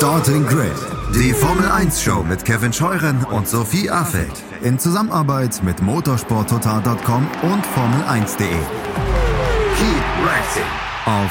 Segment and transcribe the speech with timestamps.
[0.00, 0.72] Starting Grid,
[1.14, 7.66] die Formel 1 Show mit Kevin Scheuren und Sophie Affeld in Zusammenarbeit mit motorsporttotal.com und
[7.66, 8.48] Formel1.de.
[9.76, 10.64] Keep racing
[11.04, 11.30] auf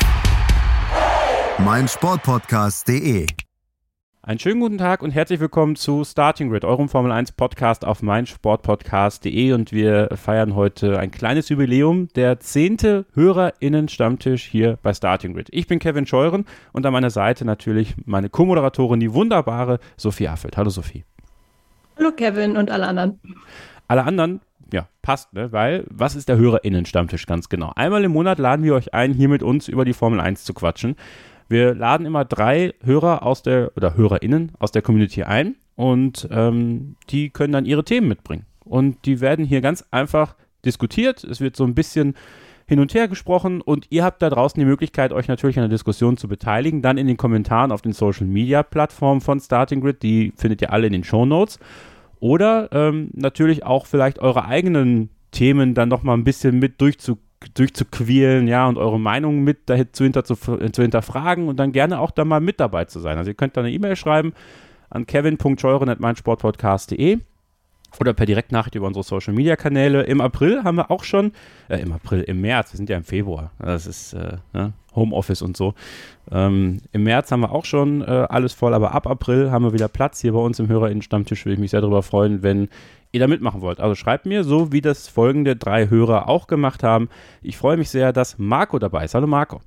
[1.65, 3.25] meinsportpodcast.de.
[4.21, 8.01] Einen schönen guten Tag und herzlich willkommen zu Starting Grid, eurem Formel 1 Podcast auf
[8.01, 15.47] meinsportpodcast.de und wir feiern heute ein kleines Jubiläum, der zehnte HörerInnen-Stammtisch hier bei Starting Grid.
[15.51, 20.57] Ich bin Kevin Scheuren und an meiner Seite natürlich meine Co-Moderatorin, die wunderbare Sophie Affelt.
[20.57, 21.05] Hallo Sophie.
[21.97, 23.21] Hallo Kevin und alle anderen.
[23.87, 24.41] Alle anderen
[24.73, 25.51] ja, passt, ne?
[25.51, 27.71] Weil, was ist der HörerInnen-Stammtisch ganz genau?
[27.75, 30.53] Einmal im Monat laden wir euch ein, hier mit uns über die Formel 1 zu
[30.53, 30.95] quatschen.
[31.49, 36.95] Wir laden immer drei Hörer aus der, oder HörerInnen aus der Community ein und ähm,
[37.09, 38.45] die können dann ihre Themen mitbringen.
[38.63, 41.23] Und die werden hier ganz einfach diskutiert.
[41.23, 42.13] Es wird so ein bisschen
[42.67, 45.69] hin und her gesprochen und ihr habt da draußen die Möglichkeit, euch natürlich an der
[45.69, 46.83] Diskussion zu beteiligen.
[46.83, 50.71] Dann in den Kommentaren auf den Social Media Plattformen von Starting Grid, die findet ihr
[50.71, 51.57] alle in den Show Notes.
[52.19, 58.47] Oder ähm, natürlich auch vielleicht eure eigenen Themen dann nochmal ein bisschen mit durchzugehen durchzuquälen,
[58.47, 62.25] ja, und eure Meinung mit zu, hinter, zu, zu, hinterfragen und dann gerne auch da
[62.25, 63.17] mal mit dabei zu sein.
[63.17, 64.33] Also ihr könnt da eine E-Mail schreiben
[64.89, 67.19] an kevin.scheuren.meinsportpodcast.de
[67.99, 70.03] oder per Direktnachricht über unsere Social Media Kanäle.
[70.03, 71.31] Im April haben wir auch schon,
[71.69, 75.41] äh, im April, im März, wir sind ja im Februar, das ist äh, ne, Homeoffice
[75.41, 75.73] und so.
[76.31, 79.73] Ähm, Im März haben wir auch schon äh, alles voll, aber ab April haben wir
[79.73, 81.45] wieder Platz hier bei uns im HörerInnen-Stammtisch.
[81.45, 82.69] Würde ich mich sehr darüber freuen, wenn
[83.11, 83.79] ihr da mitmachen wollt.
[83.79, 87.09] Also schreibt mir, so wie das folgende drei Hörer auch gemacht haben.
[87.41, 89.15] Ich freue mich sehr, dass Marco dabei ist.
[89.15, 89.61] Hallo Marco.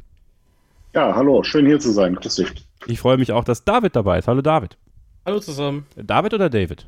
[0.95, 2.15] Ja, hallo, schön hier zu sein.
[2.15, 2.53] Grüß dich.
[2.87, 4.29] Ich freue mich auch, dass David dabei ist.
[4.29, 4.77] Hallo David.
[5.25, 5.87] Hallo zusammen.
[5.97, 6.87] David oder David?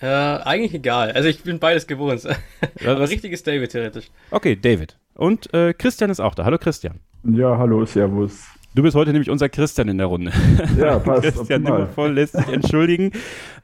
[0.00, 1.12] Äh, eigentlich egal.
[1.12, 2.26] Also ich bin beides gewohnt.
[2.86, 4.10] Aber richtig ist David theoretisch.
[4.30, 4.96] Okay, David.
[5.14, 6.44] Und äh, Christian ist auch da.
[6.44, 7.00] Hallo Christian.
[7.24, 8.46] Ja, hallo, Servus.
[8.74, 10.32] Du bist heute nämlich unser Christian in der Runde.
[10.78, 11.22] Ja, passt.
[11.22, 13.12] Christian voll lässt sich entschuldigen.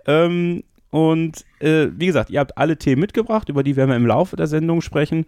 [0.06, 4.06] ähm, und äh, wie gesagt, ihr habt alle Themen mitgebracht, über die werden wir im
[4.06, 5.26] Laufe der Sendung sprechen.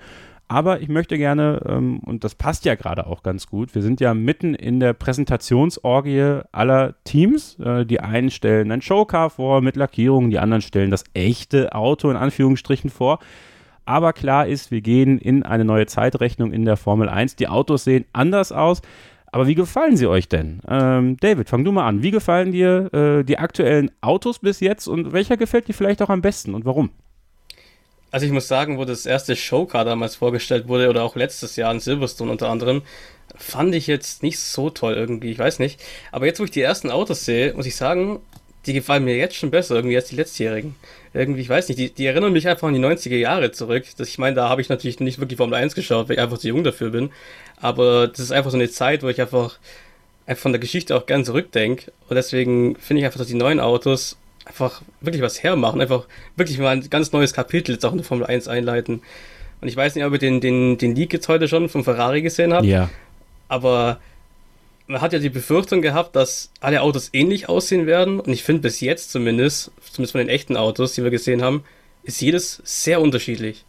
[0.49, 4.01] Aber ich möchte gerne, ähm, und das passt ja gerade auch ganz gut, wir sind
[4.01, 7.57] ja mitten in der Präsentationsorgie aller Teams.
[7.61, 12.11] Äh, die einen stellen ein Showcar vor mit Lackierungen, die anderen stellen das echte Auto
[12.11, 13.21] in Anführungsstrichen vor.
[13.85, 17.37] Aber klar ist, wir gehen in eine neue Zeitrechnung in der Formel 1.
[17.37, 18.83] Die Autos sehen anders aus.
[19.33, 20.61] Aber wie gefallen sie euch denn?
[20.69, 22.03] Ähm, David, fang du mal an.
[22.03, 26.11] Wie gefallen dir äh, die aktuellen Autos bis jetzt und welcher gefällt dir vielleicht auch
[26.11, 26.91] am besten und warum?
[28.11, 31.73] Also ich muss sagen, wo das erste Showcar damals vorgestellt wurde oder auch letztes Jahr
[31.73, 32.83] in Silverstone unter anderem,
[33.37, 35.81] fand ich jetzt nicht so toll irgendwie, ich weiß nicht.
[36.11, 38.19] Aber jetzt, wo ich die ersten Autos sehe, muss ich sagen,
[38.67, 40.75] die gefallen mir jetzt schon besser irgendwie als die letztjährigen.
[41.15, 43.85] Irgendwie, ich weiß nicht, die, die erinnern mich einfach an die 90er Jahre zurück.
[43.97, 46.39] Das, ich meine, da habe ich natürlich nicht wirklich Formel 1 geschaut, weil ich einfach
[46.39, 47.11] zu jung dafür bin.
[47.57, 49.59] Aber das ist einfach so eine Zeit, wo ich einfach,
[50.27, 51.91] einfach von der Geschichte auch gern zurückdenke.
[52.09, 56.07] Und deswegen finde ich einfach, dass die neuen Autos einfach wirklich was hermachen, einfach
[56.37, 59.03] wirklich mal ein ganz neues Kapitel jetzt auch in der Formel 1 einleiten.
[59.61, 62.23] Und ich weiß nicht, ob ihr den, den, den Leak jetzt heute schon von Ferrari
[62.23, 62.65] gesehen habt.
[62.65, 62.91] Ja.
[63.49, 64.01] Aber
[64.91, 68.21] man hat ja die Befürchtung gehabt, dass alle Autos ähnlich aussehen werden.
[68.21, 71.63] Und ich finde bis jetzt zumindest, zumindest von den echten Autos, die wir gesehen haben,
[72.03, 73.65] ist jedes sehr unterschiedlich.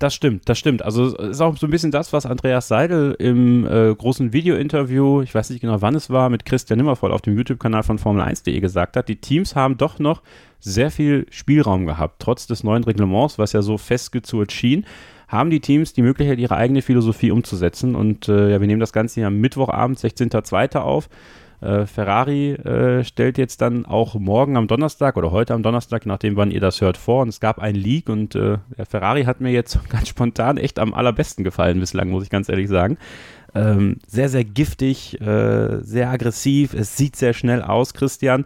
[0.00, 0.82] Das stimmt, das stimmt.
[0.82, 5.32] Also ist auch so ein bisschen das, was Andreas Seidel im äh, großen Video-Interview, ich
[5.32, 8.96] weiß nicht genau wann es war, mit Christian Nimmervoll auf dem YouTube-Kanal von Formel1.de gesagt
[8.96, 9.08] hat.
[9.08, 10.22] Die Teams haben doch noch
[10.58, 14.86] sehr viel Spielraum gehabt, trotz des neuen Reglements, was ja so festgezurrt schien
[15.32, 17.94] haben die Teams die Möglichkeit, ihre eigene Philosophie umzusetzen.
[17.94, 20.76] Und äh, ja, wir nehmen das Ganze hier am Mittwochabend, 16.02.
[20.78, 21.08] auf.
[21.62, 26.36] Äh, Ferrari äh, stellt jetzt dann auch morgen am Donnerstag oder heute am Donnerstag, nachdem
[26.36, 27.22] wann ihr das hört, vor.
[27.22, 30.92] Und es gab einen Leak und äh, Ferrari hat mir jetzt ganz spontan echt am
[30.92, 32.98] allerbesten gefallen bislang, muss ich ganz ehrlich sagen.
[33.54, 36.74] Ähm, sehr, sehr giftig, äh, sehr aggressiv.
[36.74, 38.44] Es sieht sehr schnell aus, Christian.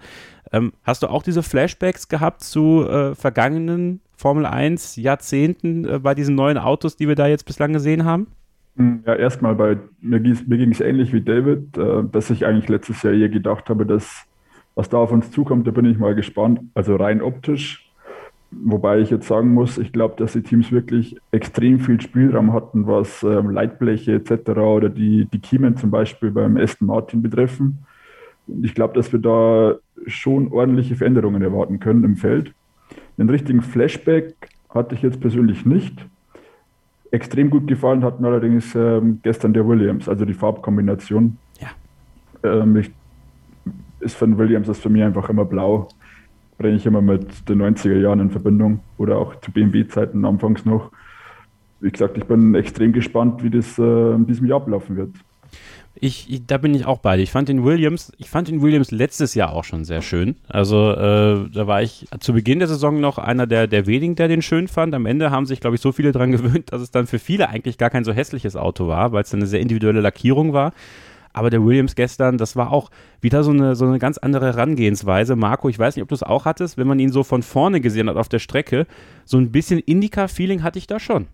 [0.56, 6.14] Ähm, hast du auch diese Flashbacks gehabt zu äh, vergangenen Formel 1 Jahrzehnten äh, bei
[6.14, 8.28] diesen neuen Autos, die wir da jetzt bislang gesehen haben?
[8.76, 12.68] Hm, ja, erstmal bei mir, mir ging es ähnlich wie David, äh, dass ich eigentlich
[12.68, 14.24] letztes Jahr eher gedacht habe, dass
[14.74, 16.60] was da auf uns zukommt, da bin ich mal gespannt.
[16.74, 17.90] Also rein optisch.
[18.50, 22.86] Wobei ich jetzt sagen muss, ich glaube, dass die Teams wirklich extrem viel Spielraum hatten,
[22.86, 24.50] was ähm, Leitbleche etc.
[24.50, 27.78] oder die, die Kiemen zum Beispiel beim Aston Martin betreffen.
[28.46, 29.76] Und ich glaube, dass wir da
[30.06, 32.52] schon ordentliche Veränderungen erwarten können im Feld.
[33.18, 34.34] Den richtigen Flashback
[34.70, 36.06] hatte ich jetzt persönlich nicht.
[37.10, 41.38] Extrem gut gefallen hat mir allerdings ähm, gestern der Williams, also die Farbkombination.
[41.60, 41.68] Ja.
[42.50, 42.90] Ähm, ich,
[44.00, 45.88] ist von Williams ist für mich einfach immer blau.
[46.58, 50.90] Bringe ich immer mit den 90er Jahren in Verbindung oder auch zu BMW-Zeiten anfangs noch.
[51.80, 55.10] Wie gesagt, ich bin extrem gespannt, wie das äh, in diesem Jahr ablaufen wird.
[56.00, 57.18] Ich, ich, da bin ich auch bei.
[57.18, 60.36] Ich fand den Williams, ich fand den Williams letztes Jahr auch schon sehr schön.
[60.48, 64.28] Also äh, da war ich zu Beginn der Saison noch einer der, der wenigen, der
[64.28, 64.94] den schön fand.
[64.94, 67.48] Am Ende haben sich, glaube ich, so viele dran gewöhnt, dass es dann für viele
[67.48, 70.72] eigentlich gar kein so hässliches Auto war, weil es dann eine sehr individuelle Lackierung war.
[71.32, 72.90] Aber der Williams gestern, das war auch
[73.20, 75.36] wieder so eine, so eine ganz andere Herangehensweise.
[75.36, 77.82] Marco, ich weiß nicht, ob du es auch hattest, wenn man ihn so von vorne
[77.82, 78.86] gesehen hat auf der Strecke.
[79.26, 81.26] So ein bisschen Indica-Feeling hatte ich da schon.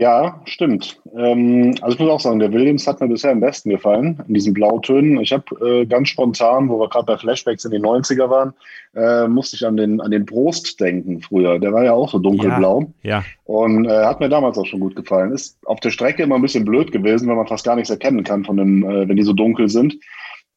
[0.00, 1.00] Ja, stimmt.
[1.16, 4.34] Ähm, also ich muss auch sagen, der Williams hat mir bisher am besten gefallen, in
[4.34, 5.20] diesen Blautönen.
[5.20, 8.54] Ich habe äh, ganz spontan, wo wir gerade bei Flashbacks in den 90er waren,
[8.94, 11.58] äh, musste ich an den, an den Prost denken früher.
[11.58, 12.92] Der war ja auch so dunkelblau.
[13.02, 13.18] Ja.
[13.18, 13.24] ja.
[13.44, 15.32] Und äh, hat mir damals auch schon gut gefallen.
[15.32, 18.22] Ist auf der Strecke immer ein bisschen blöd gewesen, weil man fast gar nichts erkennen
[18.22, 19.96] kann von dem, äh, wenn die so dunkel sind.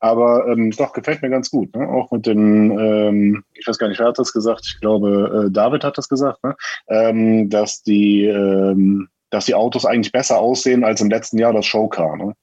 [0.02, 1.76] Aber ähm, doch, gefällt mir ganz gut.
[1.76, 1.88] Ne?
[1.88, 4.66] Auch mit den, ähm, ich weiß gar nicht, wer hat das gesagt?
[4.66, 6.56] Ich glaube, äh, David hat das gesagt, ne?
[6.90, 11.66] ähm, dass die ähm, dass die Autos eigentlich besser aussehen als im letzten Jahr das
[11.66, 12.18] Showcar.
[12.18, 12.36] Ne?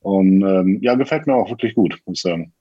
[0.00, 2.52] Und ähm, ja, gefällt mir auch wirklich gut, muss ich sagen.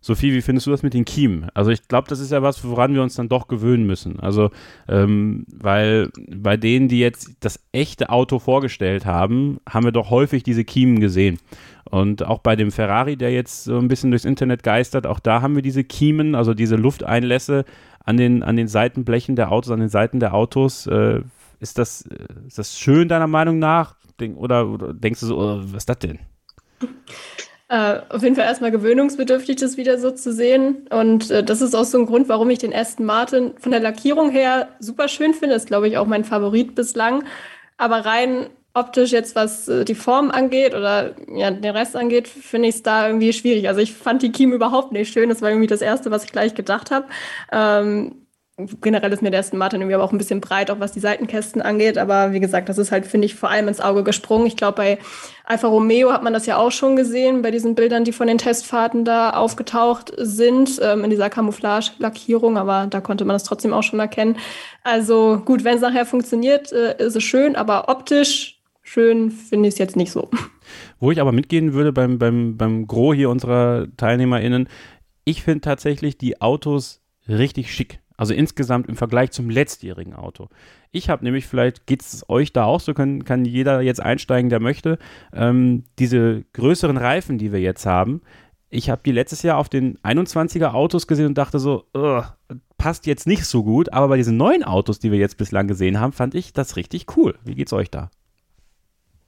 [0.00, 1.48] Sophie, wie findest du das mit den Kiemen?
[1.52, 4.20] Also ich glaube, das ist ja was, woran wir uns dann doch gewöhnen müssen.
[4.20, 4.50] Also,
[4.88, 10.44] ähm, weil bei denen, die jetzt das echte Auto vorgestellt haben, haben wir doch häufig
[10.44, 11.40] diese Kiemen gesehen.
[11.90, 15.42] Und auch bei dem Ferrari, der jetzt so ein bisschen durchs Internet geistert, auch da
[15.42, 17.64] haben wir diese Kiemen, also diese Lufteinlässe
[18.04, 20.86] an den, an den Seitenblechen der Autos, an den Seiten der Autos.
[20.86, 21.22] Äh,
[21.60, 22.04] ist das,
[22.46, 23.96] ist das schön deiner Meinung nach?
[24.36, 26.18] Oder, oder denkst du so, oh, was ist das denn?
[27.68, 30.86] Äh, auf jeden Fall erstmal gewöhnungsbedürftig, das wieder so zu sehen.
[30.90, 33.80] Und äh, das ist auch so ein Grund, warum ich den Aston Martin von der
[33.80, 35.56] Lackierung her super schön finde.
[35.56, 37.24] Ist, glaube ich, auch mein Favorit bislang.
[37.76, 42.68] Aber rein optisch jetzt, was äh, die Form angeht oder ja, den Rest angeht, finde
[42.68, 43.68] ich es da irgendwie schwierig.
[43.68, 45.28] Also ich fand die Kiem überhaupt nicht schön.
[45.28, 47.06] Das war irgendwie das Erste, was ich gleich gedacht habe.
[47.50, 48.25] Ähm,
[48.80, 51.00] generell ist mir der Aston Martin irgendwie aber auch ein bisschen breit, auch was die
[51.00, 51.98] Seitenkästen angeht.
[51.98, 54.46] Aber wie gesagt, das ist halt, finde ich, vor allem ins Auge gesprungen.
[54.46, 54.98] Ich glaube, bei
[55.44, 58.38] Alfa Romeo hat man das ja auch schon gesehen, bei diesen Bildern, die von den
[58.38, 62.56] Testfahrten da aufgetaucht sind, ähm, in dieser Camouflage-Lackierung.
[62.56, 64.36] Aber da konnte man das trotzdem auch schon erkennen.
[64.82, 69.74] Also gut, wenn es nachher funktioniert, äh, ist es schön, aber optisch schön finde ich
[69.74, 70.30] es jetzt nicht so.
[70.98, 74.68] Wo ich aber mitgehen würde beim, beim, beim Gros hier unserer TeilnehmerInnen,
[75.24, 78.00] ich finde tatsächlich die Autos richtig schick.
[78.16, 80.48] Also insgesamt im Vergleich zum letztjährigen Auto.
[80.90, 84.50] Ich habe nämlich, vielleicht geht es euch da auch so, kann, kann jeder jetzt einsteigen,
[84.50, 84.98] der möchte,
[85.32, 88.22] ähm, diese größeren Reifen, die wir jetzt haben.
[88.68, 91.84] Ich habe die letztes Jahr auf den 21er Autos gesehen und dachte so,
[92.78, 96.00] passt jetzt nicht so gut, aber bei diesen neuen Autos, die wir jetzt bislang gesehen
[96.00, 97.38] haben, fand ich das richtig cool.
[97.44, 98.10] Wie geht's euch da?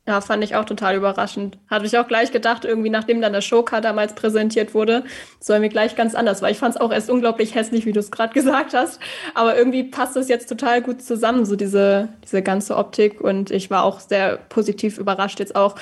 [0.09, 1.59] Ja, fand ich auch total überraschend.
[1.69, 5.05] Hatte ich auch gleich gedacht, irgendwie nachdem dann der Showcar damals präsentiert wurde,
[5.39, 8.01] soll mir gleich ganz anders, weil ich fand es auch erst unglaublich hässlich, wie du
[8.01, 9.01] es gerade gesagt hast.
[9.35, 13.21] Aber irgendwie passt es jetzt total gut zusammen, so diese, diese ganze Optik.
[13.21, 15.75] Und ich war auch sehr positiv überrascht jetzt auch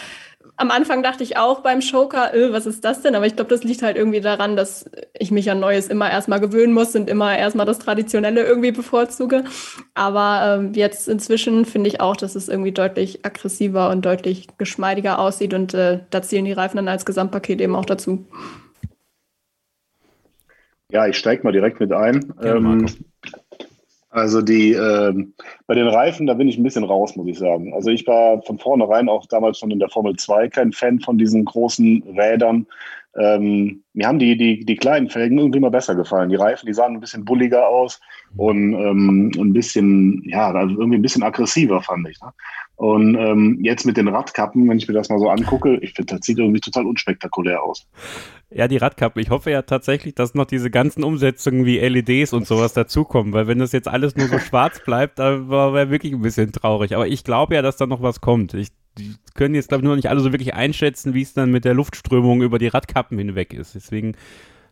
[0.56, 3.14] am Anfang dachte ich auch beim Shoker, öh, was ist das denn?
[3.14, 6.41] Aber ich glaube, das liegt halt irgendwie daran, dass ich mich an Neues immer erstmal
[6.41, 9.44] gewöhnen muss und immer erstmal das Traditionelle irgendwie bevorzuge.
[9.94, 15.19] Aber ähm, jetzt inzwischen finde ich auch, dass es irgendwie deutlich aggressiver und deutlich geschmeidiger
[15.19, 18.26] aussieht und äh, da zählen die Reifen dann als Gesamtpaket eben auch dazu.
[20.91, 22.32] Ja, ich steige mal direkt mit ein.
[22.43, 22.87] Ähm,
[24.17, 25.13] also die äh,
[25.67, 27.75] bei den Reifen, da bin ich ein bisschen raus, muss ich sagen.
[27.75, 31.19] Also ich war von vornherein auch damals schon in der Formel 2 kein Fan von
[31.19, 32.67] diesen großen Rädern.
[33.19, 36.31] Ähm, mir haben die, die, die kleinen Felgen irgendwie immer besser gefallen.
[36.31, 38.01] Die Reifen, die sahen ein bisschen bulliger aus
[38.37, 42.19] und ähm, ein bisschen, ja, also irgendwie ein bisschen aggressiver, fand ich.
[42.23, 42.32] Ne?
[42.77, 46.17] Und ähm, jetzt mit den Radkappen, wenn ich mir das mal so angucke, ich finde,
[46.17, 47.87] das sieht irgendwie total unspektakulär aus.
[48.51, 49.21] Ja, die Radkappen.
[49.23, 53.47] Ich hoffe ja tatsächlich, dass noch diese ganzen Umsetzungen wie LEDs und sowas dazukommen, weil
[53.47, 56.95] wenn das jetzt alles nur so schwarz bleibt, da wäre wirklich ein bisschen traurig.
[56.95, 58.53] Aber ich glaube ja, dass da noch was kommt.
[58.53, 58.69] Ich,
[58.99, 61.65] die können jetzt, glaube ich, nur nicht alle so wirklich einschätzen, wie es dann mit
[61.65, 63.75] der Luftströmung über die Radkappen hinweg ist.
[63.75, 64.17] Deswegen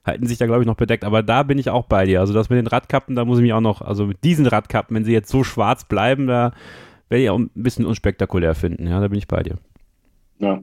[0.05, 1.05] halten sich da, glaube ich, noch bedeckt.
[1.05, 2.21] Aber da bin ich auch bei dir.
[2.21, 4.95] Also das mit den Radkappen, da muss ich mich auch noch, also mit diesen Radkappen,
[4.95, 6.53] wenn sie jetzt so schwarz bleiben, da
[7.09, 8.87] werde ich auch ein bisschen unspektakulär finden.
[8.87, 9.57] Ja, da bin ich bei dir.
[10.39, 10.63] Ja.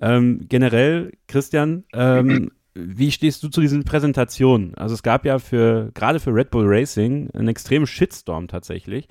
[0.00, 4.74] Ähm, generell, Christian, ähm, wie stehst du zu diesen Präsentationen?
[4.74, 9.08] Also es gab ja für, gerade für Red Bull Racing, einen extremen Shitstorm tatsächlich.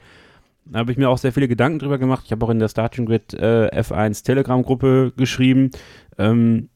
[0.65, 2.23] Da habe ich mir auch sehr viele Gedanken drüber gemacht.
[2.25, 5.71] Ich habe auch in der Starting Grid äh, F1 Telegram-Gruppe geschrieben,
[6.17, 6.69] ähm,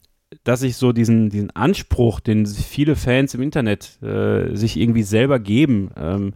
[0.43, 5.39] dass ich so diesen, diesen Anspruch, den viele Fans im Internet äh, sich irgendwie selber
[5.39, 6.33] geben, ähm,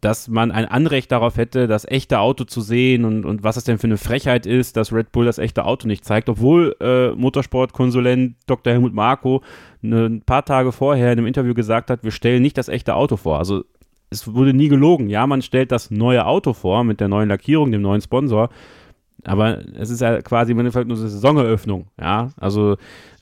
[0.00, 3.64] dass man ein Anrecht darauf hätte, das echte Auto zu sehen und, und was es
[3.64, 7.10] denn für eine Frechheit ist, dass Red Bull das echte Auto nicht zeigt, obwohl äh,
[7.10, 8.72] Motorsportkonsulent Dr.
[8.72, 9.42] Helmut Marko
[9.82, 12.94] ne, ein paar Tage vorher in einem Interview gesagt hat, wir stellen nicht das echte
[12.94, 13.38] Auto vor.
[13.38, 13.64] Also
[14.10, 15.10] es wurde nie gelogen.
[15.10, 18.50] Ja, man stellt das neue Auto vor mit der neuen Lackierung, dem neuen Sponsor.
[19.24, 22.30] Aber es ist ja quasi im Endeffekt nur eine Saisoneröffnung, ja.
[22.36, 22.76] Also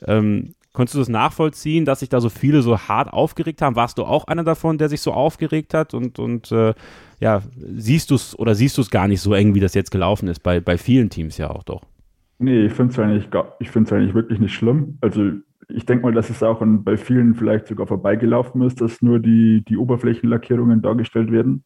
[0.05, 3.75] ähm, Konntest du das nachvollziehen, dass sich da so viele so hart aufgeregt haben?
[3.75, 5.95] Warst du auch einer davon, der sich so aufgeregt hat?
[5.95, 6.75] Und, und äh,
[7.19, 9.89] ja, siehst du es oder siehst du es gar nicht so eng, wie das jetzt
[9.89, 11.81] gelaufen ist, bei, bei vielen Teams ja auch doch?
[12.37, 14.99] Nee, ich finde es eigentlich, eigentlich wirklich nicht schlimm.
[15.01, 15.31] Also
[15.67, 19.17] ich denke mal, dass es auch an, bei vielen vielleicht sogar vorbeigelaufen ist, dass nur
[19.17, 21.63] die, die Oberflächenlackierungen dargestellt werden.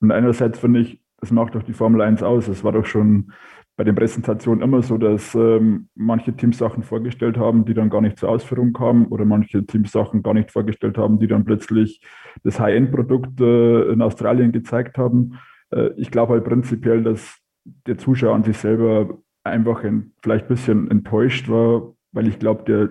[0.00, 2.46] Und einerseits finde ich, das macht doch die Formel 1 aus.
[2.46, 3.32] Es war doch schon
[3.80, 8.02] bei den Präsentationen immer so, dass ähm, manche Teams Sachen vorgestellt haben, die dann gar
[8.02, 12.02] nicht zur Ausführung kamen oder manche Teams Sachen gar nicht vorgestellt haben, die dann plötzlich
[12.44, 15.38] das High-End-Produkt äh, in Australien gezeigt haben.
[15.70, 17.38] Äh, ich glaube halt prinzipiell, dass
[17.86, 22.64] der Zuschauer an sich selber einfach ein, vielleicht ein bisschen enttäuscht war, weil ich glaube,
[22.64, 22.90] der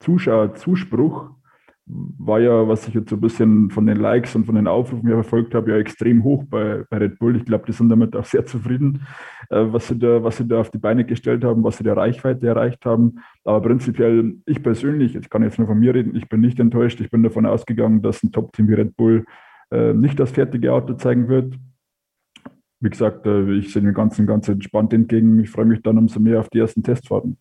[0.00, 1.30] Zuschauerzuspruch
[1.88, 5.08] war ja, was ich jetzt so ein bisschen von den Likes und von den Aufrufen
[5.08, 7.36] verfolgt habe, ja extrem hoch bei, bei Red Bull.
[7.36, 9.06] Ich glaube, die sind damit auch sehr zufrieden,
[9.50, 11.96] äh, was, sie da, was sie da auf die Beine gestellt haben, was sie der
[11.96, 13.20] Reichweite erreicht haben.
[13.44, 17.00] Aber prinzipiell, ich persönlich, ich kann jetzt nur von mir reden, ich bin nicht enttäuscht.
[17.00, 19.24] Ich bin davon ausgegangen, dass ein Top-Team wie Red Bull
[19.70, 21.54] äh, nicht das fertige Auto zeigen wird.
[22.80, 25.38] Wie gesagt, äh, ich sehe dem Ganzen ganz entspannt entgegen.
[25.38, 27.38] Ich freue mich dann umso mehr auf die ersten Testfahrten.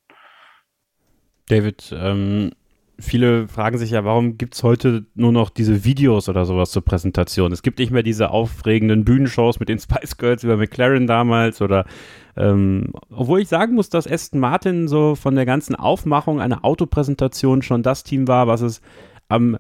[1.48, 2.52] David, ähm,
[3.00, 6.84] viele fragen sich ja, warum gibt es heute nur noch diese Videos oder sowas zur
[6.84, 7.52] Präsentation?
[7.52, 11.86] Es gibt nicht mehr diese aufregenden Bühnenshows mit den Spice Girls über McLaren damals oder
[12.38, 17.62] ähm, obwohl ich sagen muss, dass Aston Martin so von der ganzen Aufmachung einer Autopräsentation
[17.62, 18.82] schon das Team war, was es
[19.30, 19.58] am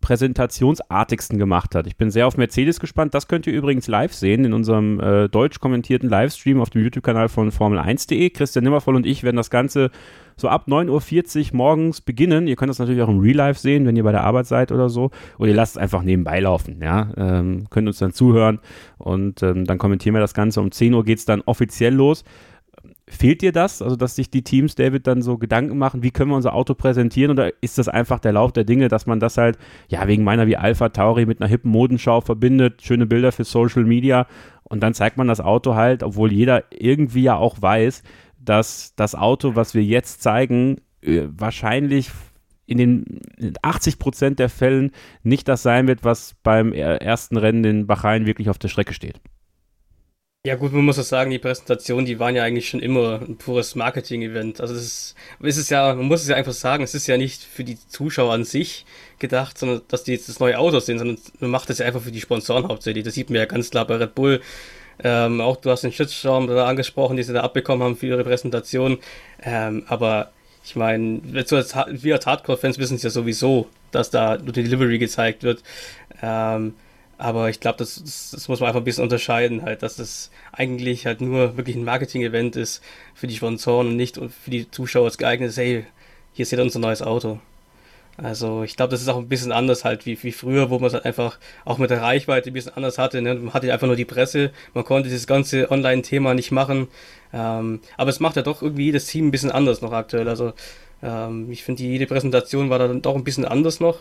[0.00, 1.86] präsentationsartigsten gemacht hat.
[1.86, 3.14] Ich bin sehr auf Mercedes gespannt.
[3.14, 7.28] Das könnt ihr übrigens live sehen in unserem äh, deutsch kommentierten Livestream auf dem YouTube-Kanal
[7.28, 8.30] von Formel1.de.
[8.30, 9.90] Christian Nimmervoll und ich werden das Ganze
[10.36, 12.46] so ab 9.40 Uhr morgens beginnen.
[12.46, 14.70] Ihr könnt das natürlich auch im Real Life sehen, wenn ihr bei der Arbeit seid
[14.70, 15.10] oder so.
[15.38, 16.80] Oder ihr lasst es einfach nebenbei laufen.
[16.82, 17.10] Ja?
[17.16, 18.60] Ähm, könnt uns dann zuhören
[18.98, 20.60] und ähm, dann kommentieren wir das Ganze.
[20.60, 22.22] Um 10 Uhr geht es dann offiziell los.
[23.08, 23.82] Fehlt dir das?
[23.82, 26.74] Also, dass sich die Teams, David, dann so Gedanken machen, wie können wir unser Auto
[26.74, 27.30] präsentieren?
[27.30, 29.58] Oder ist das einfach der Lauf der Dinge, dass man das halt,
[29.88, 33.84] ja, wegen meiner wie Alpha Tauri mit einer hippen Modenschau verbindet, schöne Bilder für Social
[33.84, 34.26] Media
[34.64, 38.02] und dann zeigt man das Auto halt, obwohl jeder irgendwie ja auch weiß,
[38.38, 42.10] dass das Auto, was wir jetzt zeigen, äh, wahrscheinlich
[42.66, 43.20] in den
[43.62, 44.90] 80 Prozent der Fällen
[45.22, 49.20] nicht das sein wird, was beim ersten Rennen in Bahrain wirklich auf der Strecke steht.
[50.46, 53.36] Ja gut, man muss auch sagen, die Präsentationen, die waren ja eigentlich schon immer ein
[53.36, 54.60] pures Marketing-Event.
[54.60, 57.42] Also es ist, ist ja, man muss es ja einfach sagen, es ist ja nicht
[57.42, 58.86] für die Zuschauer an sich
[59.18, 62.00] gedacht, sondern dass die jetzt das neue Auto sehen, sondern man macht das ja einfach
[62.00, 63.02] für die Sponsoren hauptsächlich.
[63.02, 64.40] Das sieht man ja ganz klar bei Red Bull.
[65.02, 68.22] Ähm, auch du hast den Shitstorm da angesprochen, die sie da abbekommen haben für ihre
[68.22, 68.98] Präsentation.
[69.42, 70.30] Ähm, aber
[70.64, 75.42] ich meine, wir als Hardcore-Fans wissen es ja sowieso, dass da nur die Delivery gezeigt
[75.42, 75.64] wird.
[76.22, 76.74] Ähm,
[77.18, 80.30] aber ich glaube, das, das, das, muss man einfach ein bisschen unterscheiden, halt, dass das
[80.52, 82.82] eigentlich halt nur wirklich ein Marketing-Event ist
[83.14, 85.86] für die Sponsoren und nicht für die Zuschauer geeignet ist, hey,
[86.34, 87.40] hier seht ihr unser neues Auto.
[88.18, 90.86] Also ich glaube, das ist auch ein bisschen anders halt wie, wie früher, wo man
[90.86, 93.20] es halt einfach auch mit der Reichweite ein bisschen anders hatte.
[93.20, 93.34] Ne?
[93.34, 96.88] Man hatte einfach nur die Presse, man konnte dieses ganze Online-Thema nicht machen.
[97.32, 100.28] Ähm, aber es macht ja doch irgendwie jedes Team ein bisschen anders noch aktuell.
[100.28, 100.54] Also
[101.02, 103.98] ähm, ich finde, jede Präsentation war da dann doch ein bisschen anders noch.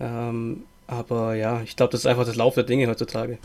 [0.00, 3.38] Ähm, aber ja, ich glaube, das ist einfach das Lauf der Dinge heutzutage.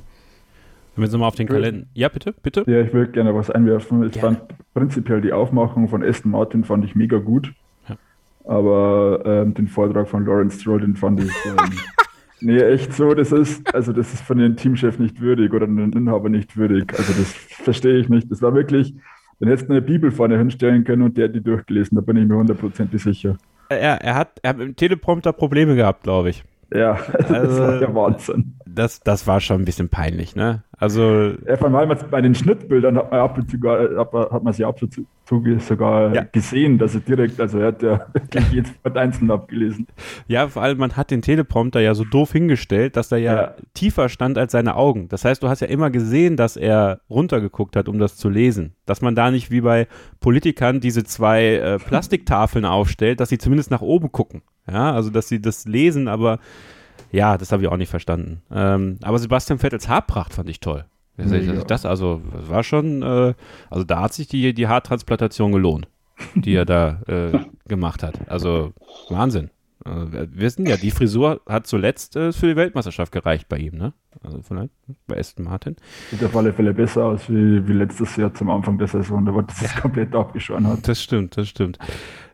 [0.96, 1.88] Wenn wir jetzt nochmal auf den Kalender.
[1.94, 2.64] Ja, bitte, bitte.
[2.68, 4.04] Ja, ich will gerne was einwerfen.
[4.04, 4.38] Ich gerne.
[4.38, 7.54] fand prinzipiell die Aufmachung von Aston Martin fand ich mega gut.
[7.88, 7.96] Ja.
[8.46, 11.32] Aber ähm, den Vortrag von Lawrence Stroll, den fand ich.
[11.46, 11.58] Ähm,
[12.42, 15.94] nee, echt so, das ist, also das ist von dem Teamchef nicht würdig oder den
[15.94, 16.94] Inhaber nicht würdig.
[16.98, 18.30] Also das verstehe ich nicht.
[18.30, 18.94] Das war wirklich,
[19.40, 22.18] dann hättest du eine Bibel vorne hinstellen können und der hat die durchgelesen, da bin
[22.18, 23.38] ich mir hundertprozentig sicher.
[23.70, 26.44] Er, er, hat, er hat mit dem Teleprompter Probleme gehabt, glaube ich.
[26.74, 28.56] Ja, das also, war der Wahnsinn.
[28.66, 30.64] Das, das war schon ein bisschen peinlich, ne?
[30.78, 31.34] Also.
[31.46, 33.50] Ja, vor allem bei den Schnittbildern hat man ab und
[34.88, 36.24] zu hat man sie ab und zu sogar ja.
[36.32, 39.88] gesehen, dass er direkt, also er hat ja wirklich jedes Wort einzeln abgelesen.
[40.28, 43.56] Ja, vor allem man hat den Teleprompter ja so doof hingestellt, dass er ja, ja,
[43.74, 45.08] tiefer stand als seine Augen.
[45.10, 48.74] Das heißt, du hast ja immer gesehen, dass er runtergeguckt hat, um das zu lesen.
[48.86, 49.88] Dass man da nicht wie bei
[50.20, 54.42] Politikern diese zwei äh, Plastiktafeln aufstellt, dass sie zumindest nach oben gucken.
[54.70, 56.40] Ja, also dass sie das lesen, aber
[57.12, 58.42] ja, das habe ich auch nicht verstanden.
[58.52, 60.86] Ähm, aber Sebastian Vettels Haarpracht fand ich toll.
[61.22, 61.64] Das, ja.
[61.64, 63.34] das also war schon, äh,
[63.70, 65.88] also da hat sich die, die Haartransplantation gelohnt,
[66.36, 68.30] die er da äh, gemacht hat.
[68.30, 68.74] Also
[69.10, 69.50] Wahnsinn.
[69.86, 73.78] Also, wir wissen ja, die Frisur hat zuletzt äh, für die Weltmeisterschaft gereicht bei ihm,
[73.78, 73.94] ne?
[74.24, 74.72] Also vielleicht
[75.08, 75.78] bei Aston Martin.
[76.10, 79.34] Sieht auf alle Fälle besser aus wie, wie letztes Jahr zum Anfang der Saison, da
[79.34, 79.80] war das ja.
[79.80, 80.88] komplett abgeschoren hat.
[80.88, 81.80] Das stimmt, das stimmt.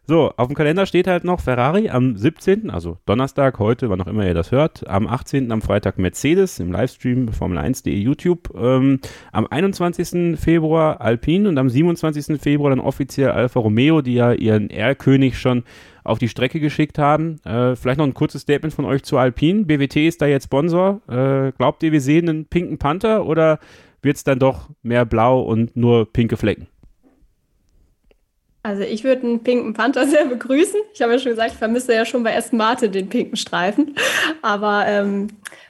[0.10, 4.08] So, auf dem Kalender steht halt noch Ferrari am 17., also Donnerstag, heute, wann auch
[4.08, 4.88] immer ihr das hört.
[4.88, 5.52] Am 18.
[5.52, 8.54] am Freitag Mercedes im Livestream Formel1.de YouTube.
[8.58, 9.02] Ähm,
[9.34, 10.40] am 21.
[10.40, 12.40] Februar Alpine und am 27.
[12.42, 15.66] Februar dann offiziell Alfa Romeo, die ja ihren Erlkönig schon
[16.08, 17.40] auf die Strecke geschickt haben.
[17.44, 19.66] Äh, vielleicht noch ein kurzes Statement von euch zu Alpine.
[19.66, 21.02] BWT ist da jetzt Sponsor.
[21.08, 23.60] Äh, glaubt ihr, wir sehen einen pinken Panther oder
[24.02, 26.68] wird es dann doch mehr blau und nur pinke Flecken?
[28.64, 30.80] Also ich würde einen pinken Panther sehr begrüßen.
[30.94, 33.96] Ich habe ja schon gesagt, ich vermisse ja schon bei Aston Martin den pinken Streifen.
[34.42, 35.28] Aber ähm,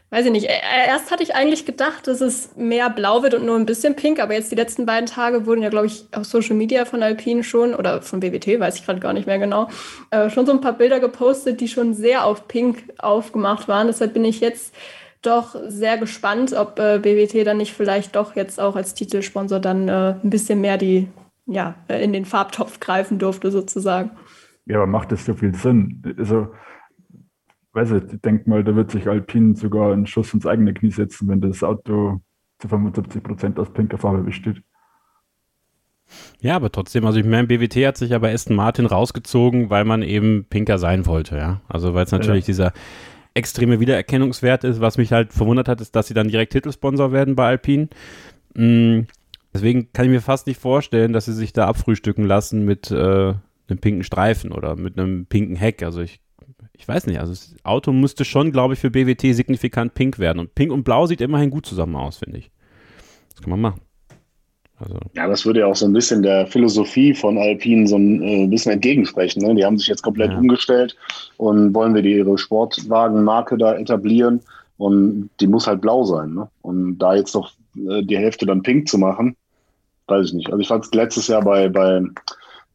[0.09, 0.47] weiß ich nicht.
[0.87, 4.19] Erst hatte ich eigentlich gedacht, dass es mehr blau wird und nur ein bisschen pink,
[4.19, 7.43] aber jetzt die letzten beiden Tage wurden ja, glaube ich, auf Social Media von Alpine
[7.43, 9.69] schon oder von BWT, weiß ich gerade gar nicht mehr genau,
[10.11, 13.87] äh, schon so ein paar Bilder gepostet, die schon sehr auf pink aufgemacht waren.
[13.87, 14.73] Deshalb bin ich jetzt
[15.21, 19.89] doch sehr gespannt, ob äh, BWT dann nicht vielleicht doch jetzt auch als Titelsponsor dann
[19.89, 21.09] äh, ein bisschen mehr die,
[21.47, 24.11] ja, äh, in den Farbtopf greifen durfte sozusagen.
[24.65, 26.15] Ja, aber macht das so viel Sinn?
[26.17, 26.47] Also
[27.77, 30.91] weiß ich, ich denke mal, da wird sich Alpine sogar einen Schuss ins eigene Knie
[30.91, 32.19] setzen, wenn das Auto
[32.59, 34.61] zu 75 Prozent aus pinker Farbe besteht.
[36.39, 39.85] Ja, aber trotzdem, also ich meine, BWT hat sich ja bei Aston Martin rausgezogen, weil
[39.85, 41.61] man eben pinker sein wollte, ja.
[41.67, 42.53] Also weil es natürlich ja.
[42.53, 42.73] dieser
[43.33, 44.81] extreme Wiedererkennungswert ist.
[44.81, 47.89] Was mich halt verwundert hat, ist, dass sie dann direkt Titelsponsor werden bei Alpine.
[48.55, 49.05] Mhm.
[49.53, 52.95] Deswegen kann ich mir fast nicht vorstellen, dass sie sich da abfrühstücken lassen mit äh,
[52.95, 55.83] einem pinken Streifen oder mit einem pinken Heck.
[55.83, 56.19] Also ich
[56.77, 60.39] ich weiß nicht, also das Auto müsste schon, glaube ich, für BWT signifikant pink werden.
[60.39, 62.51] Und pink und blau sieht immerhin gut zusammen aus, finde ich.
[63.29, 63.81] Das kann man machen.
[64.79, 64.99] Also.
[65.15, 68.47] Ja, das würde ja auch so ein bisschen der Philosophie von Alpine so ein äh,
[68.47, 69.41] bisschen entgegensprechen.
[69.41, 69.55] Ne?
[69.55, 70.37] Die haben sich jetzt komplett ja.
[70.37, 70.95] umgestellt
[71.37, 74.41] und wollen wir die ihre Sportwagenmarke da etablieren
[74.77, 76.35] und die muss halt blau sein.
[76.35, 76.47] Ne?
[76.61, 79.35] Und da jetzt doch äh, die Hälfte dann pink zu machen,
[80.05, 80.47] weiß ich nicht.
[80.47, 82.01] Also ich fand es letztes Jahr bei, bei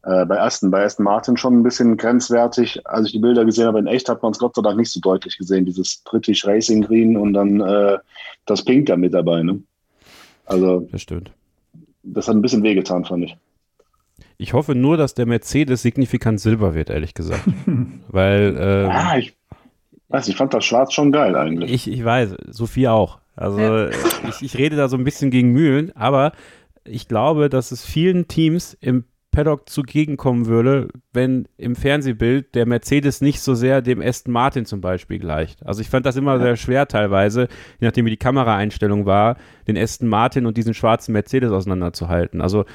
[0.03, 2.85] äh, bei Aston, bei Aston Martin schon ein bisschen grenzwertig.
[2.85, 4.91] Als ich die Bilder gesehen habe, in echt hat man es Gott sei Dank nicht
[4.91, 7.97] so deutlich gesehen, dieses British Racing Green und dann äh,
[8.45, 9.43] das Pink da mit dabei.
[9.43, 9.61] Ne?
[10.45, 11.31] Also, das stimmt.
[12.03, 13.37] Das hat ein bisschen wehgetan, fand ich.
[14.37, 17.43] Ich hoffe nur, dass der Mercedes signifikant silber wird, ehrlich gesagt.
[18.09, 18.57] Weil.
[18.59, 19.33] Ähm, ah, ich
[20.09, 21.71] weiß, ich fand das Schwarz schon geil eigentlich.
[21.71, 23.19] Ich, ich weiß, Sophie auch.
[23.37, 23.89] Also, ja.
[24.29, 26.33] ich, ich rede da so ein bisschen gegen Mühlen, aber
[26.83, 33.19] ich glaube, dass es vielen Teams im Paddock zugegenkommen würde, wenn im Fernsehbild der Mercedes
[33.19, 35.65] nicht so sehr dem Aston Martin zum Beispiel gleicht.
[35.65, 37.47] Also ich fand das immer sehr schwer teilweise,
[37.79, 39.35] je nachdem wie die Kameraeinstellung war,
[39.67, 42.41] den Aston Martin und diesen schwarzen Mercedes auseinanderzuhalten.
[42.41, 42.65] Also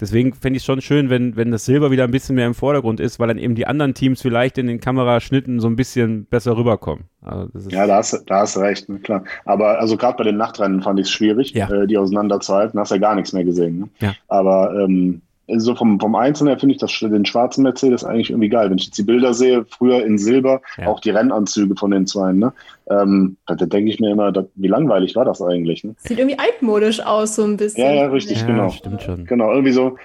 [0.00, 2.54] deswegen fände ich es schon schön, wenn, wenn das Silber wieder ein bisschen mehr im
[2.54, 6.26] Vordergrund ist, weil dann eben die anderen Teams vielleicht in den Kameraschnitten so ein bisschen
[6.26, 7.06] besser rüberkommen.
[7.22, 9.24] Also ja, da hast, da hast du recht, ne, klar.
[9.44, 11.68] Aber also gerade bei den Nachtrennen fand ich es schwierig, ja.
[11.70, 12.78] äh, die auseinanderzuhalten.
[12.78, 13.80] Hast ja gar nichts mehr gesehen.
[13.80, 13.88] Ne?
[13.98, 14.14] Ja.
[14.28, 18.48] Aber ähm, so vom, vom Einzelnen her finde ich das, den schwarzen Mercedes eigentlich irgendwie
[18.48, 18.70] geil.
[18.70, 20.86] Wenn ich jetzt die Bilder sehe, früher in Silber, ja.
[20.86, 22.52] auch die Rennanzüge von den zwei, ne?
[22.88, 25.84] Ähm, da, da denke ich mir immer, da, wie langweilig war das eigentlich?
[25.84, 25.94] Ne?
[25.98, 27.84] Sieht irgendwie altmodisch aus, so ein bisschen.
[27.84, 28.70] Ja, ja, richtig, ja, genau.
[28.70, 29.24] Stimmt schon.
[29.24, 29.96] Genau, irgendwie so,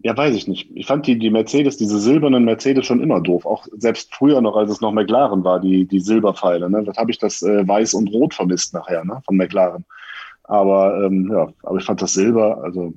[0.00, 0.70] ja, weiß ich nicht.
[0.74, 3.46] Ich fand die, die Mercedes, diese silbernen Mercedes schon immer doof.
[3.46, 6.70] Auch selbst früher noch, als es noch McLaren war, die, die Silberpfeile.
[6.70, 6.84] Ne?
[6.84, 9.20] Das habe ich das äh, Weiß und Rot vermisst nachher, ne?
[9.24, 9.84] Von McLaren.
[10.44, 12.94] Aber ähm, ja, aber ich fand das Silber, also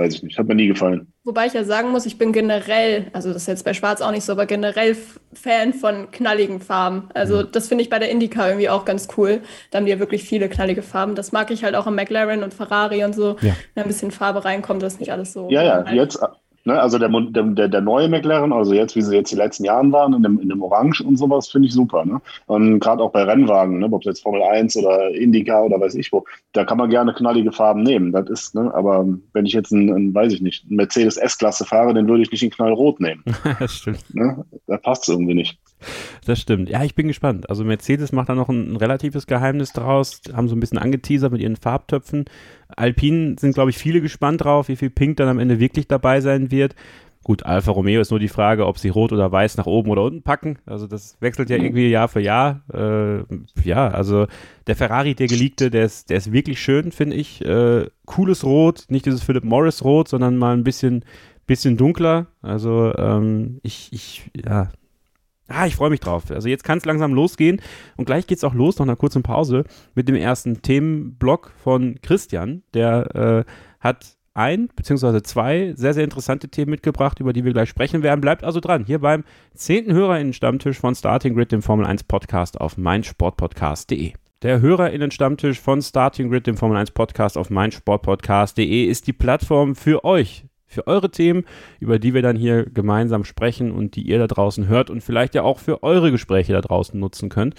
[0.00, 1.12] weiß ich nicht, hat mir nie gefallen.
[1.24, 4.10] Wobei ich ja sagen muss, ich bin generell, also das ist jetzt bei Schwarz auch
[4.10, 4.96] nicht so, aber generell
[5.32, 7.08] Fan von knalligen Farben.
[7.14, 9.40] Also das finde ich bei der Indica irgendwie auch ganz cool.
[9.70, 11.14] Da haben die ja wirklich viele knallige Farben.
[11.14, 13.36] Das mag ich halt auch am McLaren und Ferrari und so.
[13.40, 13.54] Ja.
[13.74, 15.48] Wenn ein bisschen Farbe reinkommt, das ist nicht alles so.
[15.50, 16.18] Ja, ja, jetzt,
[16.64, 19.92] Ne, also der, der, der neue McLaren, also jetzt, wie sie jetzt die letzten Jahren
[19.92, 22.04] waren, in dem, in dem Orange und sowas, finde ich super.
[22.04, 22.20] Ne?
[22.46, 25.94] Und gerade auch bei Rennwagen, ne, ob es jetzt Formel 1 oder Indica oder weiß
[25.94, 28.12] ich wo, da kann man gerne knallige Farben nehmen.
[28.12, 31.64] Das ist, ne, aber wenn ich jetzt einen, einen weiß ich nicht, einen Mercedes S-Klasse
[31.64, 33.24] fahre, den würde ich nicht in Knallrot nehmen.
[33.58, 34.14] das stimmt.
[34.14, 34.44] Ne?
[34.66, 35.58] Da passt es irgendwie nicht.
[36.26, 36.68] Das stimmt.
[36.68, 37.48] Ja, ich bin gespannt.
[37.48, 41.32] Also Mercedes macht da noch ein, ein, relatives Geheimnis draus, haben so ein bisschen angeteasert
[41.32, 42.24] mit ihren Farbtöpfen.
[42.68, 46.20] Alpine sind, glaube ich, viele gespannt drauf, wie viel Pink dann am Ende wirklich dabei
[46.20, 46.74] sein wird.
[47.22, 50.02] Gut, Alfa Romeo ist nur die Frage, ob sie rot oder weiß nach oben oder
[50.04, 50.58] unten packen.
[50.64, 52.62] Also das wechselt ja irgendwie Jahr für Jahr.
[52.72, 53.24] Äh,
[53.62, 54.26] ja, also
[54.66, 57.44] der Ferrari, der geleakte, der ist, der ist wirklich schön, finde ich.
[57.44, 61.04] Äh, cooles Rot, nicht dieses Philip Morris Rot, sondern mal ein bisschen,
[61.46, 62.28] bisschen dunkler.
[62.40, 64.70] Also ähm, ich, ich, ja,
[65.52, 66.30] Ah, ich freue mich drauf.
[66.30, 67.60] Also jetzt kann es langsam losgehen
[67.96, 71.98] und gleich geht es auch los, nach einer kurzen Pause, mit dem ersten Themenblock von
[72.02, 72.62] Christian.
[72.72, 77.68] Der äh, hat ein beziehungsweise zwei sehr, sehr interessante Themen mitgebracht, über die wir gleich
[77.68, 78.20] sprechen werden.
[78.20, 82.76] Bleibt also dran, hier beim zehnten HörerInnen-Stammtisch von Starting Grid, dem Formel 1 Podcast auf
[82.76, 84.12] meinsportpodcast.de.
[84.42, 90.04] Der HörerInnen-Stammtisch von Starting Grid, dem Formel 1 Podcast auf meinsportpodcast.de ist die Plattform für
[90.04, 91.44] euch, für eure Themen,
[91.80, 95.34] über die wir dann hier gemeinsam sprechen und die ihr da draußen hört und vielleicht
[95.34, 97.54] ja auch für eure Gespräche da draußen nutzen könnt.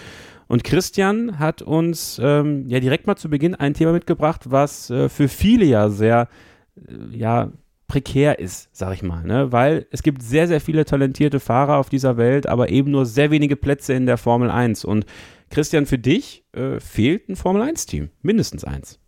[0.47, 5.09] Und Christian hat uns ähm, ja direkt mal zu Beginn ein Thema mitgebracht, was äh,
[5.09, 6.27] für viele ja sehr,
[6.75, 7.51] äh, ja,
[7.91, 9.51] prekär ist, sag ich mal, ne?
[9.51, 13.31] weil es gibt sehr, sehr viele talentierte Fahrer auf dieser Welt, aber eben nur sehr
[13.31, 14.85] wenige Plätze in der Formel 1.
[14.85, 15.05] Und
[15.49, 19.00] Christian, für dich äh, fehlt ein Formel 1-Team, mindestens eins.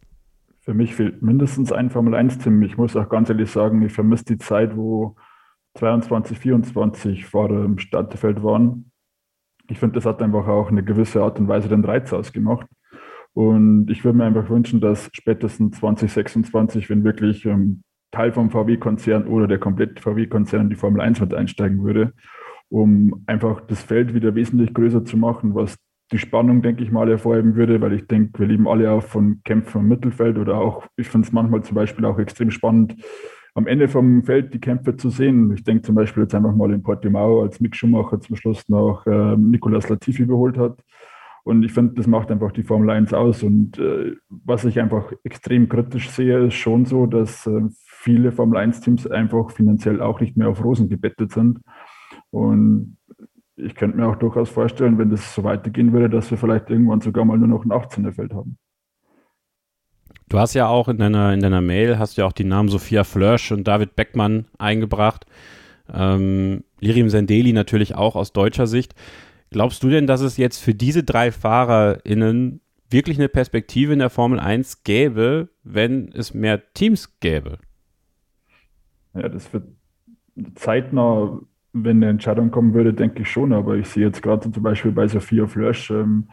[0.63, 2.61] Für mich fehlt mindestens ein Formel 1-Team.
[2.63, 5.15] Ich muss auch ganz ehrlich sagen, ich vermisse die Zeit, wo
[5.75, 8.91] 22, 24 Fahrer im Startfeld waren.
[9.69, 12.67] Ich finde, das hat einfach auch eine gewisse Art und Weise den Reiz ausgemacht.
[13.33, 19.27] Und ich würde mir einfach wünschen, dass spätestens 2026, wenn wirklich ähm, Teil vom VW-Konzern
[19.27, 22.13] oder der komplette VW-Konzern in die Formel 1 mit einsteigen würde,
[22.69, 25.77] um einfach das Feld wieder wesentlich größer zu machen, was
[26.13, 29.41] die Spannung, denke ich mal, hervorheben würde, weil ich denke, wir lieben alle auch von
[29.43, 32.95] Kämpfen im Mittelfeld oder auch, ich finde es manchmal zum Beispiel auch extrem spannend,
[33.55, 35.53] am Ende vom Feld die Kämpfe zu sehen.
[35.53, 39.05] Ich denke zum Beispiel jetzt einfach mal in Portimao, als Mick Schumacher zum Schluss noch
[39.05, 40.79] äh, Nicolas Latifi überholt hat.
[41.43, 43.43] Und ich finde, das macht einfach die Formel 1 aus.
[43.43, 48.59] Und äh, was ich einfach extrem kritisch sehe, ist schon so, dass äh, viele Formel
[48.59, 51.59] 1-Teams einfach finanziell auch nicht mehr auf Rosen gebettet sind.
[52.31, 52.97] Und
[53.55, 57.01] ich könnte mir auch durchaus vorstellen, wenn das so weitergehen würde, dass wir vielleicht irgendwann
[57.01, 58.57] sogar mal nur noch ein 18er Feld haben.
[60.29, 63.03] Du hast ja auch in deiner, in deiner Mail, hast ja auch die Namen Sophia
[63.03, 65.25] Flörsch und David Beckmann eingebracht.
[65.93, 68.95] Ähm, Lirim Sendeli natürlich auch aus deutscher Sicht.
[69.51, 74.09] Glaubst du denn, dass es jetzt für diese drei FahrerInnen wirklich eine Perspektive in der
[74.09, 77.59] Formel 1 gäbe, wenn es mehr Teams gäbe?
[79.13, 79.67] Ja, das wird
[80.55, 81.39] zeitnah,
[81.73, 83.51] wenn eine Entscheidung kommen würde, denke ich schon.
[83.51, 86.27] Aber ich sehe jetzt gerade zum Beispiel bei Sophia Flörsch, ähm,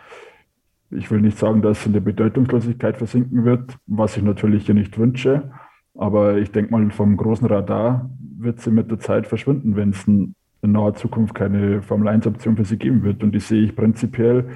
[0.90, 4.74] ich will nicht sagen, dass es in der Bedeutungslosigkeit versinken wird, was ich natürlich hier
[4.74, 5.50] nicht wünsche.
[5.94, 10.06] Aber ich denke mal, vom großen Radar wird sie mit der Zeit verschwinden, wenn es
[10.06, 13.22] in, in naher Zukunft keine Formel-1-Option für sie geben wird.
[13.22, 14.48] Und die sehe ich prinzipiell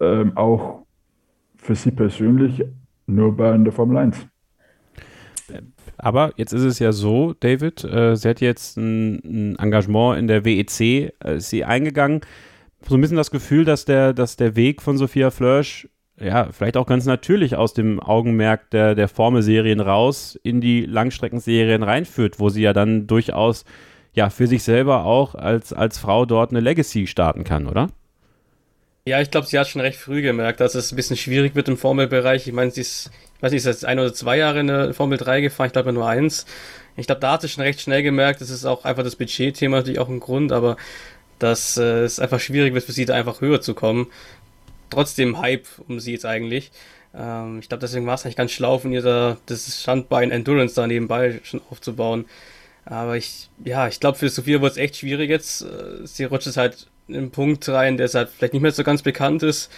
[0.00, 0.86] ähm, auch
[1.56, 2.64] für sie persönlich
[3.06, 4.28] nur bei in der Formel 1.
[5.98, 10.26] Aber jetzt ist es ja so, David, äh, sie hat jetzt ein, ein, Engagement in
[10.26, 12.22] der WEC, äh, ist sie eingegangen
[12.88, 15.88] so ein bisschen das Gefühl, dass der, dass der Weg von Sophia Flörsch
[16.20, 21.82] ja, vielleicht auch ganz natürlich aus dem Augenmerk der, der Formelserien raus in die Langstreckenserien
[21.82, 23.64] reinführt, wo sie ja dann durchaus
[24.12, 27.88] ja für sich selber auch als, als Frau dort eine Legacy starten kann, oder?
[29.04, 31.68] Ja, ich glaube, sie hat schon recht früh gemerkt, dass es ein bisschen schwierig wird
[31.68, 32.46] im Formelbereich.
[32.46, 34.94] Ich meine, sie ist, ich weiß nicht, ist jetzt ein oder zwei Jahre in der
[34.94, 36.46] Formel 3 gefahren, ich glaube nur eins.
[36.96, 39.78] Ich glaube, da hat sie schon recht schnell gemerkt, das ist auch einfach das Budgetthema
[39.78, 40.76] natürlich auch ein Grund, aber
[41.40, 44.06] dass äh, es einfach schwierig wird für sie da einfach höher zu kommen.
[44.90, 46.70] Trotzdem Hype um sie jetzt eigentlich.
[47.14, 50.76] Ähm, ich glaube, deswegen war es eigentlich ganz schlau von ihr, da das Standbein Endurance
[50.76, 52.26] da nebenbei schon aufzubauen.
[52.84, 55.62] Aber ich, ja, ich glaube, für Sophia wird es echt schwierig jetzt.
[55.62, 59.02] Äh, sie rutscht es halt einen Punkt rein, der halt vielleicht nicht mehr so ganz
[59.02, 59.70] bekannt ist.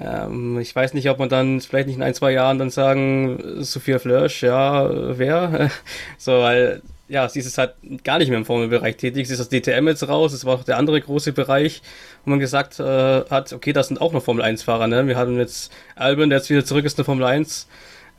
[0.00, 3.62] Ähm, ich weiß nicht, ob man dann vielleicht nicht in ein, zwei Jahren dann sagen,
[3.62, 5.70] Sophia Flörsch, ja, wer?
[6.18, 9.26] so, weil ja, sie ist halt gar nicht mehr im Formelbereich tätig.
[9.26, 10.32] Sie ist aus DTM jetzt raus.
[10.32, 11.82] Es war auch der andere große Bereich,
[12.24, 14.86] wo man gesagt äh, hat, okay, das sind auch noch Formel 1-Fahrer.
[14.86, 15.06] Ne?
[15.06, 17.66] Wir hatten jetzt Albon, der jetzt wieder zurück ist in der Formel 1.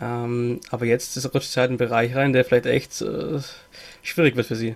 [0.01, 3.39] Ähm, aber jetzt ist, rutscht sie halt in einen Bereich rein, der vielleicht echt äh,
[4.01, 4.75] schwierig wird für sie.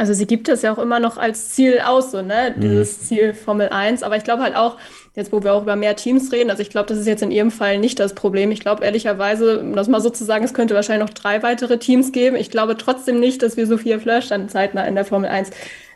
[0.00, 2.54] Also sie gibt es ja auch immer noch als Ziel aus, so, ne?
[2.56, 2.60] Mhm.
[2.62, 4.02] Dieses Ziel Formel 1.
[4.02, 4.78] Aber ich glaube halt auch,
[5.14, 7.30] jetzt wo wir auch über mehr Teams reden, also ich glaube, das ist jetzt in
[7.30, 8.50] ihrem Fall nicht das Problem.
[8.50, 11.76] Ich glaube ehrlicherweise, um das mal so zu sagen, es könnte wahrscheinlich noch drei weitere
[11.76, 12.34] Teams geben.
[12.36, 15.50] Ich glaube trotzdem nicht, dass wir Sophia Flörsch dann zeitnah in der Formel 1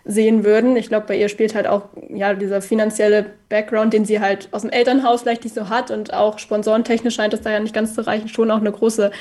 [0.05, 0.77] sehen würden.
[0.77, 4.61] Ich glaube, bei ihr spielt halt auch ja dieser finanzielle Background, den sie halt aus
[4.61, 7.95] dem Elternhaus vielleicht nicht so hat und auch sponsorentechnisch scheint es da ja nicht ganz
[7.95, 9.13] zu reichen, schon auch eine große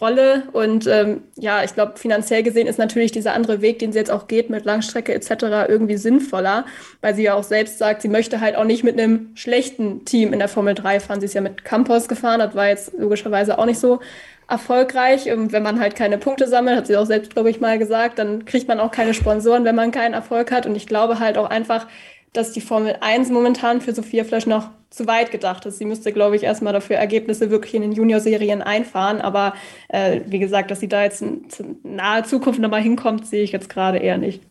[0.00, 0.44] Rolle.
[0.52, 4.10] Und ähm, ja, ich glaube, finanziell gesehen ist natürlich dieser andere Weg, den sie jetzt
[4.10, 5.68] auch geht mit Langstrecke etc.
[5.68, 6.66] irgendwie sinnvoller,
[7.00, 10.32] weil sie ja auch selbst sagt, sie möchte halt auch nicht mit einem schlechten Team
[10.32, 11.20] in der Formel 3 fahren.
[11.20, 14.00] Sie ist ja mit Campos gefahren, das war jetzt logischerweise auch nicht so
[14.48, 15.30] erfolgreich.
[15.32, 18.18] Und wenn man halt keine Punkte sammelt, hat sie auch selbst, glaube ich, mal gesagt,
[18.18, 20.66] dann kriegt man auch keine Sponsoren, wenn man keinen Erfolg hat.
[20.66, 21.86] Und ich glaube halt auch einfach,
[22.32, 25.78] dass die Formel 1 momentan für Sophia Flösch noch zu weit gedacht ist.
[25.78, 29.20] Sie müsste, glaube ich, erstmal dafür Ergebnisse wirklich in den Junior-Serien einfahren.
[29.20, 29.54] Aber
[29.88, 33.52] äh, wie gesagt, dass sie da jetzt in, in naher Zukunft nochmal hinkommt, sehe ich
[33.52, 34.42] jetzt gerade eher nicht.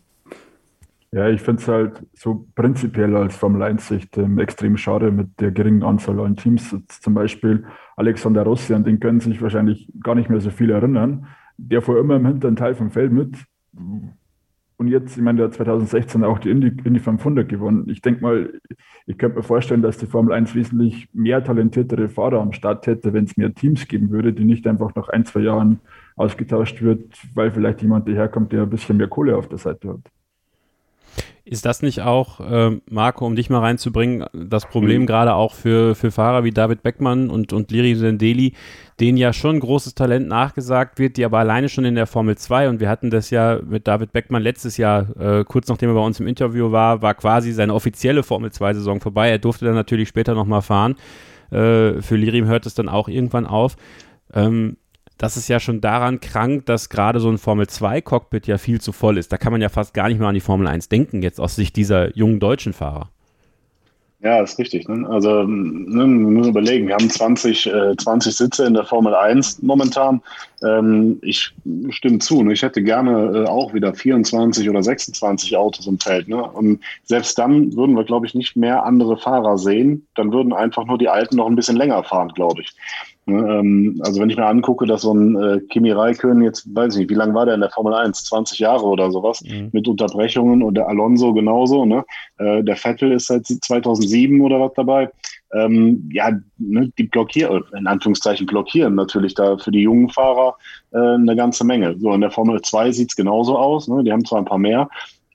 [1.11, 5.51] Ja, ich finde es halt so prinzipiell als Formel 1-Sicht ähm, extrem schade mit der
[5.51, 6.71] geringen Anzahl an Teams.
[6.71, 10.71] Jetzt zum Beispiel Alexander Rossi, an den können sich wahrscheinlich gar nicht mehr so viel
[10.71, 11.27] erinnern.
[11.57, 13.37] der fuhr immer im hinteren Teil vom Feld mit.
[14.77, 17.87] Und jetzt, ich meine, der hat 2016 auch die Indy, Indy 500 gewonnen.
[17.89, 18.59] Ich denke mal,
[19.05, 23.13] ich könnte mir vorstellen, dass die Formel 1 wesentlich mehr talentiertere Fahrer am Start hätte,
[23.13, 25.79] wenn es mehr Teams geben würde, die nicht einfach nach ein, zwei Jahren
[26.17, 30.11] ausgetauscht wird, weil vielleicht jemand daherkommt, der ein bisschen mehr Kohle auf der Seite hat.
[31.47, 35.05] Ist das nicht auch, äh, Marco, um dich mal reinzubringen, das Problem mhm.
[35.05, 38.53] gerade auch für, für Fahrer wie David Beckmann und, und Liri Sendeli,
[38.99, 42.69] denen ja schon großes Talent nachgesagt wird, die aber alleine schon in der Formel 2
[42.69, 46.01] und wir hatten das ja mit David Beckmann letztes Jahr, äh, kurz nachdem er bei
[46.01, 49.29] uns im Interview war, war quasi seine offizielle Formel 2-Saison vorbei.
[49.29, 50.95] Er durfte dann natürlich später nochmal fahren.
[51.51, 53.75] Äh, für Lirim hört es dann auch irgendwann auf.
[54.33, 54.77] Ähm,
[55.17, 59.17] das ist ja schon daran krank, dass gerade so ein Formel-2-Cockpit ja viel zu voll
[59.17, 59.31] ist.
[59.31, 61.55] Da kann man ja fast gar nicht mehr an die Formel 1 denken, jetzt aus
[61.55, 63.09] Sicht dieser jungen deutschen Fahrer.
[64.25, 64.87] Ja, ist richtig.
[64.87, 65.07] Ne?
[65.07, 69.61] Also ne, wir müssen überlegen, wir haben 20, äh, 20 Sitze in der Formel 1
[69.61, 70.19] momentan.
[70.63, 71.53] Ähm, ich
[71.89, 72.53] stimme zu, ne?
[72.53, 76.27] ich hätte gerne äh, auch wieder 24 oder 26 Autos im Feld.
[76.27, 76.41] Ne?
[76.41, 80.07] Und selbst dann würden wir, glaube ich, nicht mehr andere Fahrer sehen.
[80.15, 82.73] Dann würden einfach nur die Alten noch ein bisschen länger fahren, glaube ich.
[83.27, 86.93] Ne, ähm, also wenn ich mir angucke, dass so ein äh, Kimi Räikkönen jetzt, weiß
[86.93, 88.23] ich nicht, wie lange war der in der Formel 1?
[88.25, 89.69] 20 Jahre oder sowas mhm.
[89.71, 91.85] mit Unterbrechungen und der Alonso genauso.
[91.85, 92.05] Ne?
[92.37, 95.09] Äh, der Vettel ist seit 2007 oder was dabei.
[95.53, 100.55] Ähm, ja, ne, die blockieren, in Anführungszeichen blockieren natürlich da für die jungen Fahrer
[100.91, 101.97] äh, eine ganze Menge.
[101.97, 103.87] So in der Formel 2 sieht's genauso aus.
[103.87, 104.03] Ne?
[104.03, 104.87] Die haben zwar ein paar mehr,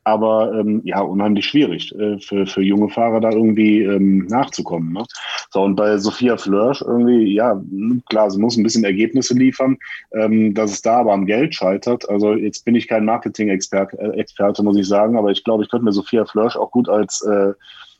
[0.05, 4.93] aber ähm, ja, unheimlich schwierig äh, für, für junge Fahrer da irgendwie ähm, nachzukommen.
[4.93, 5.05] Ne?
[5.51, 7.61] So, und bei Sophia Flörsch irgendwie, ja,
[8.09, 9.77] klar, sie muss ein bisschen Ergebnisse liefern,
[10.15, 12.09] ähm, dass es da aber am Geld scheitert.
[12.09, 15.85] Also jetzt bin ich kein Marketing-Experte, äh, muss ich sagen, aber ich glaube, ich könnte
[15.85, 17.53] mir Sophia Flörsch auch gut als äh,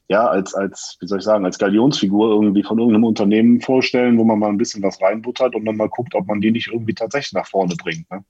[0.09, 4.25] ja, als, als, wie soll ich sagen, als Galionsfigur irgendwie von irgendeinem Unternehmen vorstellen, wo
[4.25, 6.95] man mal ein bisschen was reinbuttert und dann mal guckt, ob man die nicht irgendwie
[6.95, 8.11] tatsächlich nach vorne bringt.
[8.11, 8.25] Ne?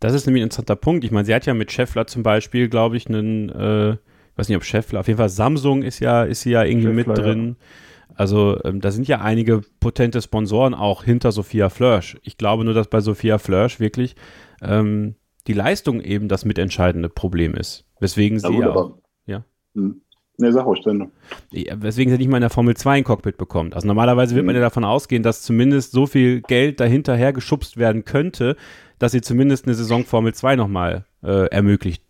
[0.00, 1.04] Das ist nämlich ein interessanter Punkt.
[1.04, 3.98] Ich meine, sie hat ja mit Scheffler zum Beispiel, glaube ich, einen, äh, ich
[4.36, 7.18] weiß nicht, ob Scheffler, auf jeden Fall Samsung ist ja, ist ja irgendwie Scheffler, mit
[7.18, 7.56] drin.
[7.58, 7.66] Ja.
[8.14, 12.16] Also ähm, da sind ja einige potente Sponsoren auch hinter Sophia Flörsch.
[12.22, 14.16] Ich glaube nur, dass bei Sophia Flörsch wirklich
[14.62, 17.84] ähm, die Leistung eben das mitentscheidende Problem ist.
[18.00, 19.44] Weswegen sie ja, auch, ja.
[19.74, 20.02] Hm.
[20.38, 21.12] Ne, sag ruhig, Sendung.
[21.50, 23.74] Weswegen sie nicht mal in der Formel 2 ein Cockpit bekommt.
[23.74, 28.04] Also normalerweise wird man ja davon ausgehen, dass zumindest so viel Geld dahinterher geschubst werden
[28.04, 28.56] könnte,
[28.98, 32.02] dass sie zumindest eine Saison Formel 2 nochmal äh, ermöglicht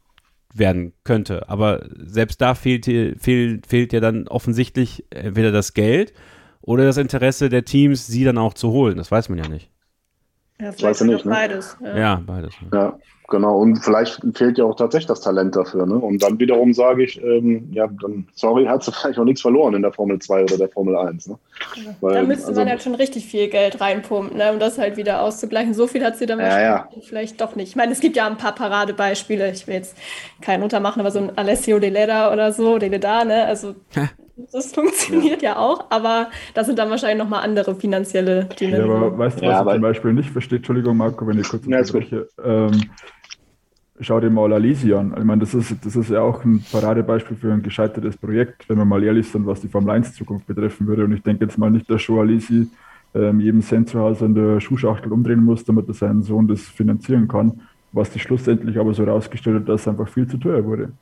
[0.54, 1.48] werden könnte.
[1.48, 6.12] Aber selbst da fehlt, fehlt, fehlt ja dann offensichtlich entweder das Geld
[6.60, 8.96] oder das Interesse der Teams, sie dann auch zu holen.
[8.96, 9.70] Das weiß man ja nicht.
[10.60, 11.30] Ja, vielleicht nicht, ne?
[11.30, 11.76] beides.
[11.82, 12.54] Ja, ja beides.
[12.72, 12.98] Ja.
[13.28, 15.84] Genau, und vielleicht fehlt ja auch tatsächlich das Talent dafür.
[15.84, 15.94] Ne?
[15.96, 19.74] Und dann wiederum sage ich, ähm, ja, dann, sorry, hat sie vielleicht auch nichts verloren
[19.74, 21.28] in der Formel 2 oder der Formel 1.
[21.28, 21.38] Ne?
[22.00, 24.52] Weil, da müsste also, man halt schon richtig viel Geld reinpumpen, ne?
[24.52, 25.74] um das halt wieder auszugleichen.
[25.74, 26.88] So viel hat sie dann ja, ja.
[27.02, 27.70] vielleicht doch nicht.
[27.70, 29.50] Ich meine, es gibt ja ein paar Paradebeispiele.
[29.50, 29.96] Ich will jetzt
[30.40, 33.44] keinen untermachen, aber so ein Alessio De Leda oder so, De Leda, ne?
[33.44, 33.74] also
[34.52, 35.52] das funktioniert ja.
[35.52, 35.58] ja.
[35.58, 38.78] auch, aber das sind dann wahrscheinlich nochmal andere finanzielle Dinge.
[38.78, 40.58] Ja, aber weißt du, was ja, ich zum Beispiel nicht verstehe?
[40.58, 42.28] Entschuldigung, Marco, wenn ich kurz unterbreche.
[42.44, 42.90] Ähm,
[44.00, 45.14] schau dir mal Alisi an.
[45.16, 48.78] Ich meine, das ist, das ist ja auch ein Paradebeispiel für ein gescheitertes Projekt, wenn
[48.78, 51.04] wir mal ehrlich sind, was die Formel 1 Zukunft betreffen würde.
[51.04, 52.68] Und ich denke jetzt mal nicht, dass Joe Alisi
[53.14, 56.62] ähm, jedem Cent zu Hause in der Schuhschachtel umdrehen muss, damit er seinen Sohn das
[56.62, 57.62] finanzieren kann.
[57.92, 60.92] Was sich schlussendlich aber so herausgestellt hat, dass es einfach viel zu teuer wurde.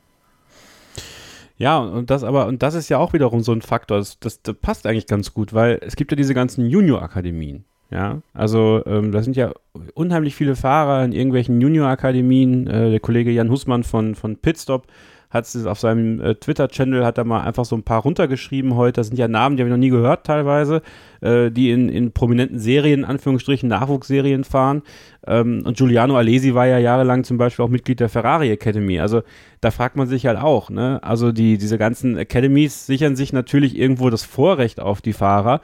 [1.56, 4.42] Ja, und das aber, und das ist ja auch wiederum so ein Faktor, das, das,
[4.42, 7.64] das passt eigentlich ganz gut, weil es gibt ja diese ganzen Junior-Akademien.
[7.94, 9.52] Ja, also ähm, da sind ja
[9.94, 12.66] unheimlich viele Fahrer in irgendwelchen Junior-Akademien.
[12.66, 14.88] Äh, der Kollege Jan Hussmann von, von Pitstop
[15.30, 19.00] hat es auf seinem äh, Twitter-Channel, hat er mal einfach so ein paar runtergeschrieben heute.
[19.00, 20.82] Das sind ja Namen, die habe ich noch nie gehört teilweise,
[21.20, 24.82] äh, die in, in prominenten Serien, Anführungsstrichen Nachwuchsserien fahren.
[25.24, 28.98] Ähm, und Giuliano Alesi war ja jahrelang zum Beispiel auch Mitglied der Ferrari Academy.
[28.98, 29.22] Also
[29.60, 30.98] da fragt man sich halt auch, ne?
[31.04, 35.60] Also die, diese ganzen Academies sichern sich natürlich irgendwo das Vorrecht auf die Fahrer.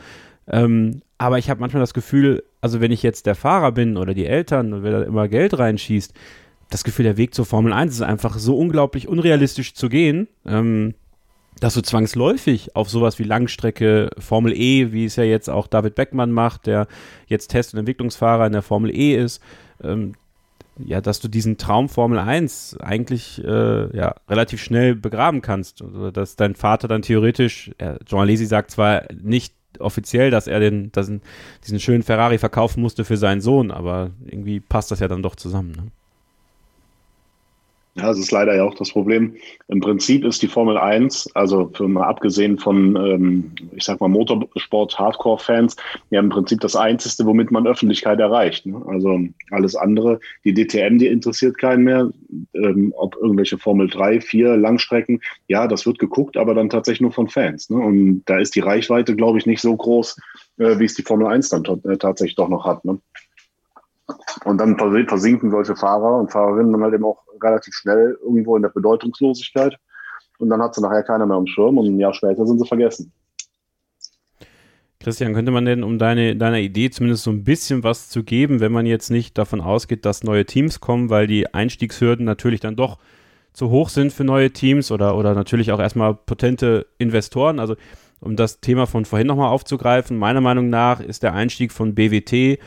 [0.48, 4.14] Ähm, aber ich habe manchmal das Gefühl, also wenn ich jetzt der Fahrer bin oder
[4.14, 6.14] die Eltern und wer da immer Geld reinschießt,
[6.70, 10.94] das Gefühl, der Weg zur Formel 1 ist einfach so unglaublich unrealistisch zu gehen, ähm,
[11.60, 15.94] dass du zwangsläufig auf sowas wie Langstrecke, Formel E, wie es ja jetzt auch David
[15.94, 16.86] Beckmann macht, der
[17.26, 19.42] jetzt Test- und Entwicklungsfahrer in der Formel E ist,
[19.84, 20.14] ähm,
[20.82, 25.82] ja, dass du diesen Traum Formel 1 eigentlich äh, ja, relativ schnell begraben kannst.
[25.82, 30.60] Also, dass dein Vater dann theoretisch, ja, Jean Alesi sagt zwar nicht offiziell, dass er
[30.60, 31.10] den, dass,
[31.64, 35.36] diesen schönen Ferrari verkaufen musste für seinen Sohn, aber irgendwie passt das ja dann doch
[35.36, 35.72] zusammen.
[35.72, 35.86] Ne?
[37.96, 39.34] Ja, das ist leider ja auch das Problem.
[39.66, 44.08] Im Prinzip ist die Formel 1, also für mal abgesehen von, ähm, ich sag mal,
[44.08, 45.74] Motorsport, Hardcore-Fans,
[46.10, 48.64] ja im Prinzip das Einzige, womit man Öffentlichkeit erreicht.
[48.64, 48.80] Ne?
[48.86, 49.18] Also
[49.50, 52.10] alles andere, die DTM, die interessiert keinen mehr.
[52.54, 57.12] Ähm, ob irgendwelche Formel 3, 4 Langstrecken, ja, das wird geguckt, aber dann tatsächlich nur
[57.12, 57.70] von Fans.
[57.70, 57.78] Ne?
[57.78, 60.16] Und da ist die Reichweite, glaube ich, nicht so groß,
[60.58, 62.84] äh, wie es die Formel 1 dann äh, tatsächlich doch noch hat.
[62.84, 63.00] Ne?
[64.44, 68.62] Und dann versinken solche Fahrer und Fahrerinnen dann halt eben auch relativ schnell irgendwo in
[68.62, 69.76] der Bedeutungslosigkeit.
[70.38, 72.66] Und dann hat sie nachher keiner mehr am Schirm und ein Jahr später sind sie
[72.66, 73.12] vergessen.
[75.02, 78.60] Christian, könnte man denn, um deine, deiner Idee zumindest so ein bisschen was zu geben,
[78.60, 82.76] wenn man jetzt nicht davon ausgeht, dass neue Teams kommen, weil die Einstiegshürden natürlich dann
[82.76, 82.98] doch
[83.54, 87.58] zu hoch sind für neue Teams oder, oder natürlich auch erstmal potente Investoren.
[87.60, 87.76] Also
[88.20, 92.58] um das Thema von vorhin nochmal aufzugreifen, meiner Meinung nach ist der Einstieg von BWT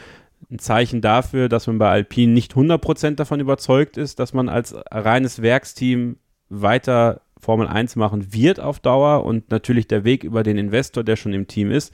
[0.52, 4.76] ein Zeichen dafür, dass man bei Alpine nicht 100% davon überzeugt ist, dass man als
[4.92, 6.18] reines Werksteam
[6.50, 11.16] weiter Formel 1 machen wird auf Dauer und natürlich der Weg über den Investor, der
[11.16, 11.94] schon im Team ist,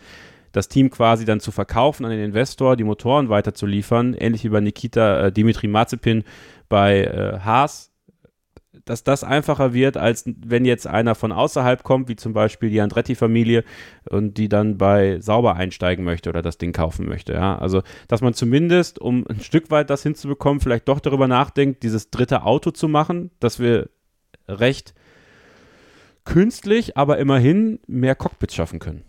[0.52, 4.44] das Team quasi dann zu verkaufen an den Investor, die Motoren weiter zu liefern, ähnlich
[4.44, 6.24] wie bei Nikita äh, Dimitri Mazepin
[6.70, 7.89] bei äh, Haas,
[8.86, 12.82] dass das einfacher wird, als wenn jetzt einer von außerhalb kommt, wie zum Beispiel die
[12.82, 13.64] Andretti-Familie
[14.10, 17.34] und die dann bei Sauber einsteigen möchte oder das Ding kaufen möchte.
[17.34, 17.58] Ja?
[17.58, 22.10] Also, dass man zumindest, um ein Stück weit das hinzubekommen, vielleicht doch darüber nachdenkt, dieses
[22.10, 23.90] dritte Auto zu machen, dass wir
[24.48, 24.94] recht
[26.26, 29.04] künstlich, aber immerhin mehr Cockpits schaffen können.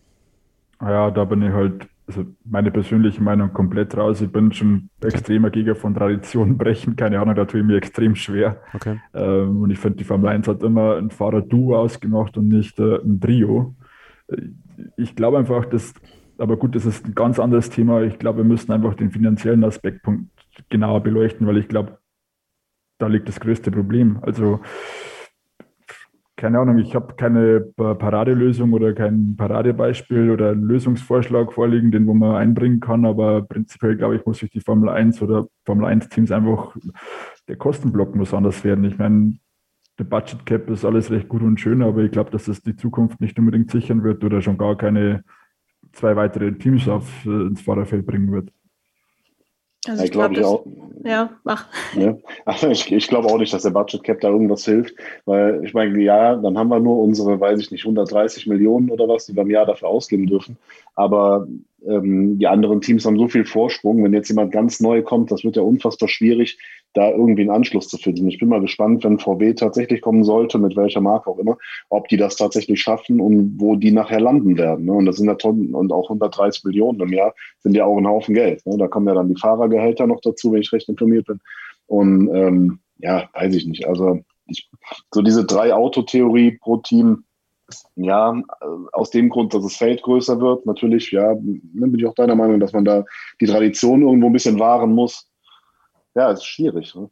[0.80, 4.20] Ja, da bin ich halt also meine persönliche Meinung komplett raus.
[4.20, 6.96] Ich bin schon extremer Gegner von Tradition brechen.
[6.96, 8.60] Keine Ahnung, da tue ich mir extrem schwer.
[8.74, 9.00] Okay.
[9.14, 12.96] Ähm, und ich finde, die Formel 1 hat immer ein Fahrer-Duo ausgemacht und nicht äh,
[12.96, 13.76] ein Trio.
[14.28, 14.48] Äh,
[14.96, 15.94] ich glaube einfach, dass,
[16.38, 18.02] aber gut, das ist ein ganz anderes Thema.
[18.02, 20.04] Ich glaube, wir müssen einfach den finanziellen Aspekt
[20.68, 21.98] genauer beleuchten, weil ich glaube,
[22.98, 24.18] da liegt das größte Problem.
[24.22, 24.60] Also
[26.40, 32.34] keine Ahnung, ich habe keine Paradelösung oder kein Paradebeispiel oder Lösungsvorschlag vorliegen, den wo man
[32.36, 36.32] einbringen kann, aber prinzipiell glaube ich, muss sich die Formel 1 oder Formel 1 Teams
[36.32, 36.74] einfach,
[37.46, 38.84] der Kostenblock muss anders werden.
[38.84, 39.34] Ich meine,
[39.98, 42.74] der Budget Cap ist alles recht gut und schön, aber ich glaube, dass das die
[42.74, 45.22] Zukunft nicht unbedingt sichern wird oder schon gar keine
[45.92, 48.50] zwei weitere Teams auf, äh, ins Fahrerfeld bringen wird.
[49.86, 50.66] Also ich, glaube glaub,
[51.04, 51.66] ja, mach.
[51.96, 52.16] Ja.
[52.44, 55.72] Also ich, ich glaube auch nicht, dass der Budget Cap da irgendwas hilft, weil ich
[55.72, 59.34] meine, ja, dann haben wir nur unsere, weiß ich nicht, 130 Millionen oder was, die
[59.34, 60.58] wir im Jahr dafür ausgeben dürfen.
[60.96, 61.46] Aber
[61.86, 64.04] ähm, die anderen Teams haben so viel Vorsprung.
[64.04, 66.58] Wenn jetzt jemand ganz neu kommt, das wird ja unfassbar schwierig,
[66.94, 68.28] da irgendwie einen Anschluss zu finden.
[68.28, 71.56] Ich bin mal gespannt, wenn VW tatsächlich kommen sollte, mit welcher Marke auch immer,
[71.88, 74.86] ob die das tatsächlich schaffen und wo die nachher landen werden.
[74.86, 74.92] Ne?
[74.92, 78.08] Und das sind ja Tonnen und auch 130 Millionen im Jahr sind ja auch ein
[78.08, 78.64] Haufen Geld.
[78.66, 78.76] Ne?
[78.76, 81.40] Da kommen ja dann die Fahrergehälter noch dazu, wenn ich recht informiert bin.
[81.86, 83.86] Und ähm, ja, weiß ich nicht.
[83.86, 84.68] Also ich,
[85.12, 87.24] so diese drei Autotheorie pro Team,
[87.94, 88.34] ja,
[88.92, 92.58] aus dem Grund, dass das Feld größer wird, natürlich, ja, bin ich auch deiner Meinung,
[92.58, 93.04] dass man da
[93.40, 95.29] die Tradition irgendwo ein bisschen wahren muss.
[96.14, 96.94] Ja, ist schwierig.
[96.94, 97.10] Ne?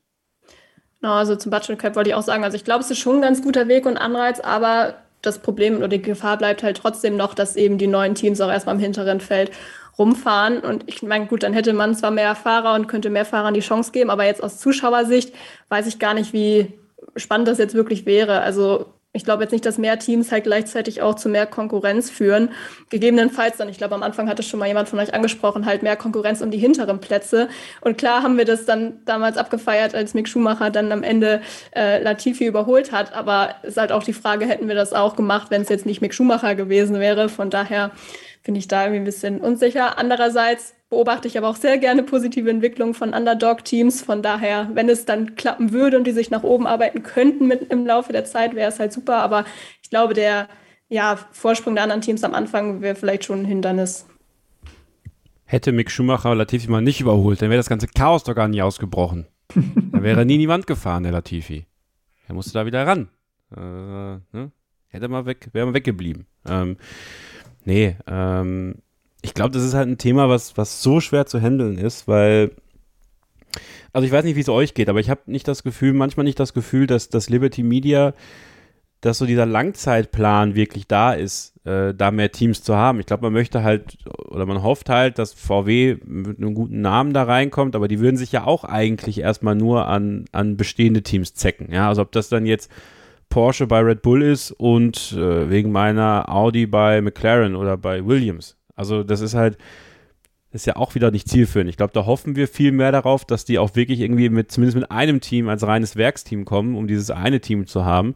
[1.00, 3.16] Genau, also zum Budget Cap wollte ich auch sagen, also ich glaube, es ist schon
[3.16, 7.16] ein ganz guter Weg und Anreiz, aber das Problem oder die Gefahr bleibt halt trotzdem
[7.16, 9.50] noch, dass eben die neuen Teams auch erstmal im hinteren Feld
[9.98, 10.61] rumfahren.
[10.61, 13.61] Und ich meine, gut, dann hätte man zwar mehr Fahrer und könnte mehr Fahrern die
[13.61, 15.34] Chance geben, aber jetzt aus Zuschauersicht
[15.68, 16.72] weiß ich gar nicht, wie
[17.16, 18.40] spannend das jetzt wirklich wäre.
[18.40, 18.87] Also
[19.18, 22.50] ich glaube jetzt nicht, dass mehr Teams halt gleichzeitig auch zu mehr Konkurrenz führen.
[22.88, 25.96] Gegebenenfalls dann, ich glaube, am Anfang hatte schon mal jemand von euch angesprochen, halt mehr
[25.96, 27.48] Konkurrenz um die hinteren Plätze.
[27.81, 31.42] Und klar haben wir das dann damals abgefeiert, als Mick Schumacher dann am Ende
[31.74, 33.12] äh, Latifi überholt hat.
[33.12, 35.85] Aber es ist halt auch die Frage, hätten wir das auch gemacht, wenn es jetzt
[35.85, 37.28] nicht Mick Schumacher gewesen wäre.
[37.28, 37.90] Von daher
[38.42, 39.98] finde ich da irgendwie ein bisschen unsicher.
[39.98, 44.03] Andererseits beobachte ich aber auch sehr gerne positive Entwicklungen von Underdog-Teams.
[44.03, 47.70] Von daher, wenn es dann klappen würde und die sich nach oben arbeiten könnten mit,
[47.70, 49.16] im Laufe der Zeit, wäre es halt super.
[49.16, 49.44] Aber
[49.83, 50.48] ich glaube, der
[50.88, 54.07] ja, Vorsprung der anderen Teams am Anfang wäre vielleicht schon ein Hindernis.
[55.44, 58.62] Hätte Mick Schumacher Latifi mal nicht überholt, dann wäre das ganze Chaos doch gar nicht
[58.62, 59.27] ausgebrochen.
[59.55, 61.66] dann wäre nie in die Wand gefahren, der Latifi.
[62.27, 63.09] Er musste da wieder ran.
[63.57, 63.61] Äh,
[64.37, 64.53] ne?
[64.88, 66.27] Hätte mal weg, wäre mal weggeblieben.
[66.46, 66.77] Ähm,
[67.64, 68.77] nee, ähm,
[69.22, 72.52] ich glaube, das ist halt ein Thema, was, was so schwer zu handeln ist, weil,
[73.92, 76.24] also ich weiß nicht, wie es euch geht, aber ich habe nicht das Gefühl, manchmal
[76.24, 78.14] nicht das Gefühl, dass das Liberty Media,
[79.00, 82.98] dass so dieser Langzeitplan wirklich da ist, äh, da mehr Teams zu haben.
[82.98, 87.12] Ich glaube, man möchte halt, oder man hofft halt, dass VW mit einem guten Namen
[87.12, 91.35] da reinkommt, aber die würden sich ja auch eigentlich erstmal nur an, an bestehende Teams
[91.35, 91.72] zecken.
[91.72, 92.70] Ja, also ob das dann jetzt
[93.28, 98.58] Porsche bei Red Bull ist und äh, wegen meiner Audi bei McLaren oder bei Williams.
[98.79, 99.59] Also das ist halt,
[100.51, 101.69] ist ja auch wieder nicht zielführend.
[101.69, 104.79] Ich glaube, da hoffen wir viel mehr darauf, dass die auch wirklich irgendwie mit, zumindest
[104.79, 108.14] mit einem Team als reines Werksteam kommen, um dieses eine Team zu haben.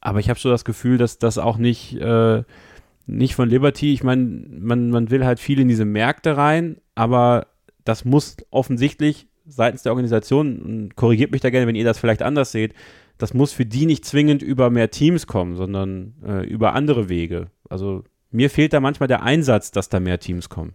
[0.00, 2.44] Aber ich habe so das Gefühl, dass das auch nicht, äh,
[3.06, 7.48] nicht von Liberty, ich meine, man, man will halt viel in diese Märkte rein, aber
[7.84, 12.52] das muss offensichtlich seitens der Organisation, korrigiert mich da gerne, wenn ihr das vielleicht anders
[12.52, 12.74] seht,
[13.16, 17.50] das muss für die nicht zwingend über mehr Teams kommen, sondern äh, über andere Wege.
[17.68, 20.74] Also mir fehlt da manchmal der Einsatz, dass da mehr Teams kommen.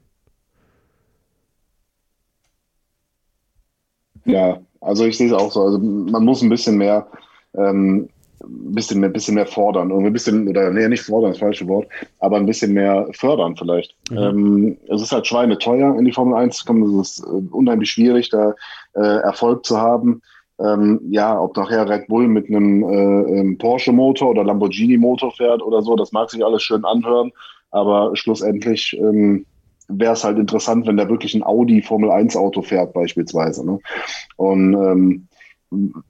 [4.26, 5.62] Ja, also ich sehe es auch so.
[5.62, 7.08] Also man muss ein bisschen mehr,
[7.56, 8.10] ähm,
[8.46, 9.92] bisschen mehr, bisschen mehr fordern.
[9.92, 11.88] Und ein bisschen, oder nee, nicht fordern, das falsche Wort,
[12.20, 13.96] aber ein bisschen mehr fördern vielleicht.
[14.10, 14.18] Mhm.
[14.18, 17.00] Ähm, es ist halt schweineteuer, in die Formel 1 zu kommen.
[17.00, 18.56] Es ist äh, unheimlich schwierig, da
[18.94, 20.22] äh, Erfolg zu haben.
[20.60, 25.96] Ähm, ja, ob nachher Red Bull mit einem äh, Porsche-Motor oder Lamborghini-Motor fährt oder so,
[25.96, 27.32] das mag sich alles schön anhören,
[27.72, 29.46] aber schlussendlich ähm,
[29.88, 33.66] wäre es halt interessant, wenn da wirklich ein Audi Formel 1 Auto fährt beispielsweise.
[33.66, 33.80] Ne?
[34.38, 35.28] Und ähm,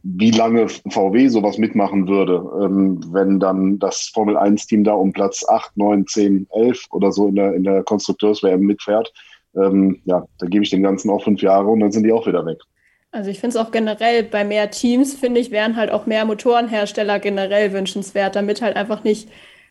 [0.04, 5.14] wie lange VW sowas mitmachen würde, ähm, wenn dann das Formel 1 Team da um
[5.14, 9.14] Platz 8, 9, 10, 11 oder so in der, in der Konstrukteurs-WM mitfährt,
[9.56, 12.28] ähm, ja, da gebe ich den ganzen auch fünf Jahre und dann sind die auch
[12.28, 12.60] wieder weg.
[13.14, 16.26] Also ich finde es auch generell bei mehr Teams, finde ich, wären halt auch mehr
[16.26, 19.30] Motorenhersteller generell wünschenswert, damit halt einfach nicht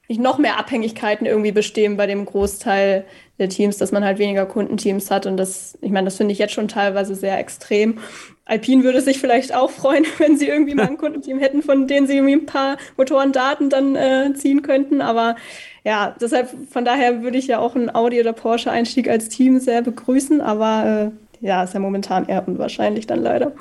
[0.08, 3.04] nicht noch mehr Abhängigkeiten irgendwie bestehen bei dem Großteil
[3.38, 5.26] der Teams, dass man halt weniger Kundenteams hat.
[5.26, 7.98] Und das, ich meine, das finde ich jetzt schon teilweise sehr extrem.
[8.44, 12.06] Alpine würde sich vielleicht auch freuen, wenn sie irgendwie mal ein Kundenteam hätten, von denen
[12.06, 15.00] sie irgendwie ein paar Motorendaten dann äh, ziehen könnten.
[15.00, 15.36] Aber
[15.84, 19.82] ja, deshalb, von daher würde ich ja auch einen Audi oder Porsche-Einstieg als Team sehr
[19.82, 20.40] begrüßen.
[20.40, 23.52] Aber äh, ja, ist ja momentan eher unwahrscheinlich dann leider.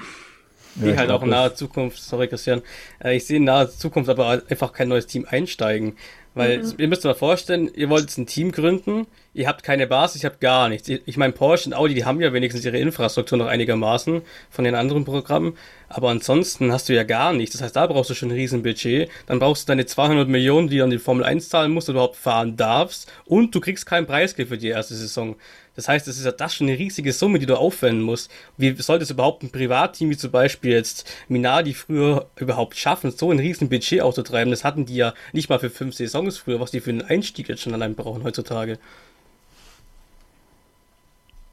[0.75, 2.61] Die ja, halt auch in naher Zukunft, sorry Christian,
[3.03, 5.97] äh, ich sehe in naher Zukunft aber einfach kein neues Team einsteigen.
[6.33, 6.73] Weil mhm.
[6.77, 10.23] ihr müsst euch mal vorstellen, ihr wollt jetzt ein Team gründen, ihr habt keine Basis,
[10.23, 10.87] ihr habt gar nichts.
[10.87, 14.75] Ich meine, Porsche und Audi, die haben ja wenigstens ihre Infrastruktur noch einigermaßen von den
[14.75, 15.57] anderen Programmen,
[15.89, 17.53] aber ansonsten hast du ja gar nichts.
[17.53, 20.77] Das heißt, da brauchst du schon ein Riesenbudget, dann brauchst du deine 200 Millionen, die
[20.77, 24.07] du an die Formel 1 zahlen musst, du überhaupt fahren darfst und du kriegst kein
[24.07, 25.35] Preisgeld für die erste Saison.
[25.75, 28.29] Das heißt, es ist ja das schon eine riesige Summe, die du aufwenden musst.
[28.57, 33.31] Wie soll das überhaupt ein Privatteam wie zum Beispiel jetzt Minardi früher überhaupt schaffen, so
[33.31, 34.51] ein riesen Budget auszutreiben?
[34.51, 37.47] Das hatten die ja nicht mal für fünf Saisons früher, was die für einen Einstieg
[37.47, 38.79] jetzt schon allein brauchen heutzutage.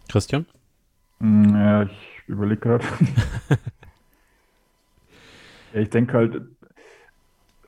[0.09, 0.47] Christian?
[1.21, 1.91] Mm, ja, ich
[2.27, 2.85] überlege gerade.
[5.75, 6.43] ja, ich denke halt,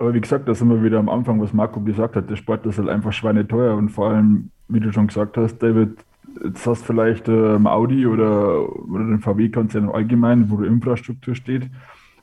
[0.01, 2.65] aber wie gesagt, da sind wir wieder am Anfang, was Marco gesagt hat, der Sport
[2.65, 5.99] ist halt einfach schweineteuer und vor allem, wie du schon gesagt hast, David,
[6.45, 11.69] Jetzt hast du vielleicht ähm, Audi oder, oder den VW-Konzern allgemein, wo die Infrastruktur steht.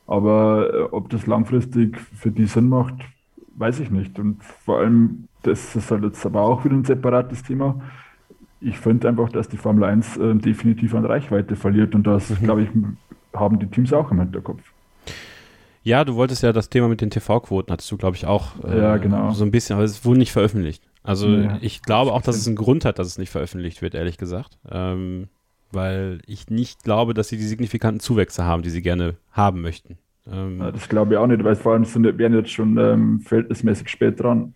[0.06, 2.94] Aber äh, ob das langfristig für die Sinn macht,
[3.56, 4.18] weiß ich nicht.
[4.18, 7.80] Und vor allem, das ist halt jetzt aber auch wieder ein separates Thema.
[8.60, 12.44] Ich finde einfach, dass die Formel 1 äh, definitiv an Reichweite verliert und das, mhm.
[12.44, 12.68] glaube ich,
[13.34, 14.62] haben die Teams auch im Hinterkopf.
[15.82, 18.78] Ja, du wolltest ja das Thema mit den TV-Quoten, hattest du, glaube ich, auch äh,
[18.78, 19.30] ja, genau.
[19.30, 20.87] so ein bisschen, aber es wurde nicht veröffentlicht.
[21.02, 23.94] Also ja, ich glaube auch, dass es einen Grund hat, dass es nicht veröffentlicht wird,
[23.94, 24.58] ehrlich gesagt.
[24.70, 25.28] Ähm,
[25.70, 29.98] weil ich nicht glaube, dass sie die signifikanten Zuwächse haben, die sie gerne haben möchten.
[30.30, 33.20] Ähm, ja, das glaube ich auch nicht, weil vor allem sind, werden jetzt schon ähm,
[33.20, 34.54] verhältnismäßig spät dran.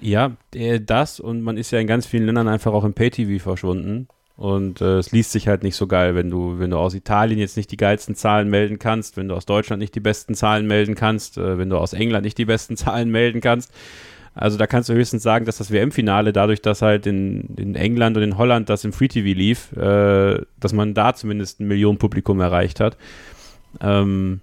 [0.00, 4.08] Ja, das und man ist ja in ganz vielen Ländern einfach auch im Pay-TV verschwunden.
[4.36, 7.38] Und äh, es liest sich halt nicht so geil, wenn du, wenn du aus Italien
[7.38, 10.66] jetzt nicht die geilsten Zahlen melden kannst, wenn du aus Deutschland nicht die besten Zahlen
[10.66, 13.72] melden kannst, äh, wenn du aus England nicht die besten Zahlen melden kannst.
[14.36, 18.18] Also da kannst du höchstens sagen, dass das WM-Finale dadurch, dass halt in, in, England
[18.18, 22.38] und in Holland das im Free TV lief, äh, dass man da zumindest ein Millionenpublikum
[22.40, 22.98] erreicht hat.
[23.80, 24.40] Ähm,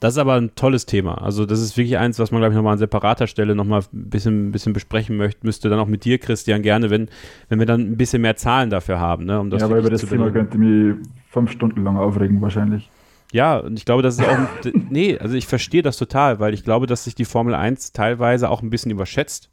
[0.00, 1.22] das ist aber ein tolles Thema.
[1.22, 4.10] Also das ist wirklich eins, was man, glaube ich, nochmal an separater Stelle nochmal ein
[4.10, 7.08] bisschen, bisschen besprechen möchte, müsste dann auch mit dir, Christian, gerne, wenn,
[7.50, 9.26] wenn wir dann ein bisschen mehr Zahlen dafür haben.
[9.26, 10.96] Ne, um das ja, aber über das Thema könnte mich
[11.28, 12.90] fünf Stunden lang aufregen wahrscheinlich.
[13.34, 14.38] Ja, und ich glaube, das ist auch.
[14.90, 18.48] nee, also ich verstehe das total, weil ich glaube, dass sich die Formel 1 teilweise
[18.48, 19.50] auch ein bisschen überschätzt,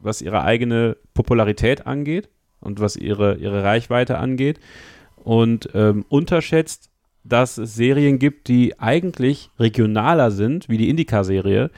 [0.00, 2.28] was ihre eigene Popularität angeht
[2.58, 4.58] und was ihre, ihre Reichweite angeht.
[5.14, 6.90] Und ähm, unterschätzt,
[7.22, 11.70] dass es Serien gibt, die eigentlich regionaler sind, wie die Indica-Serie,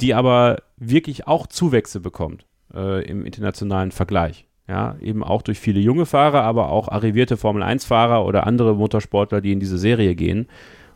[0.00, 4.46] die aber wirklich auch Zuwächse bekommt äh, im internationalen Vergleich.
[4.66, 9.42] Ja, eben auch durch viele junge Fahrer, aber auch arrivierte Formel 1-Fahrer oder andere Motorsportler,
[9.42, 10.48] die in diese Serie gehen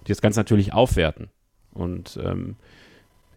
[0.06, 1.28] die das Ganze natürlich aufwerten.
[1.72, 2.56] Und ähm,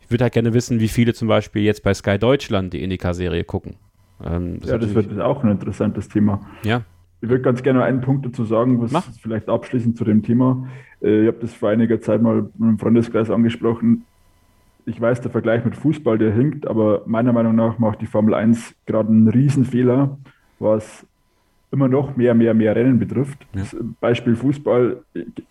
[0.02, 3.44] ich würde halt gerne wissen, wie viele zum Beispiel jetzt bei Sky Deutschland die Indica-Serie
[3.44, 3.76] gucken.
[4.24, 6.42] Ähm, das ja, das wird auch ein interessantes Thema.
[6.64, 6.84] Ja.
[7.22, 9.06] Ich würde ganz gerne einen Punkt dazu sagen, was Mach.
[9.22, 10.68] vielleicht abschließend zu dem Thema.
[11.02, 14.06] Äh, ich habe das vor einiger Zeit mal mit einem Freundeskreis angesprochen.
[14.86, 18.34] Ich weiß, der Vergleich mit Fußball, der hinkt, aber meiner Meinung nach macht die Formel
[18.34, 20.18] 1 gerade einen Riesenfehler,
[20.60, 21.06] was
[21.74, 23.46] immer noch mehr, mehr, mehr Rennen betrifft.
[23.54, 23.64] Ja.
[24.00, 24.98] Beispiel Fußball,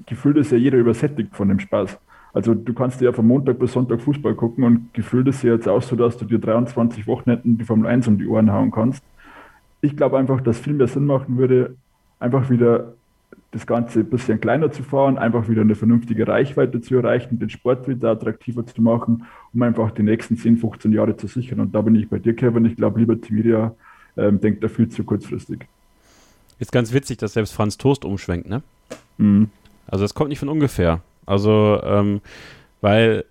[0.07, 1.99] gefühlt ist ja jeder übersättigt von dem Spaß.
[2.33, 5.69] Also du kannst ja von Montag bis Sonntag Fußball gucken und gefühlt ist ja jetzt
[5.69, 9.03] auch so, dass du dir 23 Wochenenden die Formel 1 um die Ohren hauen kannst.
[9.81, 11.75] Ich glaube einfach, dass viel mehr Sinn machen würde,
[12.21, 12.95] einfach wieder
[13.51, 17.51] das Ganze ein bisschen kleiner zu fahren, einfach wieder eine vernünftige Reichweite zu erreichen, den
[17.51, 21.61] Sport wieder attraktiver zu machen, um einfach die nächsten 10, 15 Jahre zu sichern.
[21.61, 22.65] Und da bin ich bei dir, Kevin.
[22.65, 23.75] Ich glaube, Liberty Media
[24.17, 25.67] ähm, denkt da viel zu kurzfristig.
[26.63, 28.63] Ist ganz witzig, dass selbst Franz Toast umschwenkt, ne?
[29.19, 29.51] Mhm.
[29.89, 31.03] Also das kommt nicht von ungefähr.
[31.27, 32.21] Also, ähm,
[32.81, 33.25] weil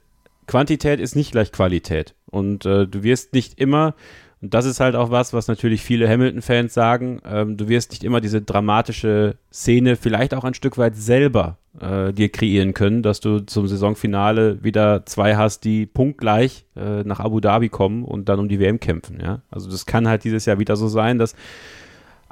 [0.48, 2.14] Quantität ist nicht gleich Qualität.
[2.26, 3.96] Und äh, du wirst nicht immer
[4.42, 7.22] und das ist halt auch was, was natürlich viele Hamilton-Fans sagen.
[7.26, 12.12] Ähm, du wirst nicht immer diese dramatische Szene vielleicht auch ein Stück weit selber äh,
[12.12, 17.40] dir kreieren können, dass du zum Saisonfinale wieder zwei hast, die punktgleich äh, nach Abu
[17.40, 19.20] Dhabi kommen und dann um die WM kämpfen.
[19.22, 19.42] Ja?
[19.52, 21.36] Also das kann halt dieses Jahr wieder so sein, dass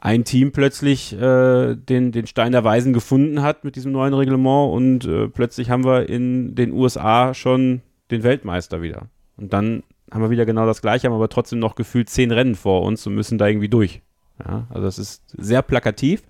[0.02, 4.74] ein Team plötzlich äh, den, den Stein der Weisen gefunden hat mit diesem neuen Reglement
[4.74, 9.08] und äh, plötzlich haben wir in den USA schon den Weltmeister wieder.
[9.38, 12.56] Und dann haben wir wieder genau das gleiche, haben aber trotzdem noch gefühlt zehn Rennen
[12.56, 14.02] vor uns und müssen da irgendwie durch.
[14.44, 16.24] Ja, also das ist sehr plakativ,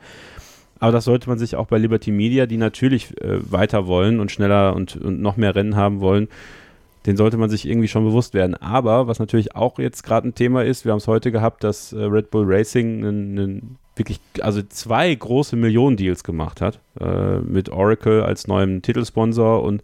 [0.80, 4.32] aber das sollte man sich auch bei Liberty Media, die natürlich äh, weiter wollen und
[4.32, 6.28] schneller und, und noch mehr Rennen haben wollen,
[7.10, 8.54] den sollte man sich irgendwie schon bewusst werden.
[8.54, 11.92] Aber was natürlich auch jetzt gerade ein Thema ist, wir haben es heute gehabt, dass
[11.92, 18.22] äh, Red Bull Racing einen, wirklich, also zwei große Millionen-Deals gemacht hat, äh, mit Oracle
[18.22, 19.82] als neuem Titelsponsor und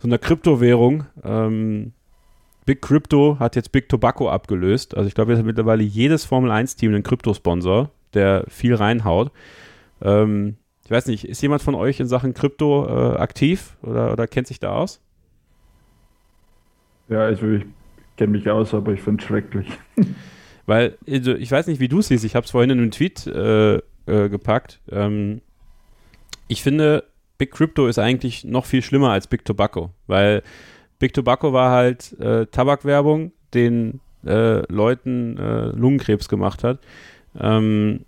[0.00, 1.04] so einer Kryptowährung.
[1.22, 1.92] Ähm,
[2.66, 4.96] Big Crypto hat jetzt Big Tobacco abgelöst.
[4.96, 9.30] Also ich glaube, jetzt hat mittlerweile jedes Formel 1-Team einen Kryptosponsor, der viel reinhaut.
[10.02, 14.26] Ähm, ich weiß nicht, ist jemand von euch in Sachen Krypto äh, aktiv oder, oder
[14.26, 15.00] kennt sich da aus?
[17.08, 17.64] Ja, also ich
[18.16, 19.68] kenne mich aus, aber ich finde es schrecklich.
[20.66, 22.90] Weil, also ich weiß nicht, wie du es siehst, ich habe es vorhin in einem
[22.90, 24.80] Tweet äh, äh, gepackt.
[24.90, 25.40] Ähm,
[26.46, 27.04] ich finde,
[27.38, 30.42] Big Crypto ist eigentlich noch viel schlimmer als Big Tobacco, weil
[30.98, 36.80] Big Tobacco war halt äh, Tabakwerbung, den äh, Leuten äh, Lungenkrebs gemacht hat.
[37.38, 38.04] Ähm,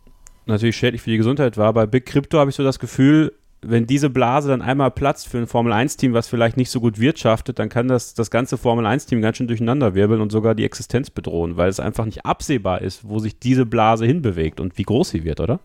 [0.46, 1.72] natürlich schädlich für die Gesundheit war.
[1.72, 3.32] Bei Big Crypto habe ich so das Gefühl,
[3.62, 7.58] wenn diese Blase dann einmal platzt für ein Formel-1-Team, was vielleicht nicht so gut wirtschaftet,
[7.58, 11.56] dann kann das das ganze Formel-1-Team ganz schön durcheinander wirbeln und sogar die Existenz bedrohen,
[11.56, 15.24] weil es einfach nicht absehbar ist, wo sich diese Blase hinbewegt und wie groß sie
[15.24, 15.60] wird, oder?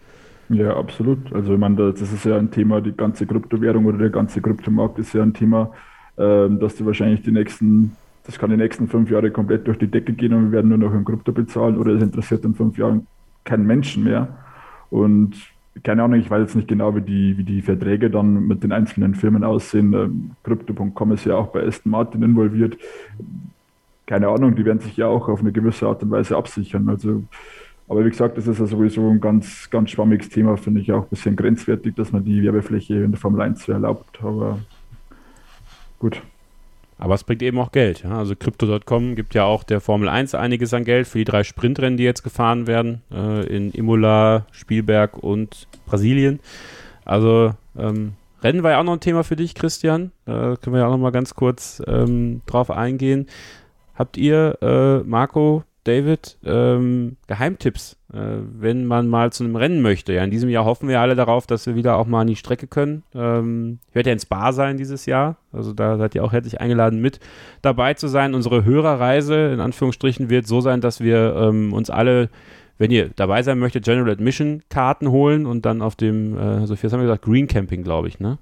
[0.50, 1.34] Ja, absolut.
[1.34, 5.00] Also ich meine, das ist ja ein Thema, die ganze Kryptowährung oder der ganze Kryptomarkt
[5.00, 5.72] ist ja ein Thema,
[6.18, 9.88] ähm, dass die wahrscheinlich die nächsten, das kann die nächsten fünf Jahre komplett durch die
[9.88, 12.78] Decke gehen und wir werden nur noch in Krypto bezahlen oder es interessiert in fünf
[12.78, 13.08] Jahren
[13.46, 14.28] keinen Menschen mehr.
[14.90, 15.36] Und
[15.84, 18.72] keine Ahnung, ich weiß jetzt nicht genau, wie die, wie die Verträge dann mit den
[18.72, 19.94] einzelnen Firmen aussehen.
[19.94, 22.78] Ähm, Crypto.com ist ja auch bei Aston Martin involviert.
[24.06, 26.88] Keine Ahnung, die werden sich ja auch auf eine gewisse Art und Weise absichern.
[26.90, 27.24] Also,
[27.88, 31.04] aber wie gesagt, das ist ja sowieso ein ganz, ganz schwammiges Thema, finde ich auch
[31.04, 34.20] ein bisschen grenzwertig, dass man die Werbefläche in der Formel 1 erlaubt.
[34.24, 34.60] Aber
[36.00, 36.22] gut.
[36.98, 38.04] Aber es bringt eben auch Geld.
[38.04, 38.18] Ja?
[38.18, 41.98] Also Crypto.com gibt ja auch der Formel 1 einiges an Geld für die drei Sprintrennen,
[41.98, 43.02] die jetzt gefahren werden.
[43.12, 46.40] Äh, in Imola, Spielberg und Brasilien.
[47.04, 50.12] Also ähm, Rennen war ja auch noch ein Thema für dich, Christian.
[50.26, 53.28] Da können wir ja auch noch mal ganz kurz ähm, drauf eingehen.
[53.96, 60.14] Habt ihr, äh, Marco, David, ähm, Geheimtipps, äh, wenn man mal zu einem Rennen möchte.
[60.14, 62.36] Ja, in diesem Jahr hoffen wir alle darauf, dass wir wieder auch mal an die
[62.36, 63.04] Strecke können.
[63.14, 66.60] Ähm, ich werde ja ins Bar sein dieses Jahr, also da seid ihr auch herzlich
[66.60, 67.20] eingeladen, mit
[67.62, 68.34] dabei zu sein.
[68.34, 72.30] Unsere Hörerreise in Anführungsstrichen wird so sein, dass wir ähm, uns alle
[72.78, 76.88] wenn ihr dabei sein möchtet, General Admission Karten holen und dann auf dem, äh, Sophia,
[76.88, 78.38] was haben wir gesagt, Green Camping, glaube ich, ne?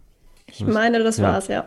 [0.48, 1.26] Ich meine, das ja.
[1.26, 1.66] war's, ja.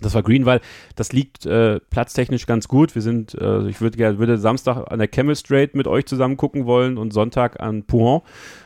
[0.00, 0.60] Das war Green, weil
[0.96, 2.94] das liegt äh, platztechnisch ganz gut.
[2.94, 6.66] Wir sind, äh, ich würde würde Samstag an der Camel Straight mit euch zusammen gucken
[6.66, 8.22] wollen und Sonntag an Pouhon.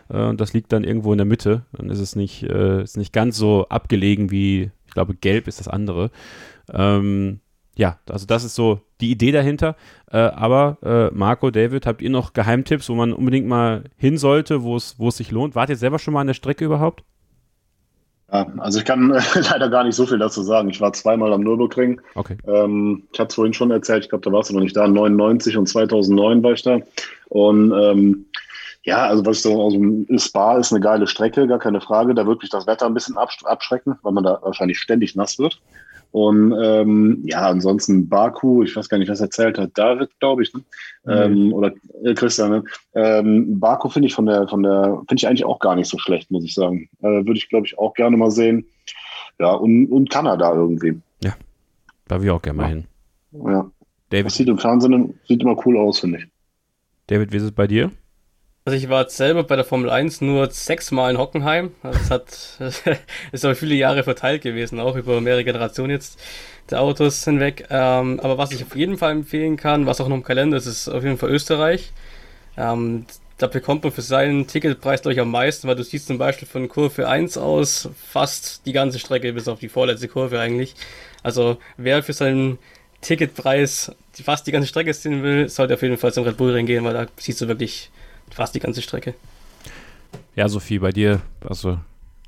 [0.08, 1.62] Äh, das liegt dann irgendwo in der Mitte.
[1.72, 5.60] Dann ist es nicht, äh, ist nicht ganz so abgelegen wie, ich glaube, Gelb ist
[5.60, 6.10] das andere.
[6.72, 7.40] Ähm,
[7.74, 9.76] ja, also das ist so die Idee dahinter.
[10.10, 14.62] Äh, aber äh, Marco, David, habt ihr noch Geheimtipps, wo man unbedingt mal hin sollte,
[14.62, 15.54] wo es, wo es sich lohnt?
[15.54, 17.04] Wart ihr selber schon mal an der Strecke überhaupt?
[18.32, 19.20] Ja, also ich kann äh,
[19.50, 20.70] leider gar nicht so viel dazu sagen.
[20.70, 22.00] Ich war zweimal am Nürburgring.
[22.14, 22.36] Okay.
[22.46, 24.88] Ähm, ich hatte es vorhin schon erzählt, ich glaube, da warst du noch nicht da.
[24.88, 26.80] 99 und 2009 war ich da.
[27.28, 28.26] Und ähm,
[28.84, 29.78] ja, also was ich so, also
[30.18, 32.14] Spa ist eine geile Strecke, gar keine Frage.
[32.14, 35.60] Da wirklich das Wetter ein bisschen abschrecken, weil man da wahrscheinlich ständig nass wird.
[36.12, 40.52] Und ähm, ja, ansonsten Baku, ich weiß gar nicht, was erzählt hat, David, glaube ich,
[40.52, 40.60] ne?
[41.04, 41.12] Mhm.
[41.12, 41.72] Ähm, oder
[42.04, 42.50] äh, Christian.
[42.50, 42.64] Ne?
[42.94, 45.98] Ähm, Baku finde ich von der, von der, finde ich eigentlich auch gar nicht so
[45.98, 46.88] schlecht, muss ich sagen.
[47.00, 48.66] Äh, Würde ich, glaube ich, auch gerne mal sehen.
[49.40, 51.00] Ja, und, und Kanada irgendwie.
[51.24, 51.34] Ja,
[52.06, 52.84] da will ich auch gerne mal hin.
[53.32, 53.70] Ja.
[54.10, 54.26] David.
[54.26, 56.26] Das sieht im Fernsehen sieht immer cool aus, finde ich.
[57.06, 57.90] David, wie ist es bei dir?
[58.64, 61.72] Also ich war selber bei der Formel 1 nur sechsmal in Hockenheim.
[61.82, 63.00] Also es hat
[63.32, 66.20] ist aber viele Jahre verteilt gewesen, auch über mehrere Generationen jetzt
[66.70, 67.66] der Autos hinweg.
[67.70, 70.66] Ähm, aber was ich auf jeden Fall empfehlen kann, was auch noch im Kalender ist,
[70.66, 71.92] ist auf jeden Fall Österreich.
[72.56, 73.06] Ähm,
[73.38, 76.46] da bekommt man für seinen Ticketpreis, glaube ich, am meisten, weil du siehst zum Beispiel
[76.46, 80.76] von Kurve 1 aus fast die ganze Strecke bis auf die vorletzte Kurve eigentlich.
[81.24, 82.58] Also wer für seinen
[83.00, 83.90] Ticketpreis
[84.22, 86.84] fast die ganze Strecke sehen will, sollte auf jeden Fall zum Red Bull Ring gehen,
[86.84, 87.90] weil da siehst du wirklich
[88.34, 89.14] fast die ganze Strecke.
[90.34, 91.78] Ja, Sophie, bei dir, also,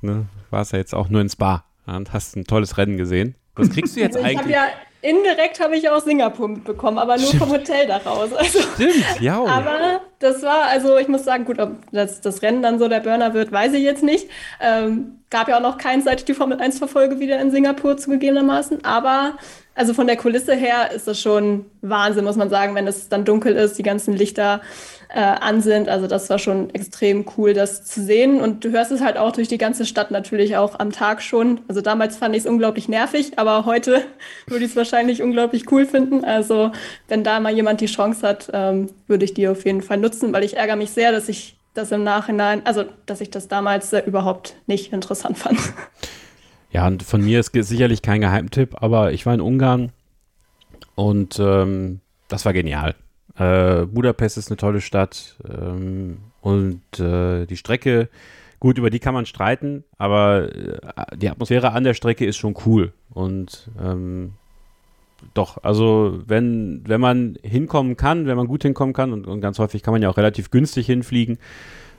[0.01, 3.35] ne, war es ja jetzt auch nur ins Bar und hast ein tolles Rennen gesehen.
[3.55, 4.53] Was kriegst du jetzt also ich eigentlich?
[4.53, 4.67] Ja
[5.05, 7.43] indirekt habe ich auch Singapur mitbekommen, aber nur Stimmt.
[7.43, 8.33] vom Hotel daraus.
[8.33, 9.43] Also, Stimmt, ja.
[9.43, 13.01] Aber das war, also ich muss sagen, gut, ob das, das Rennen dann so der
[13.01, 14.27] Burner wird, weiß ich jetzt nicht.
[14.59, 17.97] Ähm, gab ja auch noch keinen, seit ich die Formel 1 verfolge, wieder in Singapur
[17.97, 18.83] zugegebenermaßen.
[18.83, 19.37] Aber
[19.75, 23.25] also von der Kulisse her ist das schon Wahnsinn, muss man sagen, wenn es dann
[23.25, 24.61] dunkel ist, die ganzen Lichter
[25.09, 25.89] äh, an sind.
[25.89, 28.41] Also das war schon extrem cool, das zu sehen.
[28.41, 31.61] Und du hörst es halt auch durch die ganze Stadt natürlich auch am Tag schon.
[31.67, 34.03] Also damals fand ich es unglaublich nervig, aber heute
[34.47, 36.23] würde ich es wahrscheinlich unglaublich cool finden.
[36.23, 36.71] Also
[37.07, 40.33] wenn da mal jemand die Chance hat, ähm, würde ich die auf jeden Fall nutzen,
[40.33, 43.93] weil ich ärgere mich sehr, dass ich das im Nachhinein, also dass ich das damals
[43.93, 45.59] äh, überhaupt nicht interessant fand.
[46.71, 49.93] Ja, und von mir ist sicherlich kein Geheimtipp, aber ich war in Ungarn
[50.95, 52.95] und ähm, das war genial.
[53.37, 58.09] Äh, Budapest ist eine tolle Stadt ähm, und äh, die Strecke,
[58.59, 62.55] gut, über die kann man streiten, aber äh, die Atmosphäre an der Strecke ist schon
[62.65, 64.33] cool und ähm,
[65.33, 69.59] doch, also wenn, wenn man hinkommen kann, wenn man gut hinkommen kann und, und ganz
[69.59, 71.37] häufig kann man ja auch relativ günstig hinfliegen,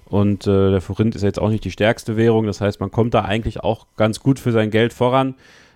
[0.08, 2.46] und äh, der Forint ist jetzt auch nicht die stärkste Währung.
[2.46, 5.34] Das heißt, man kommt da eigentlich auch ganz gut für sein Geld voran.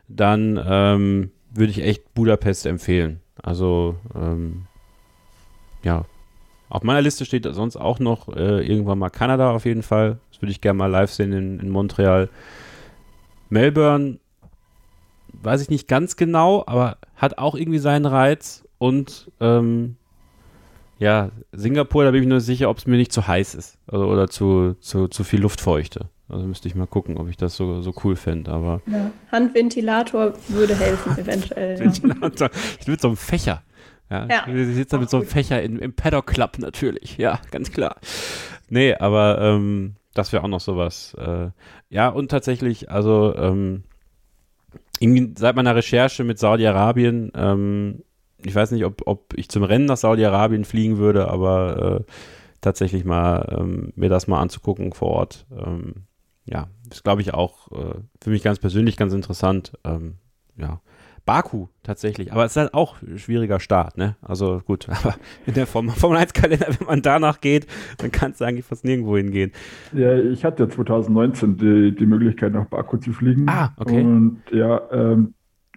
[0.08, 3.20] Dann ähm, würde ich echt Budapest empfehlen.
[3.42, 4.66] Also ähm,
[5.82, 6.04] ja,
[6.68, 10.18] auf meiner Liste steht sonst auch noch äh, irgendwann mal Kanada auf jeden Fall.
[10.30, 12.28] Das würde ich gerne mal live sehen in, in Montreal.
[13.48, 14.18] Melbourne
[15.32, 18.64] weiß ich nicht ganz genau, aber hat auch irgendwie seinen Reiz.
[18.78, 19.96] Und ähm,
[20.98, 23.78] ja, Singapur, da bin ich mir nur sicher, ob es mir nicht zu heiß ist.
[23.86, 26.08] Also, oder zu, zu, zu viel Luftfeuchte.
[26.28, 28.52] Also müsste ich mal gucken, ob ich das so, so cool fände.
[28.52, 29.10] Aber ja.
[29.32, 31.78] Handventilator würde helfen, eventuell.
[31.80, 32.50] Ventilator.
[32.80, 33.62] Ich mit so einem Fächer.
[34.11, 34.46] Ja, ja.
[34.48, 37.16] Ich sitze da mit so einem Fächer in, im Paddock Club natürlich.
[37.16, 37.96] Ja, ganz klar.
[38.68, 41.14] Nee, aber ähm, das wäre auch noch sowas.
[41.14, 41.50] Äh,
[41.88, 43.84] ja, und tatsächlich, also ähm,
[45.36, 48.02] seit meiner Recherche mit Saudi-Arabien ähm,
[48.44, 52.12] ich weiß nicht, ob, ob ich zum Rennen nach Saudi-Arabien fliegen würde, aber äh,
[52.61, 55.46] tatsächlich mal ähm, mir das mal anzugucken vor Ort.
[55.56, 56.06] Ähm,
[56.46, 59.72] ja, ist glaube ich auch äh, für mich ganz persönlich ganz interessant.
[59.84, 60.16] Ähm,
[60.56, 60.80] ja,
[61.30, 64.16] Baku tatsächlich, aber es ist halt auch ein schwieriger Start, ne?
[64.20, 65.14] Also gut, aber
[65.46, 67.68] in der Formel, Formel 1 Kalender, wenn man danach geht,
[67.98, 69.52] dann kann es eigentlich fast nirgendwo hingehen.
[69.92, 73.48] Ja, ich hatte ja 2019 die, die Möglichkeit nach Baku zu fliegen.
[73.48, 74.02] Ah, okay.
[74.02, 75.34] Und ja, ähm,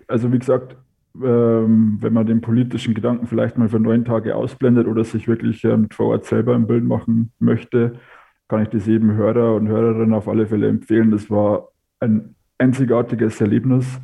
[0.07, 0.75] also wie gesagt,
[1.23, 5.63] ähm, wenn man den politischen Gedanken vielleicht mal für neun Tage ausblendet oder sich wirklich
[5.65, 7.99] ähm, vor Ort selber ein Bild machen möchte,
[8.47, 11.11] kann ich das jedem Hörer und Hörerin auf alle Fälle empfehlen.
[11.11, 11.67] Das war
[11.99, 13.99] ein einzigartiges Erlebnis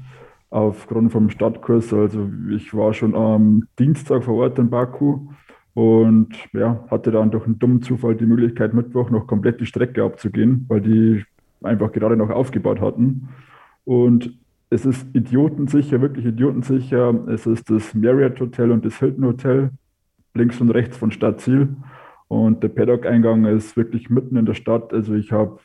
[0.50, 1.94] aufgrund vom Stadtkurs.
[1.94, 5.28] Also ich war schon am Dienstag vor Ort in Baku
[5.74, 10.04] und ja, hatte dann durch einen dummen Zufall die Möglichkeit, Mittwoch noch komplett die Strecke
[10.04, 11.24] abzugehen, weil die
[11.62, 13.30] einfach gerade noch aufgebaut hatten.
[13.86, 14.38] Und
[14.70, 17.28] es ist idiotensicher, wirklich idiotensicher.
[17.28, 19.72] Es ist das Marriott Hotel und das Hilton Hotel
[20.34, 21.70] links und rechts von Stadtziel.
[22.28, 24.94] Und der Paddock-Eingang ist wirklich mitten in der Stadt.
[24.94, 25.60] Also ich habe,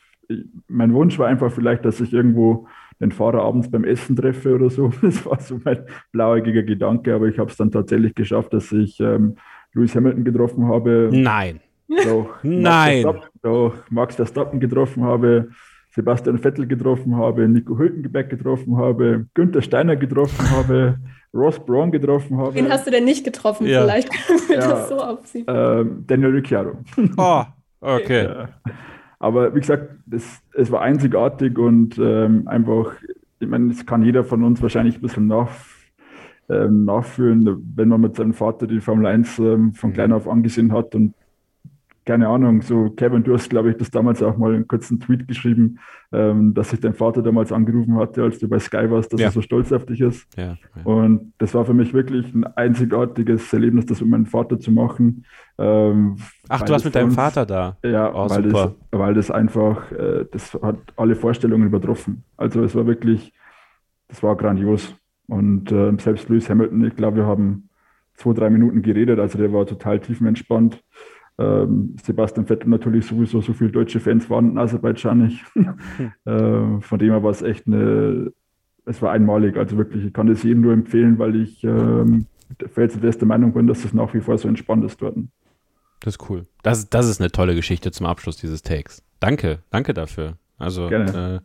[0.67, 2.67] mein Wunsch war einfach vielleicht, dass ich irgendwo
[2.99, 4.91] den Fahrer abends beim Essen treffe oder so.
[5.01, 8.99] Das war so mein blauäugiger Gedanke, aber ich habe es dann tatsächlich geschafft, dass ich
[8.99, 9.35] ähm,
[9.73, 11.09] Lewis Hamilton getroffen habe.
[11.11, 11.59] Nein.
[11.87, 13.03] Doch, Nein.
[13.03, 15.49] Max doch, Max Verstappen getroffen habe.
[15.91, 20.99] Sebastian Vettel getroffen habe, Nico Hülkenberg getroffen habe, Günther Steiner getroffen habe,
[21.33, 22.53] Ross Braun getroffen habe.
[22.53, 23.65] Wen hast du denn nicht getroffen?
[23.65, 23.81] Ja.
[23.83, 25.45] Vielleicht können wir ja, das so aufziehen.
[25.47, 26.73] Ähm, Daniel Ricciardo.
[27.15, 27.43] Oh,
[27.79, 28.25] okay.
[28.25, 28.49] Ja.
[29.25, 32.93] Aber wie gesagt, es, es war einzigartig und ähm, einfach,
[33.39, 35.49] ich meine, es kann jeder von uns wahrscheinlich ein bisschen nach,
[36.47, 40.71] ähm, nachfühlen, wenn man mit seinem Vater die Formel 1 ähm, von klein auf angesehen
[40.71, 41.15] hat und
[42.05, 45.27] keine Ahnung, so Kevin, du hast, glaube ich, das damals auch mal einen kurzen Tweet
[45.27, 45.79] geschrieben,
[46.11, 49.27] ähm, dass sich dein Vater damals angerufen hatte, als du bei Sky warst, dass ja.
[49.27, 50.27] er so stolz auf dich ist.
[50.37, 50.83] Ja, ja.
[50.83, 55.25] Und das war für mich wirklich ein einzigartiges Erlebnis, das mit meinem Vater zu machen.
[55.57, 57.77] Ähm, Ach, du warst mit deinem uns, Vater da?
[57.83, 62.23] Ja, oh, weil, das, weil das einfach, äh, das hat alle Vorstellungen übertroffen.
[62.37, 63.33] Also es war wirklich,
[64.09, 64.95] das war grandios.
[65.27, 67.69] Und äh, selbst Lewis Hamilton, ich glaube, wir haben
[68.13, 70.83] zwei, drei Minuten geredet, also der war total tiefenentspannt.
[71.37, 75.43] Ähm, Sebastian Vettel natürlich sowieso so viele deutsche Fans waren in Aserbaidschan nicht.
[76.25, 78.31] äh, von dem her war es echt eine,
[78.85, 79.57] es war einmalig.
[79.57, 82.27] Also wirklich, ich kann es jedem nur empfehlen, weil ich ähm,
[82.73, 85.17] felsenfeste Meinung bin, dass es nach wie vor so entspannt ist dort.
[85.99, 86.45] Das ist cool.
[86.63, 89.03] Das, das ist eine tolle Geschichte zum Abschluss dieses Takes.
[89.19, 90.37] Danke, danke dafür.
[90.57, 91.39] Also, äh,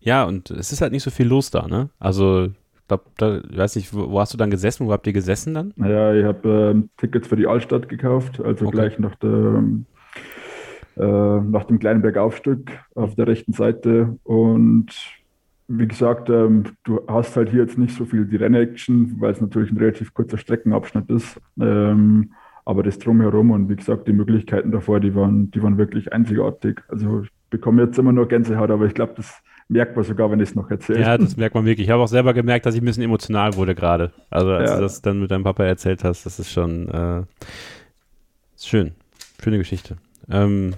[0.00, 1.90] ja, und es ist halt nicht so viel los da, ne?
[1.98, 2.48] Also,
[2.86, 4.86] ich glaube, da, ich weiß nicht, wo, wo, hast du dann gesessen?
[4.86, 5.72] Wo habt ihr gesessen dann?
[5.74, 8.76] Naja, ich habe ähm, Tickets für die Altstadt gekauft, also okay.
[8.76, 9.64] gleich nach, der,
[10.96, 14.16] äh, nach dem kleinen Bergaufstück auf der rechten Seite.
[14.22, 14.86] Und
[15.66, 19.40] wie gesagt, ähm, du hast halt hier jetzt nicht so viel die Rennaction, weil es
[19.40, 21.40] natürlich ein relativ kurzer Streckenabschnitt ist.
[21.60, 22.34] Ähm,
[22.64, 26.82] aber das drumherum und wie gesagt, die Möglichkeiten davor, die waren, die waren wirklich einzigartig.
[26.86, 30.40] Also ich bekomme jetzt immer nur Gänsehaut, aber ich glaube, das merkt man sogar, wenn
[30.40, 31.00] ich es noch erzähle.
[31.00, 31.86] Ja, das merkt man wirklich.
[31.86, 34.12] Ich habe auch selber gemerkt, dass ich ein bisschen emotional wurde gerade.
[34.30, 34.76] Also als ja.
[34.76, 37.20] du das dann mit deinem Papa erzählt hast, das ist schon äh,
[38.54, 38.92] ist schön.
[39.42, 39.96] Schöne Geschichte.
[40.30, 40.74] Ähm,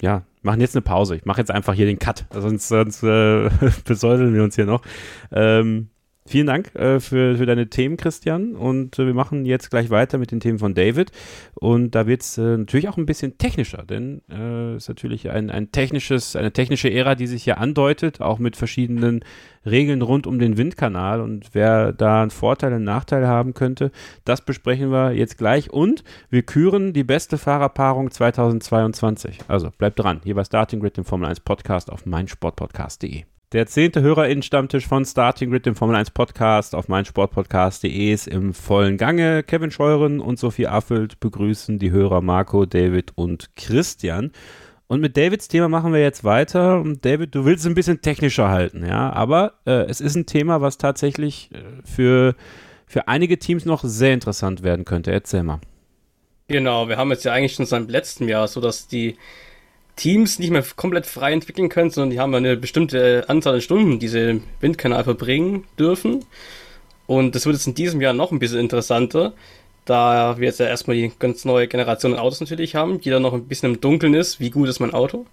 [0.00, 1.16] ja, machen jetzt eine Pause.
[1.16, 3.48] Ich mache jetzt einfach hier den Cut, sonst, sonst äh,
[3.84, 4.82] besäudeln wir uns hier noch.
[5.30, 5.88] Ähm,
[6.24, 8.54] Vielen Dank äh, für, für deine Themen, Christian.
[8.54, 11.10] Und äh, wir machen jetzt gleich weiter mit den Themen von David.
[11.54, 15.30] Und da wird es äh, natürlich auch ein bisschen technischer, denn es äh, ist natürlich
[15.30, 19.24] ein, ein technisches, eine technische Ära, die sich hier andeutet, auch mit verschiedenen
[19.66, 21.20] Regeln rund um den Windkanal.
[21.20, 23.90] Und wer da einen Vorteil, einen Nachteil haben könnte,
[24.24, 25.70] das besprechen wir jetzt gleich.
[25.72, 29.40] Und wir küren die beste Fahrerpaarung 2022.
[29.48, 33.24] Also bleibt dran, hier bei Starting Grid, dem Formel 1 Podcast auf meinsportpodcast.de.
[33.52, 38.96] Der zehnte HörerInnen-Stammtisch von Starting Grid, dem Formel 1 Podcast auf meinsportpodcast.de ist im vollen
[38.96, 39.42] Gange.
[39.42, 44.32] Kevin Scheuren und Sophie Affelt begrüßen die Hörer Marco, David und Christian.
[44.86, 46.80] Und mit Davids Thema machen wir jetzt weiter.
[46.80, 50.24] Und David, du willst es ein bisschen technischer halten, ja, aber äh, es ist ein
[50.24, 52.34] Thema, was tatsächlich äh, für,
[52.86, 55.12] für einige Teams noch sehr interessant werden könnte.
[55.12, 55.60] Erzähl mal.
[56.48, 59.18] Genau, wir haben jetzt ja eigentlich schon seit letztem Jahr so, dass die
[59.96, 63.98] Teams nicht mehr komplett frei entwickeln können, sondern die haben eine bestimmte Anzahl an Stunden,
[63.98, 66.24] die sie im Windkanal verbringen dürfen.
[67.06, 69.32] Und das wird jetzt in diesem Jahr noch ein bisschen interessanter,
[69.84, 73.22] da wir jetzt ja erstmal die ganz neue Generation an Autos natürlich haben, die dann
[73.22, 75.26] noch ein bisschen im Dunkeln ist, wie gut ist mein Auto.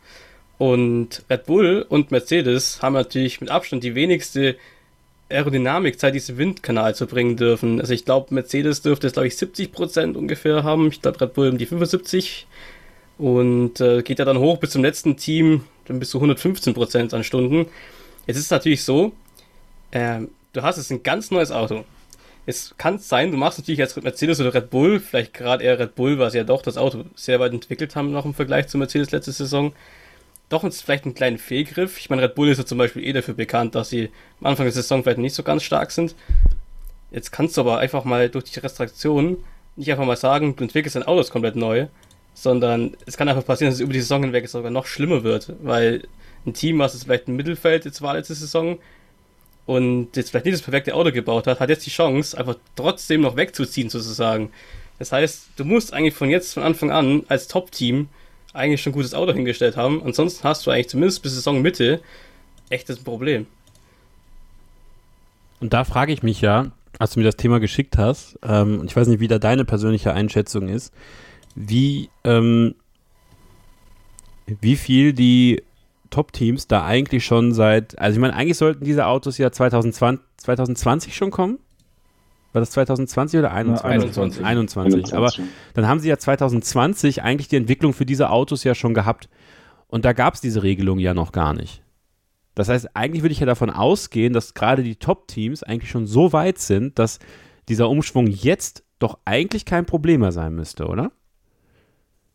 [0.57, 4.57] Und Red Bull und Mercedes haben natürlich mit Abstand die wenigste
[5.29, 7.79] Aerodynamikzeit, diese Windkanal zu bringen dürfen.
[7.79, 10.87] Also ich glaube, Mercedes dürfte es, glaube ich, 70% ungefähr haben.
[10.87, 12.47] Ich glaube, Red Bull um die 75
[13.19, 17.13] und äh, geht ja dann hoch bis zum letzten Team, dann bis zu 115 Prozent
[17.13, 17.67] an Stunden.
[18.25, 19.11] Jetzt ist es natürlich so,
[19.91, 20.21] äh,
[20.53, 21.83] du hast jetzt ein ganz neues Auto.
[22.45, 25.95] Es kann sein, du machst natürlich jetzt Mercedes oder Red Bull, vielleicht gerade eher Red
[25.95, 28.77] Bull, weil sie ja doch das Auto sehr weit entwickelt haben, noch im Vergleich zu
[28.77, 29.73] Mercedes letzte Saison.
[30.47, 31.99] Doch jetzt vielleicht einen kleinen Fehlgriff.
[31.99, 34.09] Ich meine, Red Bull ist ja zum Beispiel eh dafür bekannt, dass sie
[34.39, 36.15] am Anfang der Saison vielleicht nicht so ganz stark sind.
[37.11, 39.43] Jetzt kannst du aber einfach mal durch die Restriktion
[39.75, 41.87] nicht einfach mal sagen, du entwickelst dein Auto komplett neu,
[42.41, 45.53] sondern es kann einfach passieren, dass es über die Saison hinweg sogar noch schlimmer wird,
[45.61, 46.07] weil
[46.45, 48.79] ein Team, was es vielleicht im Mittelfeld jetzt war letzte Saison
[49.65, 53.21] und jetzt vielleicht nicht das perfekte Auto gebaut hat, hat jetzt die Chance, einfach trotzdem
[53.21, 54.51] noch wegzuziehen sozusagen.
[54.99, 58.07] Das heißt, du musst eigentlich von jetzt von Anfang an als Top-Team
[58.53, 60.01] eigentlich schon ein gutes Auto hingestellt haben.
[60.03, 62.01] Ansonsten hast du eigentlich zumindest bis Saisonmitte
[62.69, 63.47] echtes Problem.
[65.59, 68.95] Und da frage ich mich ja, als du mir das Thema geschickt hast, ähm, ich
[68.95, 70.93] weiß nicht, wie da deine persönliche Einschätzung ist,
[71.59, 72.73] wie, ähm,
[74.47, 75.61] wie viel die
[76.09, 81.15] Top-Teams da eigentlich schon seit, also ich meine, eigentlich sollten diese Autos ja 2020, 2020
[81.15, 81.59] schon kommen.
[82.53, 84.43] War das 2020 oder 21?
[84.43, 84.45] 21.
[84.45, 85.13] 21.
[85.13, 85.31] Aber
[85.73, 89.29] dann haben sie ja 2020 eigentlich die Entwicklung für diese Autos ja schon gehabt.
[89.87, 91.83] Und da gab es diese Regelung ja noch gar nicht.
[92.55, 96.31] Das heißt, eigentlich würde ich ja davon ausgehen, dass gerade die Top-Teams eigentlich schon so
[96.31, 97.19] weit sind, dass
[97.67, 101.11] dieser Umschwung jetzt doch eigentlich kein Problem mehr sein müsste, oder?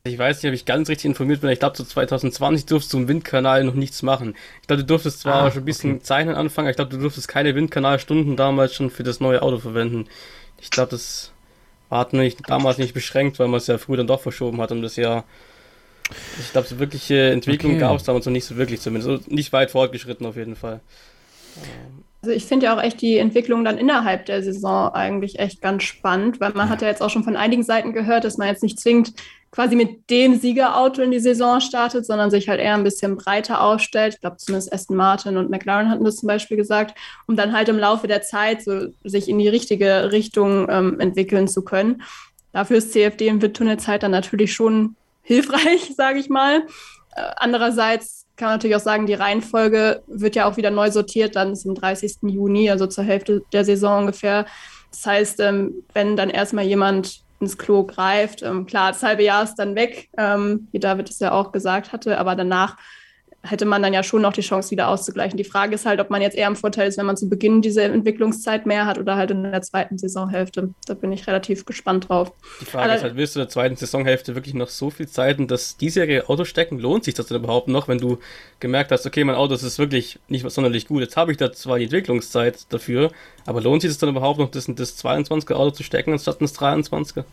[0.07, 1.48] Ich weiß nicht, ob ich ganz richtig informiert bin.
[1.48, 4.36] Ich glaube, so 2020 durftest du im Windkanal noch nichts machen.
[4.61, 6.02] Ich glaube, du durftest zwar ah, schon ein bisschen okay.
[6.02, 9.61] Zeichnen anfangen, aber ich glaube, du durftest keine Windkanalstunden damals schon für das neue Auto
[9.61, 10.07] verwenden.
[10.61, 11.32] Ich glaube, das
[11.90, 14.82] hat mich damals nicht beschränkt, weil man es ja früher dann doch verschoben hat um
[14.82, 15.24] das Jahr.
[16.38, 17.80] Ich glaube, so wirkliche Entwicklung okay.
[17.80, 19.30] gab es damals noch nicht so wirklich zumindest.
[19.30, 20.80] nicht weit fortgeschritten auf jeden Fall.
[22.20, 25.82] Also ich finde ja auch echt die Entwicklung dann innerhalb der Saison eigentlich echt ganz
[25.82, 28.62] spannend, weil man hat ja jetzt auch schon von einigen Seiten gehört, dass man jetzt
[28.62, 29.14] nicht zwingend
[29.55, 33.62] quasi mit dem Siegerauto in die Saison startet, sondern sich halt eher ein bisschen breiter
[33.62, 34.14] aufstellt.
[34.14, 36.98] Ich glaube, zumindest Aston Martin und McLaren hatten das zum Beispiel gesagt,
[37.28, 41.46] um dann halt im Laufe der Zeit so sich in die richtige Richtung ähm, entwickeln
[41.46, 42.02] zu können.
[42.50, 46.62] Dafür ist CFD in Windtunnelzeit dann natürlich schon hilfreich, sage ich mal.
[47.14, 51.36] Äh, andererseits kann man natürlich auch sagen, die Reihenfolge wird ja auch wieder neu sortiert,
[51.36, 52.16] dann zum 30.
[52.22, 54.46] Juni, also zur Hälfte der Saison ungefähr.
[54.90, 58.43] Das heißt, ähm, wenn dann erstmal jemand ins Klo greift.
[58.43, 61.93] Ähm, klar, das halbe Jahr ist dann weg, ähm, wie David es ja auch gesagt
[61.93, 62.76] hatte, aber danach
[63.45, 65.36] hätte man dann ja schon noch die Chance, wieder auszugleichen.
[65.36, 67.61] Die Frage ist halt, ob man jetzt eher im Vorteil ist, wenn man zu Beginn
[67.61, 70.70] diese Entwicklungszeit mehr hat oder halt in der zweiten Saisonhälfte.
[70.86, 72.32] Da bin ich relativ gespannt drauf.
[72.61, 75.07] Die Frage Aber, ist halt, willst du in der zweiten Saisonhälfte wirklich noch so viel
[75.07, 76.78] Zeit und das diesjährige Auto stecken?
[76.78, 78.18] Lohnt sich das denn überhaupt noch, wenn du
[78.61, 81.78] gemerkt hast, okay, mein Auto ist wirklich nicht sonderlich gut, jetzt habe ich da zwar
[81.78, 83.11] die Entwicklungszeit dafür,
[83.45, 86.40] aber lohnt sich das dann überhaupt noch, das in das 22er Auto zu stecken anstatt
[86.40, 87.24] ins 23er?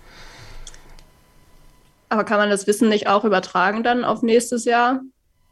[2.09, 4.99] Aber kann man das Wissen nicht auch übertragen dann auf nächstes Jahr?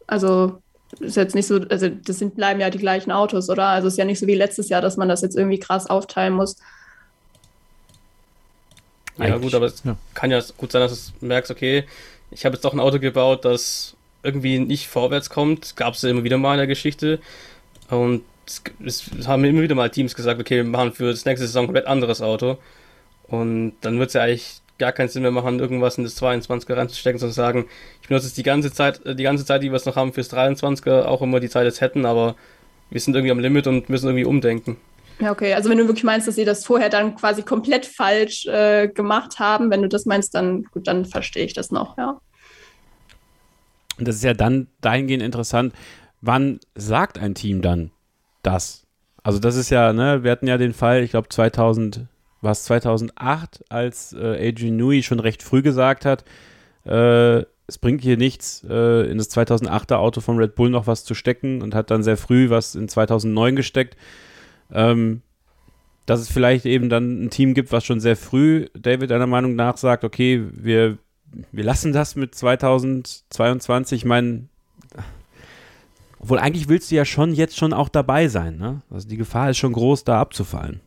[0.09, 0.61] Also
[0.99, 3.67] ist jetzt nicht so, also das sind, bleiben ja die gleichen Autos, oder?
[3.67, 5.87] Also es ist ja nicht so wie letztes Jahr, dass man das jetzt irgendwie krass
[5.87, 6.57] aufteilen muss.
[9.17, 9.95] Ja, Eigentlich, gut, aber es ja.
[10.15, 11.83] kann ja gut sein, dass du merkst, okay,
[12.31, 15.75] ich habe jetzt doch ein Auto gebaut, das irgendwie nicht vorwärts kommt.
[15.75, 17.19] Gab es ja immer wieder mal in der Geschichte.
[17.89, 21.45] Und es, es, haben immer wieder mal Teams gesagt, okay, wir machen für das nächste
[21.45, 22.57] Saison ein komplett anderes Auto.
[23.27, 26.75] Und dann wird es ja eigentlich gar keinen Sinn mehr machen, irgendwas in das 22er
[26.75, 27.65] reinzustecken, sondern sagen,
[28.01, 30.13] ich benutze es die ganze Zeit, äh, die ganze Zeit, die wir es noch haben,
[30.13, 32.35] fürs 23er, auch immer die Zeit es hätten, aber
[32.89, 34.77] wir sind irgendwie am Limit und müssen irgendwie umdenken.
[35.19, 35.53] Ja, okay.
[35.53, 39.37] Also wenn du wirklich meinst, dass sie das vorher dann quasi komplett falsch äh, gemacht
[39.39, 42.19] haben, wenn du das meinst, dann gut, dann verstehe ich das noch, ja.
[43.97, 45.73] Und das ist ja dann dahingehend interessant,
[46.21, 47.91] wann sagt ein Team dann
[48.43, 48.85] das?
[49.23, 52.07] Also das ist ja, ne, wir hatten ja den Fall, ich glaube 2000
[52.41, 56.23] war es 2008, als äh, Adrian Newey schon recht früh gesagt hat,
[56.85, 61.03] äh, es bringt hier nichts, äh, in das 2008er Auto von Red Bull noch was
[61.03, 63.95] zu stecken und hat dann sehr früh was in 2009 gesteckt.
[64.71, 65.21] Ähm,
[66.09, 69.55] dass es vielleicht eben dann ein Team gibt, was schon sehr früh David einer Meinung
[69.55, 70.97] nach sagt, okay, wir,
[71.51, 73.99] wir lassen das mit 2022.
[74.01, 74.45] Ich meine,
[76.19, 78.81] obwohl eigentlich willst du ja schon jetzt schon auch dabei sein, ne?
[78.89, 80.81] Also die Gefahr ist schon groß, da abzufallen.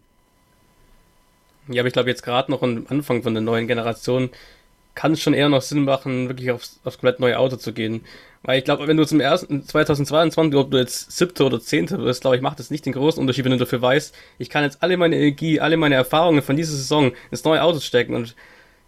[1.69, 4.31] Ja, aber ich glaube, jetzt gerade noch am Anfang von der neuen Generation
[4.95, 8.05] kann es schon eher noch Sinn machen, wirklich aufs, aufs komplett neue Auto zu gehen.
[8.43, 12.23] Weil ich glaube, wenn du zum ersten 2022, ob du jetzt siebte oder zehnte wirst,
[12.23, 14.83] glaube ich, macht das nicht den großen Unterschied, wenn du dafür weißt, ich kann jetzt
[14.83, 18.35] alle meine Energie, alle meine Erfahrungen von dieser Saison ins neue Auto stecken und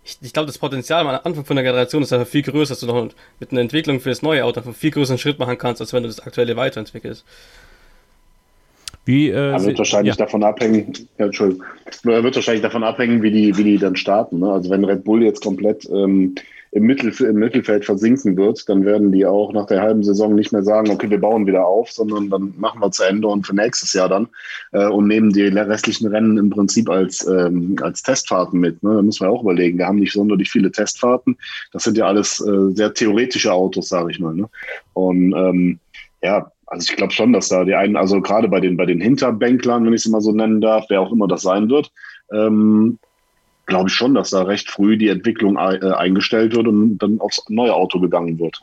[0.04, 2.80] ich, ich glaube, das Potenzial am Anfang von der Generation ist einfach viel größer, dass
[2.80, 3.10] du noch
[3.40, 6.02] mit einer Entwicklung für das neue Auto einen viel größeren Schritt machen kannst, als wenn
[6.02, 7.24] du das aktuelle weiterentwickelst.
[9.04, 10.24] Wie, äh, er wird wahrscheinlich ja.
[10.24, 11.64] davon abhängen, ja, Entschuldigung,
[12.04, 14.38] er wird wahrscheinlich davon abhängen, wie die, wie die dann starten.
[14.38, 14.50] Ne?
[14.50, 16.34] Also wenn Red Bull jetzt komplett ähm,
[16.74, 20.52] im, Mittelf im Mittelfeld versinken wird, dann werden die auch nach der halben Saison nicht
[20.52, 23.54] mehr sagen, okay, wir bauen wieder auf, sondern dann machen wir zu Ende und für
[23.54, 24.28] nächstes Jahr dann
[24.72, 28.82] äh, und nehmen die restlichen Rennen im Prinzip als, ähm, als Testfahrten mit.
[28.82, 28.94] Ne?
[28.94, 29.78] Da müssen wir auch überlegen.
[29.78, 31.36] Wir haben nicht sonderlich viele Testfahrten.
[31.72, 34.34] Das sind ja alles äh, sehr theoretische Autos, sage ich mal.
[34.34, 34.48] Ne?
[34.94, 35.78] Und ähm,
[36.22, 39.00] ja, also ich glaube schon, dass da die einen, also gerade bei den, bei den
[39.00, 41.90] Hinterbänklern, wenn ich es mal so nennen darf, wer auch immer das sein wird,
[42.32, 42.98] ähm,
[43.66, 47.42] glaube ich schon, dass da recht früh die Entwicklung äh, eingestellt wird und dann aufs
[47.48, 48.62] neue Auto gegangen wird.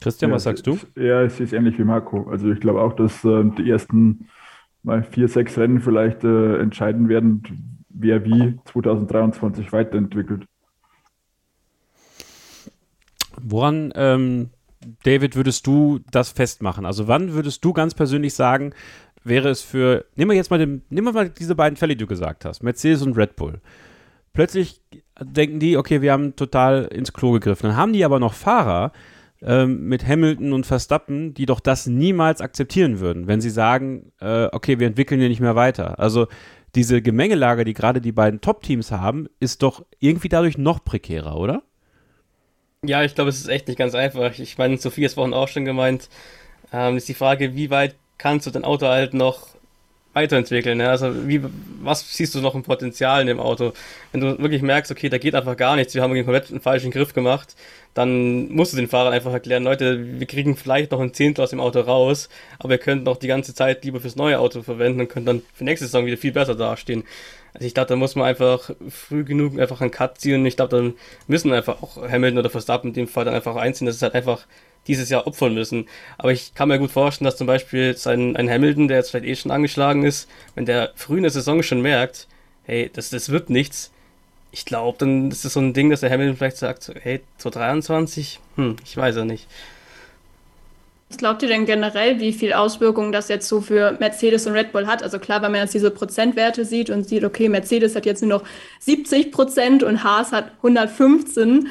[0.00, 0.78] Christian, ja, was sagst du?
[0.94, 2.28] Ja, es ist ähnlich wie Marco.
[2.30, 4.28] Also ich glaube auch, dass äh, die ersten
[4.82, 10.44] mal vier, sechs Rennen vielleicht äh, entscheiden werden, wer wie 2023 weiterentwickelt.
[13.42, 14.50] Woran ähm,
[15.04, 16.86] David, würdest du das festmachen?
[16.86, 18.72] Also wann würdest du ganz persönlich sagen,
[19.24, 22.04] wäre es für, nehmen wir jetzt mal, den, nehmen wir mal diese beiden Fälle, die
[22.04, 23.60] du gesagt hast, Mercedes und Red Bull.
[24.32, 24.82] Plötzlich
[25.20, 27.68] denken die, okay, wir haben total ins Klo gegriffen.
[27.68, 28.92] Dann haben die aber noch Fahrer
[29.42, 34.48] ähm, mit Hamilton und Verstappen, die doch das niemals akzeptieren würden, wenn sie sagen, äh,
[34.52, 35.98] okay, wir entwickeln hier nicht mehr weiter.
[35.98, 36.26] Also
[36.74, 41.62] diese Gemengelage, die gerade die beiden Top-Teams haben, ist doch irgendwie dadurch noch prekärer, oder?
[42.86, 44.38] Ja, ich glaube, es ist echt nicht ganz einfach.
[44.38, 46.08] Ich meine, Sophie es vorhin auch schon gemeint.
[46.72, 49.48] Ähm, ist die Frage, wie weit kannst du dein Auto halt noch
[50.12, 50.78] weiterentwickeln?
[50.78, 50.88] Ne?
[50.88, 51.42] Also, wie,
[51.82, 53.72] was siehst du noch im Potenzial in dem Auto?
[54.12, 56.90] Wenn du wirklich merkst, okay, da geht einfach gar nichts, wir haben einen komplett falschen
[56.90, 57.54] Griff gemacht,
[57.94, 61.50] dann musst du den Fahrern einfach erklären, Leute, wir kriegen vielleicht noch ein Zehntel aus
[61.50, 62.28] dem Auto raus,
[62.58, 65.42] aber ihr könnt noch die ganze Zeit lieber fürs neue Auto verwenden und könnt dann
[65.54, 67.04] für nächste Saison wieder viel besser dastehen.
[67.56, 70.44] Also ich glaube, da muss man einfach früh genug einfach einen Cut ziehen.
[70.44, 70.94] Ich glaube, dann
[71.26, 74.14] müssen einfach auch Hamilton oder Verstappen in dem Fall dann einfach einziehen, dass es halt
[74.14, 74.46] einfach
[74.86, 75.88] dieses Jahr opfern müssen.
[76.18, 79.26] Aber ich kann mir gut vorstellen, dass zum Beispiel ein, ein Hamilton, der jetzt vielleicht
[79.26, 82.28] eh schon angeschlagen ist, wenn der früh in der Saison schon merkt,
[82.64, 83.90] hey, das, das wird nichts,
[84.52, 88.40] ich glaube, dann ist es so ein Ding, dass der Hamilton vielleicht sagt, hey, 2023,
[88.56, 89.46] hm, ich weiß ja nicht.
[91.16, 94.86] Glaubt ihr denn generell, wie viel Auswirkungen das jetzt so für Mercedes und Red Bull
[94.86, 95.02] hat?
[95.02, 98.38] Also klar, wenn man jetzt diese Prozentwerte sieht und sieht, okay, Mercedes hat jetzt nur
[98.38, 98.44] noch
[98.80, 101.68] 70 Prozent und Haas hat 115,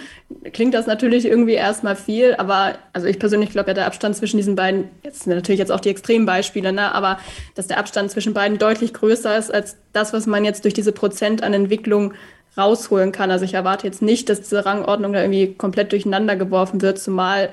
[0.54, 4.38] klingt das natürlich irgendwie erstmal viel, aber also ich persönlich glaube ja, der Abstand zwischen
[4.38, 7.20] diesen beiden, jetzt sind natürlich jetzt auch die Extrembeispiele, ne, aber
[7.56, 10.92] dass der Abstand zwischen beiden deutlich größer ist als das, was man jetzt durch diese
[10.92, 12.14] Prozent an Entwicklung
[12.58, 13.32] rausholen kann.
[13.32, 17.50] Also ich erwarte jetzt nicht, dass diese Rangordnung da irgendwie komplett durcheinander geworfen wird, zumal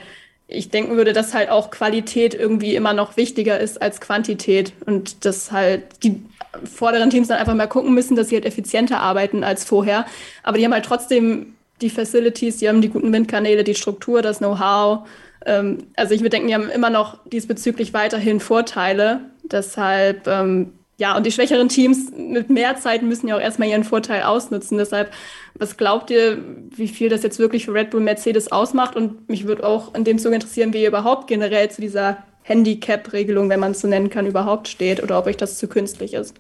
[0.53, 5.25] ich denken würde, dass halt auch Qualität irgendwie immer noch wichtiger ist als Quantität und
[5.25, 6.23] dass halt die
[6.65, 10.07] vorderen Teams dann einfach mal gucken müssen, dass sie halt effizienter arbeiten als vorher.
[10.43, 14.39] Aber die haben halt trotzdem die Facilities, die haben die guten Windkanäle, die Struktur, das
[14.39, 15.07] Know-how.
[15.47, 19.21] Ähm, also ich würde denken, die haben immer noch diesbezüglich weiterhin Vorteile.
[19.45, 23.85] Deshalb ähm, ja, und die schwächeren Teams mit mehr Zeit müssen ja auch erstmal ihren
[23.85, 24.79] Vorteil ausnutzen.
[24.79, 25.13] Deshalb,
[25.55, 26.39] was glaubt ihr,
[26.71, 28.95] wie viel das jetzt wirklich für Red Bull Mercedes ausmacht?
[28.95, 33.49] Und mich würde auch in dem Zuge interessieren, wie ihr überhaupt generell zu dieser Handicap-Regelung,
[33.49, 36.37] wenn man es so nennen kann, überhaupt steht oder ob euch das zu künstlich ist.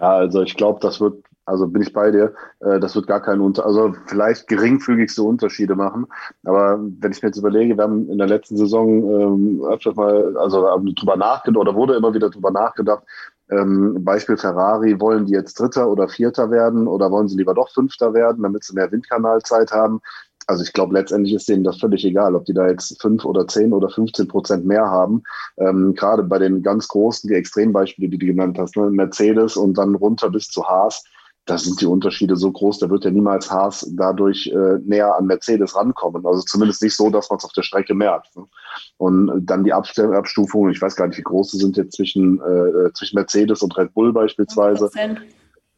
[0.00, 2.34] Ja, also ich glaube, das wird also bin ich bei dir.
[2.60, 6.06] Äh, das wird gar keinen Unter, also vielleicht geringfügigste Unterschiede machen.
[6.44, 9.58] Aber wenn ich mir jetzt überlege, wir haben in der letzten Saison ähm,
[9.94, 10.62] mal, also
[10.96, 13.04] drüber nachgedacht oder wurde immer wieder drüber nachgedacht.
[13.48, 17.70] Ähm, Beispiel Ferrari, wollen die jetzt Dritter oder Vierter werden oder wollen sie lieber doch
[17.70, 20.00] Fünfter werden, damit sie mehr Windkanalzeit haben?
[20.48, 23.46] Also ich glaube, letztendlich ist denen das völlig egal, ob die da jetzt fünf oder
[23.48, 25.22] zehn oder 15 Prozent mehr haben.
[25.58, 28.90] Ähm, Gerade bei den ganz großen, die Extrembeispiele, die du genannt hast, ne?
[28.90, 31.04] Mercedes und dann runter bis zu Haas,
[31.46, 35.26] da sind die Unterschiede so groß, da wird ja niemals Haas dadurch äh, näher an
[35.26, 36.26] Mercedes rankommen.
[36.26, 38.36] Also zumindest nicht so, dass man es auf der Strecke merkt.
[38.36, 38.44] Ne?
[38.96, 42.92] Und dann die Abstufungen, ich weiß gar nicht, wie groß sie sind jetzt zwischen, äh,
[42.94, 44.86] zwischen Mercedes und Red Bull beispielsweise.
[44.86, 45.18] 5%.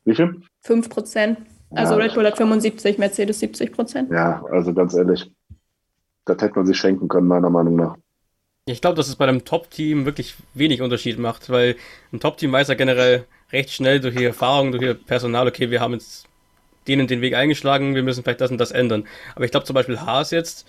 [0.07, 0.41] Wie viel?
[0.63, 1.39] 5 Prozent.
[1.71, 2.05] Also ja.
[2.05, 4.11] Red Bull hat 75, Mercedes 70 Prozent.
[4.11, 5.31] Ja, also ganz ehrlich,
[6.25, 7.97] das hätte man sich schenken können, meiner Meinung nach.
[8.65, 11.77] Ich glaube, dass es bei einem Top-Team wirklich wenig Unterschied macht, weil
[12.13, 15.81] ein Top-Team weiß ja generell, recht schnell durch ihre Erfahrung, durch ihr Personal, okay, wir
[15.81, 16.27] haben jetzt
[16.87, 19.07] denen den Weg eingeschlagen, wir müssen vielleicht das und das ändern.
[19.35, 20.67] Aber ich glaube zum Beispiel Haas jetzt,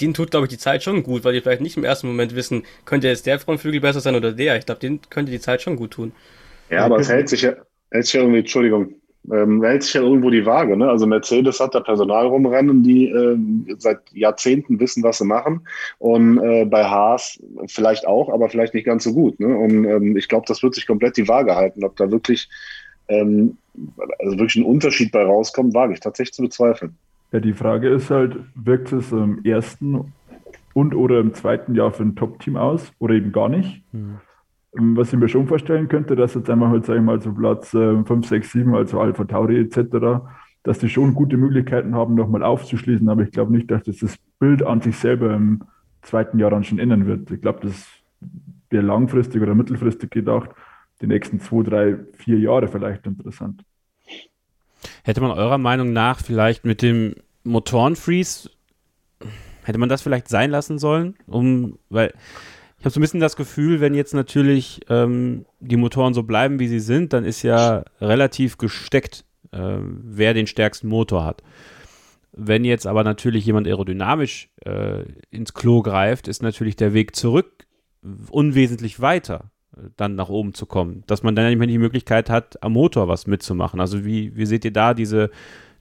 [0.00, 2.34] denen tut, glaube ich, die Zeit schon gut, weil die vielleicht nicht im ersten Moment
[2.34, 4.56] wissen, könnte jetzt der Frontflügel besser sein oder der.
[4.56, 6.12] Ich glaube, denen könnte die Zeit schon gut tun.
[6.70, 7.54] Ja, aber es hält sich ja,
[7.90, 8.94] hält sich irgendwie, Entschuldigung,
[9.30, 10.76] ähm, hält sich ja irgendwo die Waage.
[10.76, 10.88] Ne?
[10.88, 13.38] Also Mercedes hat da Personal rumrennen, die äh,
[13.78, 15.66] seit Jahrzehnten wissen, was sie machen.
[15.98, 19.38] Und äh, bei Haas vielleicht auch, aber vielleicht nicht ganz so gut.
[19.38, 19.56] Ne?
[19.56, 21.84] Und ähm, ich glaube, das wird sich komplett die Waage halten.
[21.84, 22.48] Ob da wirklich,
[23.08, 23.56] ähm,
[24.18, 26.96] also wirklich ein Unterschied bei rauskommt, wage ich tatsächlich zu bezweifeln.
[27.30, 30.12] Ja, die Frage ist halt, wirkt es im ersten
[30.74, 33.82] und oder im zweiten Jahr für ein Top-Team aus oder eben gar nicht?
[33.92, 34.18] Mhm.
[34.74, 37.70] Was ich mir schon vorstellen könnte, dass jetzt einmal halt, sag ich mal, so Platz
[37.70, 40.24] 5, 6, 7, also Alpha Tauri etc.,
[40.62, 43.08] dass die schon gute Möglichkeiten haben, nochmal aufzuschließen.
[43.08, 45.64] Aber ich glaube nicht, dass das das Bild an sich selber im
[46.02, 47.30] zweiten Jahr dann schon ändern wird.
[47.30, 47.86] Ich glaube, das
[48.70, 50.50] wäre langfristig oder mittelfristig gedacht,
[51.00, 53.64] die nächsten zwei, drei, vier Jahre vielleicht interessant.
[55.04, 57.14] Hätte man eurer Meinung nach vielleicht mit dem
[57.44, 58.50] Motorenfreeze,
[59.64, 61.16] hätte man das vielleicht sein lassen sollen?
[61.26, 62.12] Um, weil
[62.82, 66.58] ich habe so ein bisschen das Gefühl, wenn jetzt natürlich ähm, die Motoren so bleiben,
[66.58, 71.44] wie sie sind, dann ist ja relativ gesteckt, äh, wer den stärksten Motor hat.
[72.32, 77.68] Wenn jetzt aber natürlich jemand aerodynamisch äh, ins Klo greift, ist natürlich der Weg zurück
[78.32, 81.04] unwesentlich weiter, äh, dann nach oben zu kommen.
[81.06, 83.78] Dass man dann nicht mehr die Möglichkeit hat, am Motor was mitzumachen.
[83.78, 85.30] Also wie, wie seht ihr da diese,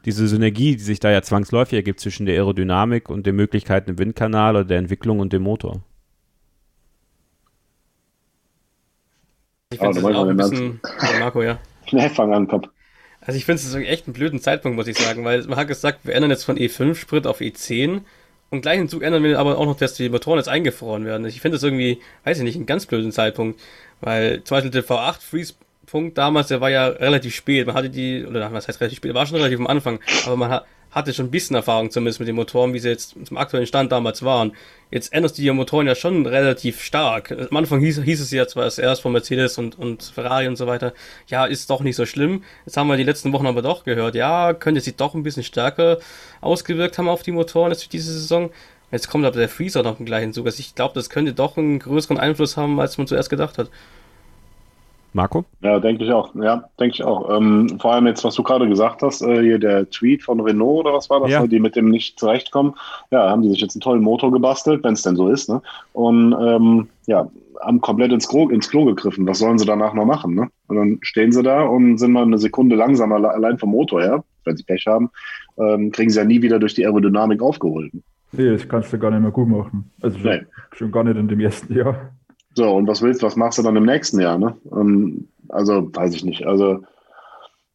[0.06, 3.98] diese Synergie, die sich da ja zwangsläufig ergibt zwischen der Aerodynamik und den Möglichkeiten im
[3.98, 5.82] Windkanal oder der Entwicklung und dem Motor?
[9.72, 10.80] Ich finde es auch ein bisschen.
[11.02, 11.60] Ja, Marco, ja.
[11.92, 12.64] Nee, fang an, komm.
[13.22, 16.00] Also ich finde es echt einen blöden Zeitpunkt, muss ich sagen, weil man hat gesagt,
[16.04, 18.02] wir ändern jetzt von E5 Sprit auf E10
[18.50, 21.26] und gleich im Zug ändern wir aber auch noch, dass die Motoren jetzt eingefroren werden.
[21.28, 23.60] Ich finde das irgendwie, weiß ich nicht, einen ganz blöden Zeitpunkt,
[24.02, 25.54] weil zum Beispiel der V8 Freeze
[25.86, 27.68] Punkt damals, der war ja relativ spät.
[27.68, 30.50] Man hatte die, oder was heißt relativ spät, war schon relativ am Anfang, aber man
[30.50, 33.66] hat, hatte schon ein bisschen Erfahrung zumindest mit den Motoren, wie sie jetzt zum aktuellen
[33.66, 34.54] Stand damals waren.
[34.92, 37.32] Jetzt änderst du die Motoren ja schon relativ stark.
[37.32, 40.68] Am Anfang hieß, hieß es ja zwar erst von Mercedes und, und Ferrari und so
[40.68, 40.94] weiter,
[41.28, 42.44] ja, ist doch nicht so schlimm.
[42.66, 45.44] Jetzt haben wir die letzten Wochen aber doch gehört, ja, könnte sie doch ein bisschen
[45.44, 46.00] stärker
[46.42, 48.52] ausgewirkt haben auf die Motoren jetzt für diese Saison.
[48.92, 50.44] Jetzt kommt aber der Freezer noch gleich hinzu.
[50.44, 53.70] Also ich glaube, das könnte doch einen größeren Einfluss haben, als man zuerst gedacht hat.
[55.14, 55.46] Marco?
[55.62, 56.34] Ja, denke ich auch.
[56.36, 57.36] Ja, denke ich auch.
[57.36, 60.86] Ähm, vor allem jetzt, was du gerade gesagt hast, äh, hier der Tweet von Renault
[60.86, 61.42] oder was war das, ja.
[61.42, 62.76] Ne, die mit dem nicht zurechtkommen.
[63.12, 65.50] Ja, haben die sich jetzt einen tollen Motor gebastelt, wenn es denn so ist.
[65.50, 65.62] Ne?
[65.94, 67.30] Und ähm, ja,
[67.62, 69.28] haben komplett ins Klo, ins Klo gegriffen.
[69.28, 70.36] Was sollen sie danach noch machen?
[70.36, 70.50] Ne?
[70.68, 74.24] Und dann stehen sie da und sind mal eine Sekunde langsamer allein vom Motor her,
[74.46, 75.10] wenn sie Pech haben,
[75.58, 77.92] ähm, kriegen sie ja nie wieder durch die Aerodynamik aufgeholt.
[78.34, 79.92] Nee, das kannst du gar nicht mehr gut machen.
[80.02, 80.42] Also nee.
[80.74, 82.12] schon gar nicht in dem ersten Jahr.
[82.56, 84.58] So, und was willst, was machst du dann im nächsten Jahr, ne?
[84.72, 86.46] Ähm, also, weiß ich nicht.
[86.46, 86.80] Also,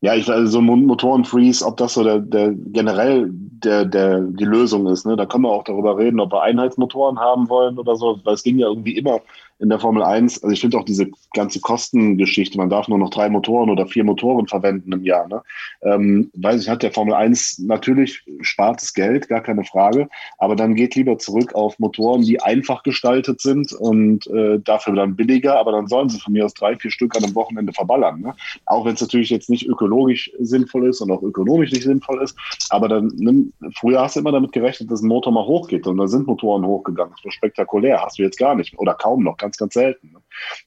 [0.02, 4.86] Ja, ich also so Motorenfreeze, ob das so der, der generell der, der, die Lösung
[4.86, 5.06] ist.
[5.06, 5.16] Ne?
[5.16, 8.42] Da können wir auch darüber reden, ob wir Einheitsmotoren haben wollen oder so, weil es
[8.42, 9.20] ging ja irgendwie immer
[9.58, 10.42] in der Formel 1.
[10.42, 14.04] Also ich finde auch diese ganze Kostengeschichte, man darf nur noch drei Motoren oder vier
[14.04, 15.26] Motoren verwenden im Jahr.
[15.28, 15.42] Ne?
[15.82, 20.74] Ähm, weiß ich, hat der Formel 1 natürlich spartes Geld, gar keine Frage, aber dann
[20.74, 25.72] geht lieber zurück auf Motoren, die einfach gestaltet sind und äh, dafür dann billiger, aber
[25.72, 28.20] dann sollen sie von mir aus drei, vier Stück an einem Wochenende verballern.
[28.20, 28.34] Ne?
[28.66, 32.36] Auch wenn es natürlich jetzt nicht ökologisch sinnvoll ist und auch ökonomisch nicht sinnvoll ist,
[32.68, 35.96] aber dann nimm, früher hast du immer damit gerechnet, dass ein Motor mal hochgeht und
[35.96, 37.14] da sind Motoren hochgegangen.
[37.16, 40.12] Das war spektakulär, hast du jetzt gar nicht oder kaum noch ganz, ganz selten.
[40.12, 40.18] Ne?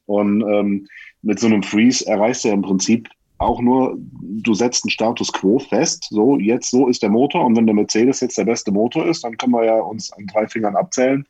[0.05, 0.87] Und ähm,
[1.21, 3.09] mit so einem Freeze erreichst du ja im Prinzip
[3.39, 7.55] auch nur, du setzt einen Status quo fest, so jetzt so ist der Motor und
[7.55, 10.47] wenn der Mercedes jetzt der beste Motor ist, dann können wir ja uns an drei
[10.47, 11.25] Fingern abzählen,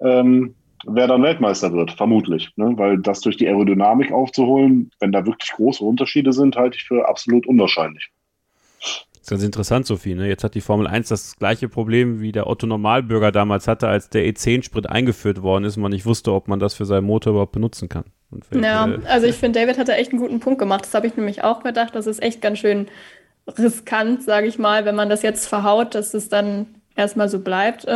[0.00, 0.54] ähm,
[0.86, 2.50] wer dann Weltmeister wird, vermutlich.
[2.56, 2.72] Ne?
[2.76, 7.06] Weil das durch die Aerodynamik aufzuholen, wenn da wirklich große Unterschiede sind, halte ich für
[7.06, 8.10] absolut unwahrscheinlich.
[9.20, 10.14] Das ist ganz interessant, Sophie.
[10.14, 10.28] Ne?
[10.28, 14.08] Jetzt hat die Formel 1 das gleiche Problem, wie der Otto Normalbürger damals hatte, als
[14.08, 17.32] der E10-Sprit eingeführt worden ist und man nicht wusste, ob man das für seinen Motor
[17.32, 18.04] überhaupt benutzen kann.
[18.54, 20.84] Ja, also ich finde, David hat da echt einen guten Punkt gemacht.
[20.84, 21.94] Das habe ich nämlich auch gedacht.
[21.94, 22.86] Das ist echt ganz schön
[23.58, 26.66] riskant, sage ich mal, wenn man das jetzt verhaut, dass es dann
[26.96, 27.86] erstmal so bleibt.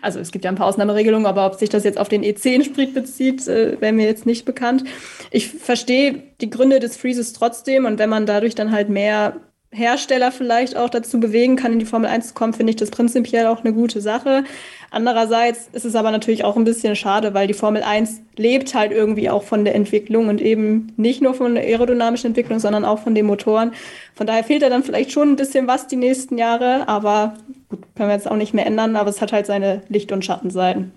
[0.00, 2.94] Also es gibt ja ein paar Ausnahmeregelungen, aber ob sich das jetzt auf den E10-Sprit
[2.94, 4.84] bezieht, äh, wäre mir jetzt nicht bekannt.
[5.30, 9.40] Ich verstehe die Gründe des Freezes trotzdem und wenn man dadurch dann halt mehr
[9.70, 12.90] Hersteller vielleicht auch dazu bewegen kann, in die Formel 1 zu kommen, finde ich das
[12.90, 14.44] prinzipiell auch eine gute Sache.
[14.90, 18.92] Andererseits ist es aber natürlich auch ein bisschen schade, weil die Formel 1 lebt halt
[18.92, 23.00] irgendwie auch von der Entwicklung und eben nicht nur von der aerodynamischen Entwicklung, sondern auch
[23.00, 23.72] von den Motoren.
[24.14, 27.34] Von daher fehlt da dann vielleicht schon ein bisschen was die nächsten Jahre, aber
[27.68, 30.24] gut, können wir jetzt auch nicht mehr ändern, aber es hat halt seine Licht- und
[30.24, 30.92] Schattenseiten.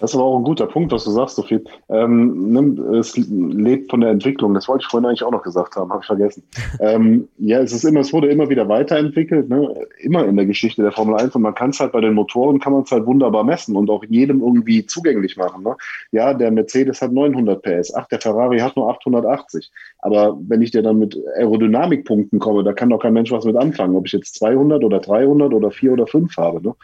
[0.00, 1.60] Das ist aber auch ein guter Punkt, was du sagst, Sophie.
[1.88, 4.54] Ähm, es lebt von der Entwicklung.
[4.54, 6.42] Das wollte ich vorhin eigentlich auch noch gesagt haben, habe ich vergessen.
[6.80, 9.86] ähm, ja, es ist immer, es wurde immer wieder weiterentwickelt, ne?
[10.00, 11.34] immer in der Geschichte der Formel 1.
[11.34, 13.90] Und man kann es halt bei den Motoren, kann man es halt wunderbar messen und
[13.90, 15.62] auch jedem irgendwie zugänglich machen.
[15.62, 15.76] Ne?
[16.10, 17.94] Ja, der Mercedes hat 900 PS.
[17.94, 19.70] Ach, der Ferrari hat nur 880.
[20.00, 23.56] Aber wenn ich dir dann mit Aerodynamikpunkten komme, da kann doch kein Mensch was mit
[23.56, 26.62] anfangen, ob ich jetzt 200 oder 300 oder 4 oder 5 habe.
[26.62, 26.74] Ne?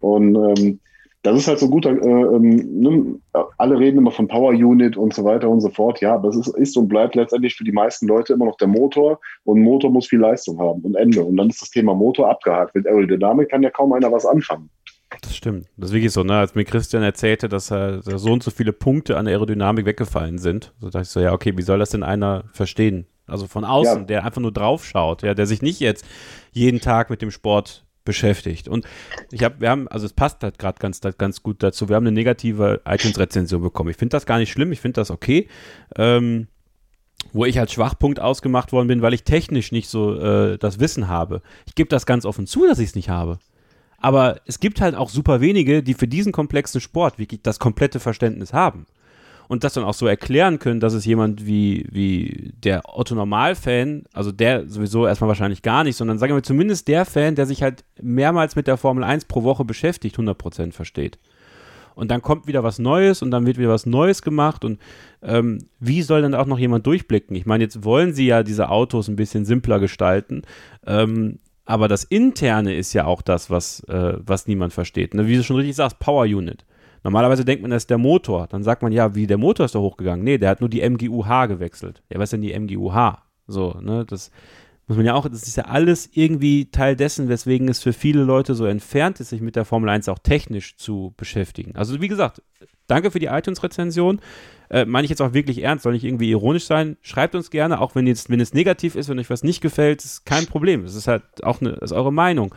[0.00, 0.80] Und ähm,
[1.24, 3.14] das ist halt so gut, äh, ähm, ne?
[3.56, 6.02] alle reden immer von Power Unit und so weiter und so fort.
[6.02, 8.68] Ja, aber es ist, ist und bleibt letztendlich für die meisten Leute immer noch der
[8.68, 11.24] Motor und ein Motor muss viel Leistung haben und Ende.
[11.24, 12.74] Und dann ist das Thema Motor abgehakt.
[12.74, 14.68] Mit Aerodynamik kann ja kaum einer was anfangen.
[15.22, 15.66] Das stimmt.
[15.78, 16.34] Das ist wirklich so, ne?
[16.34, 20.74] Als mir Christian erzählte, dass er so und so viele Punkte an Aerodynamik weggefallen sind,
[20.78, 23.06] so dachte ich so, ja, okay, wie soll das denn einer verstehen?
[23.26, 24.04] Also von außen, ja.
[24.04, 26.04] der einfach nur draufschaut, ja, der sich nicht jetzt
[26.52, 28.68] jeden Tag mit dem Sport beschäftigt.
[28.68, 28.86] Und
[29.30, 31.88] ich habe, wir haben, also es passt halt gerade ganz, ganz gut dazu.
[31.88, 33.90] Wir haben eine negative iTunes-Rezension bekommen.
[33.90, 35.48] Ich finde das gar nicht schlimm, ich finde das okay.
[35.96, 36.48] Ähm,
[37.32, 41.08] wo ich als Schwachpunkt ausgemacht worden bin, weil ich technisch nicht so äh, das Wissen
[41.08, 41.42] habe.
[41.66, 43.38] Ich gebe das ganz offen zu, dass ich es nicht habe.
[43.98, 48.00] Aber es gibt halt auch super wenige, die für diesen komplexen Sport wirklich das komplette
[48.00, 48.86] Verständnis haben
[49.54, 54.32] und das dann auch so erklären können, dass es jemand wie, wie der Otto-Normal-Fan, also
[54.32, 57.84] der sowieso erstmal wahrscheinlich gar nicht, sondern sagen wir zumindest der Fan, der sich halt
[58.02, 61.18] mehrmals mit der Formel 1 pro Woche beschäftigt, 100% versteht.
[61.94, 64.80] Und dann kommt wieder was Neues und dann wird wieder was Neues gemacht und
[65.22, 67.36] ähm, wie soll dann auch noch jemand durchblicken?
[67.36, 70.42] Ich meine, jetzt wollen sie ja diese Autos ein bisschen simpler gestalten,
[70.84, 75.14] ähm, aber das Interne ist ja auch das, was, äh, was niemand versteht.
[75.14, 75.28] Ne?
[75.28, 76.64] Wie du schon richtig sagst, Power Unit.
[77.04, 78.46] Normalerweise denkt man, das ist der Motor.
[78.48, 80.24] Dann sagt man, ja, wie der Motor ist da hochgegangen.
[80.24, 82.02] Nee, der hat nur die MGUH gewechselt.
[82.10, 83.18] Ja, was ist denn die MGUH?
[83.46, 84.30] So, ne, das
[84.86, 88.22] muss man ja auch, das ist ja alles irgendwie Teil dessen, weswegen es für viele
[88.22, 91.76] Leute so entfernt ist, sich mit der Formel 1 auch technisch zu beschäftigen.
[91.76, 92.42] Also, wie gesagt,
[92.86, 94.20] danke für die iTunes-Rezension.
[94.70, 96.96] Äh, meine ich jetzt auch wirklich ernst, soll nicht irgendwie ironisch sein.
[97.02, 100.02] Schreibt uns gerne, auch wenn, jetzt, wenn es negativ ist, wenn euch was nicht gefällt,
[100.02, 100.84] ist kein Problem.
[100.84, 102.54] Es ist halt auch eine, ist eure Meinung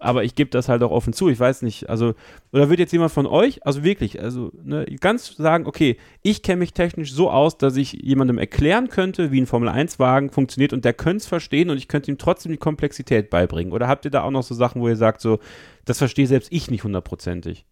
[0.00, 1.28] aber ich gebe das halt auch offen zu.
[1.28, 2.14] Ich weiß nicht, also,
[2.52, 6.60] oder wird jetzt jemand von euch, also wirklich, also ne, ganz sagen, okay, ich kenne
[6.60, 10.94] mich technisch so aus, dass ich jemandem erklären könnte, wie ein Formel-1-Wagen funktioniert und der
[10.94, 13.72] könnte es verstehen und ich könnte ihm trotzdem die Komplexität beibringen.
[13.72, 15.38] Oder habt ihr da auch noch so Sachen, wo ihr sagt, so,
[15.84, 17.64] das verstehe selbst ich nicht hundertprozentig?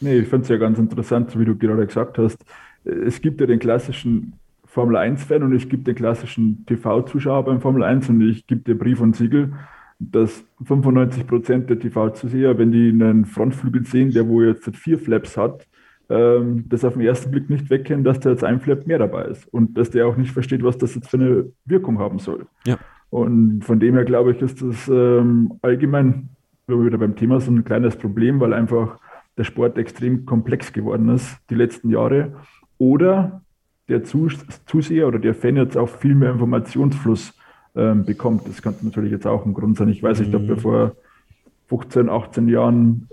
[0.00, 2.38] Nee, ich finde es ja ganz interessant, wie du gerade gesagt hast.
[2.84, 7.82] Es gibt ja den klassischen Formel 1-Fan und es gibt den klassischen TV-Zuschauer beim Formel
[7.82, 9.52] 1 und ich gebe dir Brief und Siegel
[9.98, 15.36] dass 95 Prozent der TV-Zuseher, wenn die einen Frontflügel sehen, der wo jetzt vier Flaps
[15.36, 15.66] hat,
[16.08, 19.24] ähm, das auf den ersten Blick nicht wegkennen, dass da jetzt ein Flap mehr dabei
[19.24, 22.46] ist und dass der auch nicht versteht, was das jetzt für eine Wirkung haben soll.
[22.66, 22.78] Ja.
[23.10, 26.28] Und von dem her glaube ich, ist das ähm, allgemein
[26.68, 28.98] wieder beim Thema so ein kleines Problem, weil einfach
[29.38, 32.34] der Sport extrem komplex geworden ist die letzten Jahre.
[32.78, 33.42] Oder
[33.88, 37.34] der Zuseher oder der Fan jetzt auch viel mehr Informationsfluss
[37.76, 38.48] ähm, bekommt.
[38.48, 39.88] Das könnte natürlich jetzt auch ein Grund sein.
[39.88, 40.60] Ich weiß nicht, ob wir mhm.
[40.60, 40.92] vor
[41.68, 43.08] 15, 18 Jahren,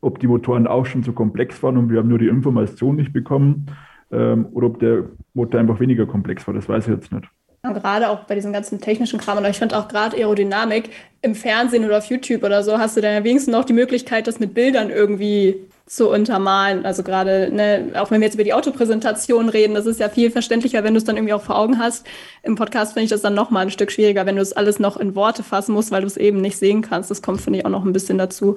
[0.00, 3.12] ob die Motoren auch schon so komplex waren und wir haben nur die Information nicht
[3.12, 3.66] bekommen
[4.10, 5.04] ähm, oder ob der
[5.34, 6.54] Motor einfach weniger komplex war.
[6.54, 7.28] Das weiß ich jetzt nicht.
[7.62, 9.38] Gerade auch bei diesem ganzen technischen Kram.
[9.38, 10.90] Und ich finde auch gerade Aerodynamik
[11.22, 14.28] im Fernsehen oder auf YouTube oder so hast du dann ja wenigstens noch die Möglichkeit,
[14.28, 15.56] das mit Bildern irgendwie
[15.86, 16.84] zu untermalen.
[16.84, 20.32] Also gerade, ne, auch wenn wir jetzt über die Autopräsentation reden, das ist ja viel
[20.32, 22.04] verständlicher, wenn du es dann irgendwie auch vor Augen hast.
[22.42, 24.80] Im Podcast finde ich das dann noch mal ein Stück schwieriger, wenn du es alles
[24.80, 27.10] noch in Worte fassen musst, weil du es eben nicht sehen kannst.
[27.12, 28.56] Das kommt, finde ich, auch noch ein bisschen dazu.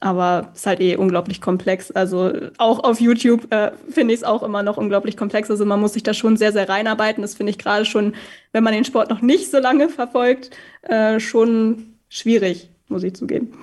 [0.00, 1.90] Aber es ist halt eh unglaublich komplex.
[1.90, 5.50] Also auch auf YouTube äh, finde ich es auch immer noch unglaublich komplex.
[5.50, 7.22] Also man muss sich da schon sehr, sehr reinarbeiten.
[7.22, 8.14] Das finde ich gerade schon,
[8.52, 10.50] wenn man den Sport noch nicht so lange verfolgt,
[10.82, 13.54] äh, schon schwierig, muss ich zugeben.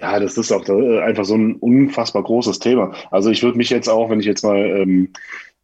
[0.00, 2.92] Ja, das ist auch äh, einfach so ein unfassbar großes Thema.
[3.10, 5.12] Also ich würde mich jetzt auch, wenn ich jetzt mal ähm,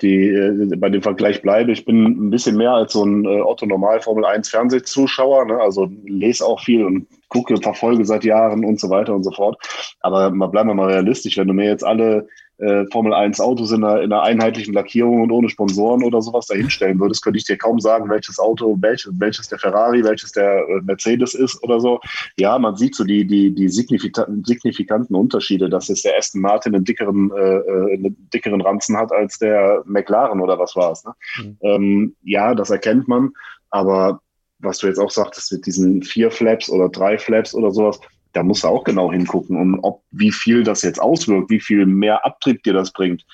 [0.00, 3.40] die, äh, bei dem Vergleich bleibe, ich bin ein bisschen mehr als so ein äh,
[3.40, 5.60] Otto Normal Formel 1 Fernsehzuschauer, ne?
[5.60, 9.56] also lese auch viel und gucke, verfolge seit Jahren und so weiter und so fort.
[10.00, 12.26] Aber mal bleiben wir mal realistisch, wenn du mir jetzt alle
[12.58, 16.46] äh, Formel 1 Autos in einer, in einer einheitlichen Lackierung und ohne Sponsoren oder sowas
[16.46, 20.60] dahinstellen würdest, könnte ich dir kaum sagen, welches Auto, welches, welches der Ferrari, welches der
[20.68, 22.00] äh, Mercedes ist oder so.
[22.38, 26.74] Ja, man sieht so die, die, die signifikanten, signifikanten Unterschiede, dass jetzt der Aston Martin
[26.74, 31.04] einen dickeren, äh, äh, einen dickeren Ranzen hat als der McLaren oder was war es.
[31.04, 31.12] Ne?
[31.38, 31.58] Mhm.
[31.62, 33.32] Ähm, ja, das erkennt man,
[33.70, 34.20] aber
[34.60, 38.00] was du jetzt auch sagtest mit diesen vier Flaps oder drei Flaps oder sowas,
[38.34, 39.56] da musst du auch genau hingucken.
[39.56, 43.24] Und ob, wie viel das jetzt auswirkt, wie viel mehr Abtrieb dir das bringt,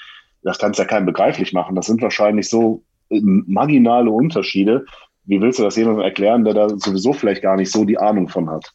[0.43, 1.75] das kannst ja keinem begreiflich machen.
[1.75, 4.85] Das sind wahrscheinlich so äh, marginale Unterschiede.
[5.25, 8.29] Wie willst du das jemandem erklären, der da sowieso vielleicht gar nicht so die Ahnung
[8.29, 8.73] von hat?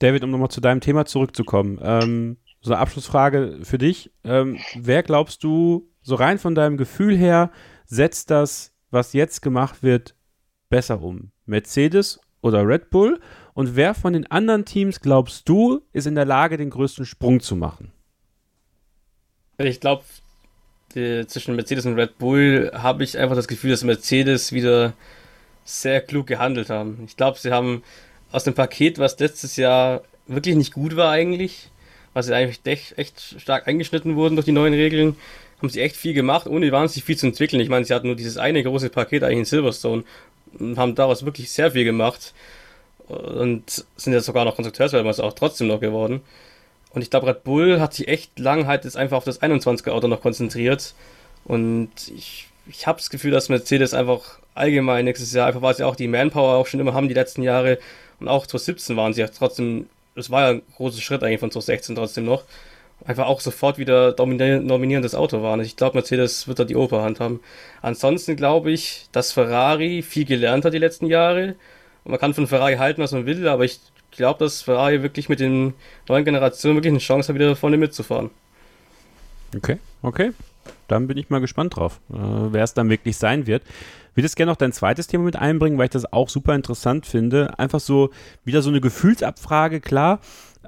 [0.00, 1.78] David, um nochmal zu deinem Thema zurückzukommen.
[1.82, 4.10] Ähm, so eine Abschlussfrage für dich.
[4.24, 7.50] Ähm, wer glaubst du, so rein von deinem Gefühl her,
[7.86, 10.16] setzt das, was jetzt gemacht wird,
[10.68, 11.30] besser um?
[11.46, 13.20] Mercedes oder Red Bull?
[13.54, 17.40] Und wer von den anderen Teams, glaubst du, ist in der Lage, den größten Sprung
[17.40, 17.92] zu machen?
[19.58, 20.04] Ich glaube,
[20.92, 24.92] zwischen Mercedes und Red Bull habe ich einfach das Gefühl, dass Mercedes wieder
[25.64, 27.02] sehr klug gehandelt haben.
[27.06, 27.82] Ich glaube, sie haben
[28.30, 31.70] aus dem Paket, was letztes Jahr wirklich nicht gut war eigentlich,
[32.12, 32.60] was sie eigentlich
[32.96, 35.16] echt, stark eingeschnitten wurden durch die neuen Regeln,
[35.58, 37.60] haben sie echt viel gemacht, ohne wahnsinnig viel zu entwickeln.
[37.60, 40.04] Ich meine, sie hatten nur dieses eine große Paket eigentlich in Silverstone
[40.76, 42.34] haben daraus wirklich sehr viel gemacht
[43.08, 46.22] und sind jetzt sogar noch Konstrukteursweltmeister auch trotzdem noch geworden.
[46.90, 49.90] Und ich glaube, Red Bull hat sich echt lang halt jetzt einfach auf das 21er
[49.90, 50.94] Auto noch konzentriert.
[51.44, 55.84] Und ich, ich habe das Gefühl, dass Mercedes einfach allgemein nächstes Jahr, einfach weil sie
[55.84, 57.78] auch die Manpower auch schon immer haben die letzten Jahre.
[58.20, 61.50] Und auch 2017 waren sie ja trotzdem, das war ja ein großer Schritt eigentlich von
[61.50, 62.44] 2016 trotzdem noch.
[63.06, 65.60] Einfach auch sofort wieder dominierendes Auto waren.
[65.60, 67.40] Ich glaube, Mercedes wird da die Oberhand haben.
[67.82, 71.56] Ansonsten glaube ich, dass Ferrari viel gelernt hat die letzten Jahre
[72.04, 75.40] man kann von Ferrari halten, was man will, aber ich glaube, dass Ferrari wirklich mit
[75.40, 75.74] den
[76.08, 78.30] neuen Generationen wirklich eine Chance hat, wieder vorne mitzufahren.
[79.56, 80.32] Okay, okay.
[80.88, 83.62] Dann bin ich mal gespannt drauf, äh, wer es dann wirklich sein wird.
[84.10, 87.06] Ich würde gerne noch dein zweites Thema mit einbringen, weil ich das auch super interessant
[87.06, 87.58] finde.
[87.58, 88.10] Einfach so
[88.44, 90.20] wieder so eine Gefühlsabfrage, klar,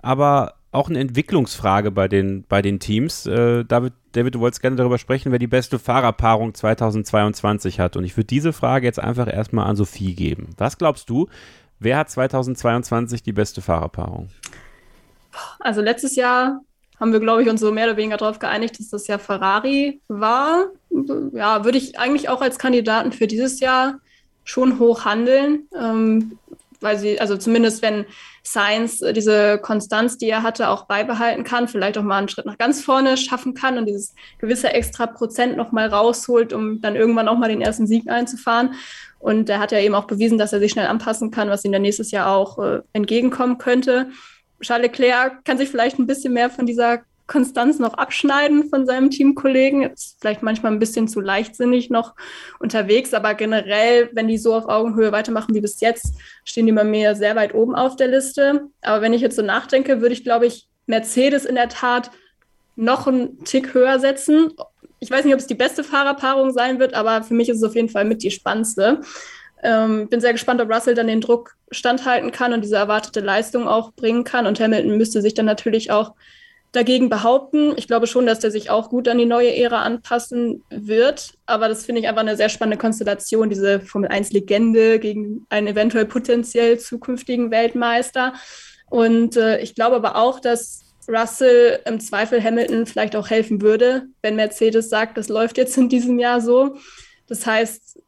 [0.03, 3.27] aber auch eine Entwicklungsfrage bei den, bei den Teams.
[3.27, 7.97] Äh, David, David, du wolltest gerne darüber sprechen, wer die beste Fahrerpaarung 2022 hat.
[7.97, 10.51] Und ich würde diese Frage jetzt einfach erstmal an Sophie geben.
[10.59, 11.29] Was glaubst du,
[11.79, 14.29] wer hat 2022 die beste Fahrerpaarung?
[15.61, 16.61] Also letztes Jahr
[16.99, 20.01] haben wir, glaube ich, uns so mehr oder weniger darauf geeinigt, dass das ja Ferrari
[20.09, 20.67] war.
[21.33, 24.01] Ja, würde ich eigentlich auch als Kandidaten für dieses Jahr
[24.45, 25.69] schon hoch handeln.
[25.79, 26.39] Ähm,
[26.81, 28.07] weil sie, also zumindest wenn
[28.47, 32.47] Science äh, diese Konstanz, die er hatte, auch beibehalten kann, vielleicht auch mal einen Schritt
[32.47, 36.95] nach ganz vorne schaffen kann und dieses gewisse extra Prozent noch mal rausholt, um dann
[36.95, 38.75] irgendwann auch mal den ersten Sieg einzufahren.
[39.19, 41.73] Und er hat ja eben auch bewiesen, dass er sich schnell anpassen kann, was ihm
[41.73, 44.11] dann nächstes Jahr auch äh, entgegenkommen könnte.
[44.61, 49.11] Charles Leclerc kann sich vielleicht ein bisschen mehr von dieser Konstanz noch abschneiden von seinem
[49.11, 49.83] Teamkollegen.
[49.83, 52.15] Ist vielleicht manchmal ein bisschen zu leichtsinnig noch
[52.59, 56.85] unterwegs, aber generell, wenn die so auf Augenhöhe weitermachen wie bis jetzt, stehen die bei
[56.85, 58.69] mir sehr weit oben auf der Liste.
[58.83, 62.11] Aber wenn ich jetzt so nachdenke, würde ich, glaube ich, Mercedes in der Tat
[62.77, 64.53] noch einen Tick höher setzen.
[65.01, 67.65] Ich weiß nicht, ob es die beste Fahrerpaarung sein wird, aber für mich ist es
[67.65, 69.01] auf jeden Fall mit die spannendste.
[69.63, 73.67] Ähm, bin sehr gespannt, ob Russell dann den Druck standhalten kann und diese erwartete Leistung
[73.67, 74.47] auch bringen kann.
[74.47, 76.15] Und Hamilton müsste sich dann natürlich auch
[76.73, 77.73] dagegen behaupten.
[77.77, 81.35] Ich glaube schon, dass der sich auch gut an die neue Ära anpassen wird.
[81.47, 86.07] Aber das finde ich einfach eine sehr spannende Konstellation, diese Formel 1-Legende gegen einen eventuell
[86.07, 88.35] potenziell zukünftigen Weltmeister.
[88.91, 94.07] Und äh, ich glaube aber auch, dass Russell im Zweifel Hamilton vielleicht auch helfen würde,
[94.23, 96.77] wenn Mercedes sagt, das läuft jetzt in diesem Jahr so.
[97.29, 98.01] Das heißt,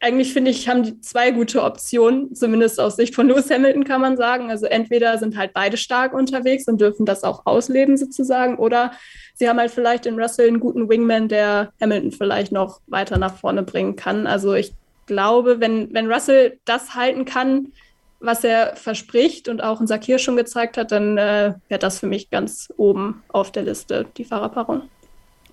[0.00, 4.00] eigentlich finde ich, haben die zwei gute Optionen, zumindest aus Sicht von Lewis Hamilton kann
[4.00, 4.50] man sagen.
[4.50, 8.92] Also entweder sind halt beide stark unterwegs und dürfen das auch ausleben sozusagen, oder
[9.34, 13.36] sie haben halt vielleicht in Russell einen guten Wingman, der Hamilton vielleicht noch weiter nach
[13.36, 14.26] vorne bringen kann.
[14.26, 14.72] Also ich
[15.04, 17.72] glaube, wenn, wenn Russell das halten kann,
[18.20, 22.06] was er verspricht und auch in Sakir schon gezeigt hat, dann äh, wäre das für
[22.06, 24.82] mich ganz oben auf der Liste, die Fahrerpaarung.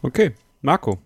[0.02, 1.00] Okay, Marco.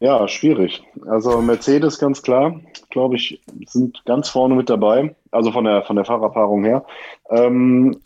[0.00, 0.82] Ja, schwierig.
[1.06, 2.58] Also Mercedes ganz klar,
[2.88, 6.86] glaube ich, sind ganz vorne mit dabei, also von der, von der Fahrerpaarung her.
[7.28, 8.00] Ähm,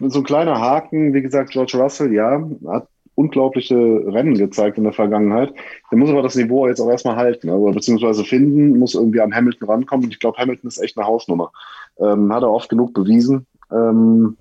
[0.00, 4.92] so ein kleiner Haken, wie gesagt, George Russell, ja, hat unglaubliche Rennen gezeigt in der
[4.92, 5.52] Vergangenheit.
[5.90, 9.34] Der muss aber das Niveau jetzt auch erstmal halten, also beziehungsweise finden, muss irgendwie an
[9.34, 10.10] Hamilton rankommen.
[10.10, 11.52] Ich glaube, Hamilton ist echt eine Hausnummer.
[12.00, 13.46] Ähm, hat er oft genug bewiesen.
[13.72, 14.36] Ähm,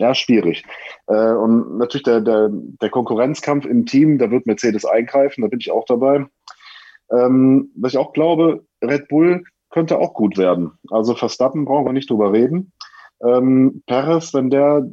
[0.00, 0.64] ja, schwierig.
[1.06, 5.60] Äh, und natürlich der, der, der Konkurrenzkampf im Team, da wird Mercedes eingreifen, da bin
[5.60, 6.26] ich auch dabei.
[7.12, 10.72] Ähm, was ich auch glaube, Red Bull könnte auch gut werden.
[10.90, 12.72] Also Verstappen brauchen wir nicht drüber reden.
[13.22, 14.88] Ähm, Perez, wenn der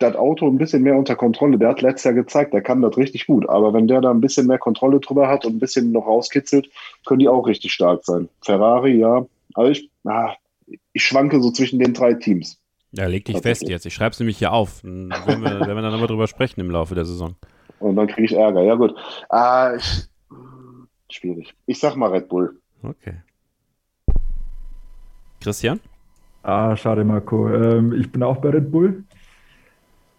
[0.00, 2.96] das Auto ein bisschen mehr unter Kontrolle, der hat letztes Jahr gezeigt, der kann das
[2.96, 3.48] richtig gut.
[3.48, 6.70] Aber wenn der da ein bisschen mehr Kontrolle drüber hat und ein bisschen noch rauskitzelt,
[7.06, 8.28] können die auch richtig stark sein.
[8.42, 9.26] Ferrari, ja.
[9.54, 10.34] Aber ich, ah,
[10.92, 12.59] ich schwanke so zwischen den drei Teams.
[12.92, 13.86] Ja, leg dich fest jetzt.
[13.86, 14.82] Ich schreibe es nämlich hier auf.
[14.82, 17.36] Wenn wir, wenn wir dann nochmal drüber sprechen im Laufe der Saison.
[17.78, 18.62] Und dann kriege ich Ärger.
[18.62, 18.94] Ja, gut.
[19.28, 20.08] Ah, ich,
[21.08, 21.54] schwierig.
[21.66, 22.58] Ich sag mal Red Bull.
[22.82, 23.14] Okay.
[25.40, 25.80] Christian?
[26.42, 27.48] Ah, schade, Marco.
[27.48, 29.04] Ähm, ich bin auch bei Red Bull.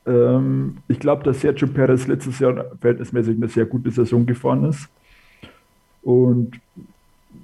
[0.05, 4.89] Ähm, ich glaube, dass Sergio Perez letztes Jahr verhältnismäßig eine sehr gute Saison gefahren ist.
[6.01, 6.59] Und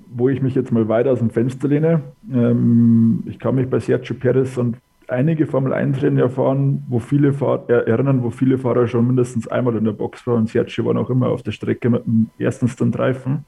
[0.09, 2.01] wo ich mich jetzt mal weiter aus dem Fenster lehne,
[2.31, 7.69] ähm, ich kann mich bei Sergio Perez und einige Formel 1-Rennen erfahren, wo viele Fahrer,
[7.69, 10.93] äh, erinnern, wo viele Fahrer schon mindestens einmal in der Box waren und Sergio war
[10.93, 13.45] noch immer auf der Strecke mit dem ersten Stunt-Reifen.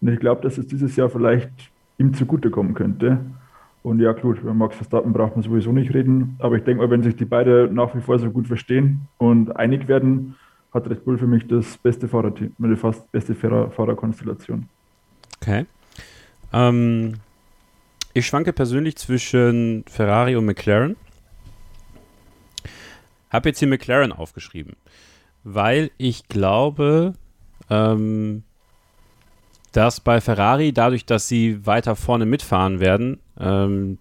[0.00, 1.50] Und ich glaube, dass es dieses Jahr vielleicht
[1.98, 3.18] ihm zugutekommen könnte.
[3.82, 6.36] Und ja, gut, über Max Verstappen braucht man sowieso nicht reden.
[6.38, 9.56] Aber ich denke mal, wenn sich die beiden nach wie vor so gut verstehen und
[9.56, 10.34] einig werden,
[10.72, 14.68] hat Red Bull für mich das beste Fahrerteam, die fast beste Fahrerkonstellation.
[15.40, 15.64] Okay.
[16.52, 17.14] Ähm,
[18.14, 20.96] ich schwanke persönlich zwischen Ferrari und McLaren.
[23.30, 24.76] Habe jetzt hier McLaren aufgeschrieben,
[25.44, 27.12] weil ich glaube,
[27.68, 28.42] ähm,
[29.72, 33.98] dass bei Ferrari, dadurch, dass sie weiter vorne mitfahren werden, ähm,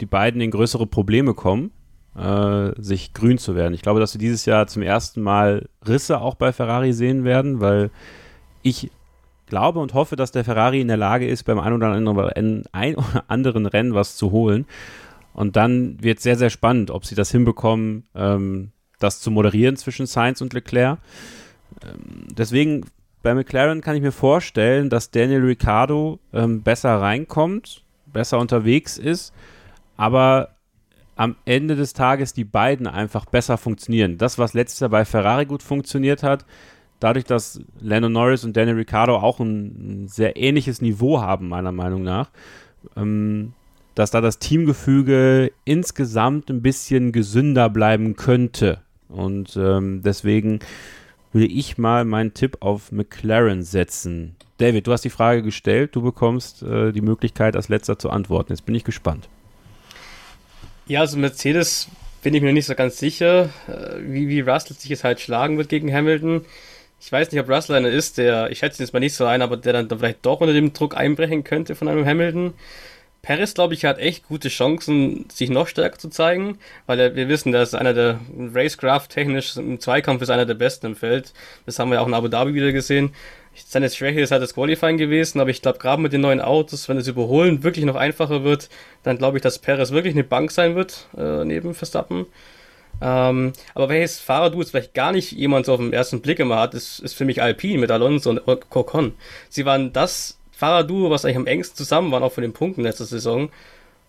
[0.00, 1.70] die beiden in größere Probleme kommen,
[2.16, 3.74] äh, sich grün zu werden.
[3.74, 7.60] Ich glaube, dass wir dieses Jahr zum ersten Mal Risse auch bei Ferrari sehen werden,
[7.60, 7.90] weil
[8.62, 8.90] ich
[9.46, 12.94] glaube und hoffe, dass der Ferrari in der Lage ist, beim ein oder anderen, ein
[12.96, 14.66] oder anderen Rennen was zu holen.
[15.32, 19.76] Und dann wird es sehr, sehr spannend, ob sie das hinbekommen, ähm, das zu moderieren
[19.76, 20.98] zwischen Sainz und Leclerc.
[21.84, 22.86] Ähm, deswegen
[23.22, 29.34] bei McLaren kann ich mir vorstellen, dass Daniel Ricciardo ähm, besser reinkommt, besser unterwegs ist,
[29.96, 30.50] aber
[31.16, 34.18] am Ende des Tages die beiden einfach besser funktionieren.
[34.18, 36.44] Das, was letztes Jahr bei Ferrari gut funktioniert hat,
[37.06, 41.70] dadurch, dass Lando Norris und Daniel Ricciardo auch ein, ein sehr ähnliches Niveau haben, meiner
[41.70, 42.30] Meinung nach,
[42.96, 43.52] ähm,
[43.94, 48.80] dass da das Teamgefüge insgesamt ein bisschen gesünder bleiben könnte.
[49.08, 50.58] Und ähm, deswegen
[51.32, 54.34] würde ich mal meinen Tipp auf McLaren setzen.
[54.58, 58.52] David, du hast die Frage gestellt, du bekommst äh, die Möglichkeit, als letzter zu antworten.
[58.52, 59.28] Jetzt bin ich gespannt.
[60.88, 61.88] Ja, also Mercedes
[62.22, 65.56] bin ich mir nicht so ganz sicher, äh, wie, wie Russell sich jetzt halt schlagen
[65.56, 66.44] wird gegen Hamilton.
[67.00, 69.42] Ich weiß nicht, ob Russell einer ist, der, ich schätze jetzt mal nicht so ein,
[69.42, 72.54] aber der dann vielleicht doch unter dem Druck einbrechen könnte von einem Hamilton.
[73.26, 77.28] Paris, glaube ich, hat echt gute Chancen, sich noch stärker zu zeigen, weil er, wir
[77.28, 78.20] wissen, dass einer der
[78.54, 81.32] Racecraft technisch im Zweikampf ist einer der besten im Feld.
[81.66, 83.12] Das haben wir auch in Abu Dhabi wieder gesehen.
[83.52, 86.88] Seine Schwäche ist halt das Qualifying gewesen, aber ich glaube, gerade mit den neuen Autos,
[86.88, 88.68] wenn das Überholen wirklich noch einfacher wird,
[89.02, 92.26] dann glaube ich, dass Perez wirklich eine Bank sein wird, äh, neben Verstappen.
[93.00, 96.38] Ähm, aber welches Fahrer du jetzt vielleicht gar nicht jemand so auf den ersten Blick
[96.38, 99.14] immer hat, ist, ist für mich Alpine mit Alonso und Cocon.
[99.48, 103.04] Sie waren das Fahrerduo, was eigentlich am engsten zusammen waren, auch von den Punkten letzter
[103.04, 103.50] Saison.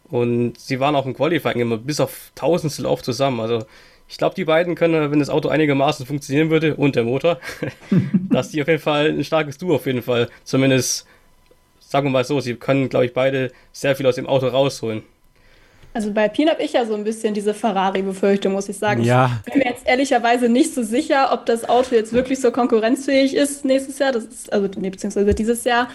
[0.10, 3.42] Und sie waren auch im Qualifying immer bis auf Tausendstel auf zusammen.
[3.42, 3.66] Also
[4.08, 7.40] ich glaube, die beiden können, wenn das Auto einigermaßen funktionieren würde und der Motor,
[8.30, 10.30] dass die auf jeden Fall ein starkes Duo auf jeden Fall.
[10.46, 11.06] Zumindest,
[11.82, 15.04] sagen wir mal so, sie können, glaube ich, beide sehr viel aus dem Auto rausholen.
[15.98, 19.02] Also bei Pin habe ich ja so ein bisschen diese Ferrari-Befürchtung, muss ich sagen.
[19.02, 19.32] Ja.
[19.48, 23.36] Ich bin mir jetzt ehrlicherweise nicht so sicher, ob das Auto jetzt wirklich so konkurrenzfähig
[23.36, 24.12] ist nächstes Jahr.
[24.12, 25.90] Das ist, also nee, beziehungsweise dieses Jahr.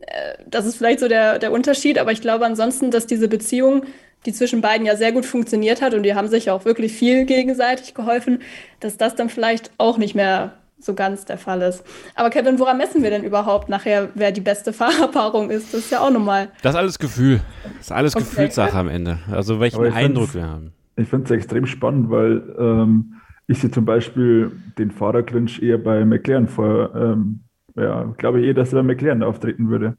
[0.00, 3.84] Äh, das ist vielleicht so der, der Unterschied, aber ich glaube ansonsten, dass diese Beziehung,
[4.26, 7.24] die zwischen beiden ja sehr gut funktioniert hat und die haben sich auch wirklich viel
[7.24, 8.42] gegenseitig geholfen,
[8.80, 11.84] dass das dann vielleicht auch nicht mehr so ganz der Fall ist.
[12.14, 15.72] Aber Kevin, woran messen wir denn überhaupt nachher, wer die beste Fahrerpaarung ist?
[15.74, 16.48] Das ist ja auch nochmal.
[16.62, 17.40] Das ist alles Gefühl.
[17.64, 18.24] Das ist alles okay.
[18.24, 19.18] Gefühlssache am Ende.
[19.30, 20.72] Also welchen Eindruck wir haben.
[20.96, 23.14] Ich finde es extrem spannend, weil ähm,
[23.46, 26.94] ich sehe zum Beispiel den Fahrerclinch eher bei McLaren vor.
[26.94, 27.40] Ähm,
[27.76, 29.96] ja, glaube ich eher, dass er bei McLaren auftreten würde.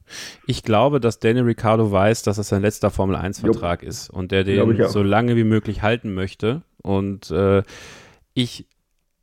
[0.47, 4.87] Ich glaube, dass Danny Ricciardo weiß, dass es sein letzter Formel-1-Vertrag ist und der den
[4.87, 6.61] so lange wie möglich halten möchte.
[6.81, 7.63] Und äh,
[8.33, 8.67] ich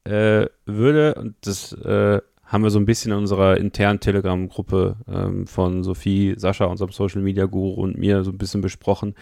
[0.05, 5.47] äh, würde, und das äh, haben wir so ein bisschen in unserer internen Telegram-Gruppe ähm,
[5.47, 9.15] von Sophie, Sascha, unserem Social Media Guru und mir so ein bisschen besprochen.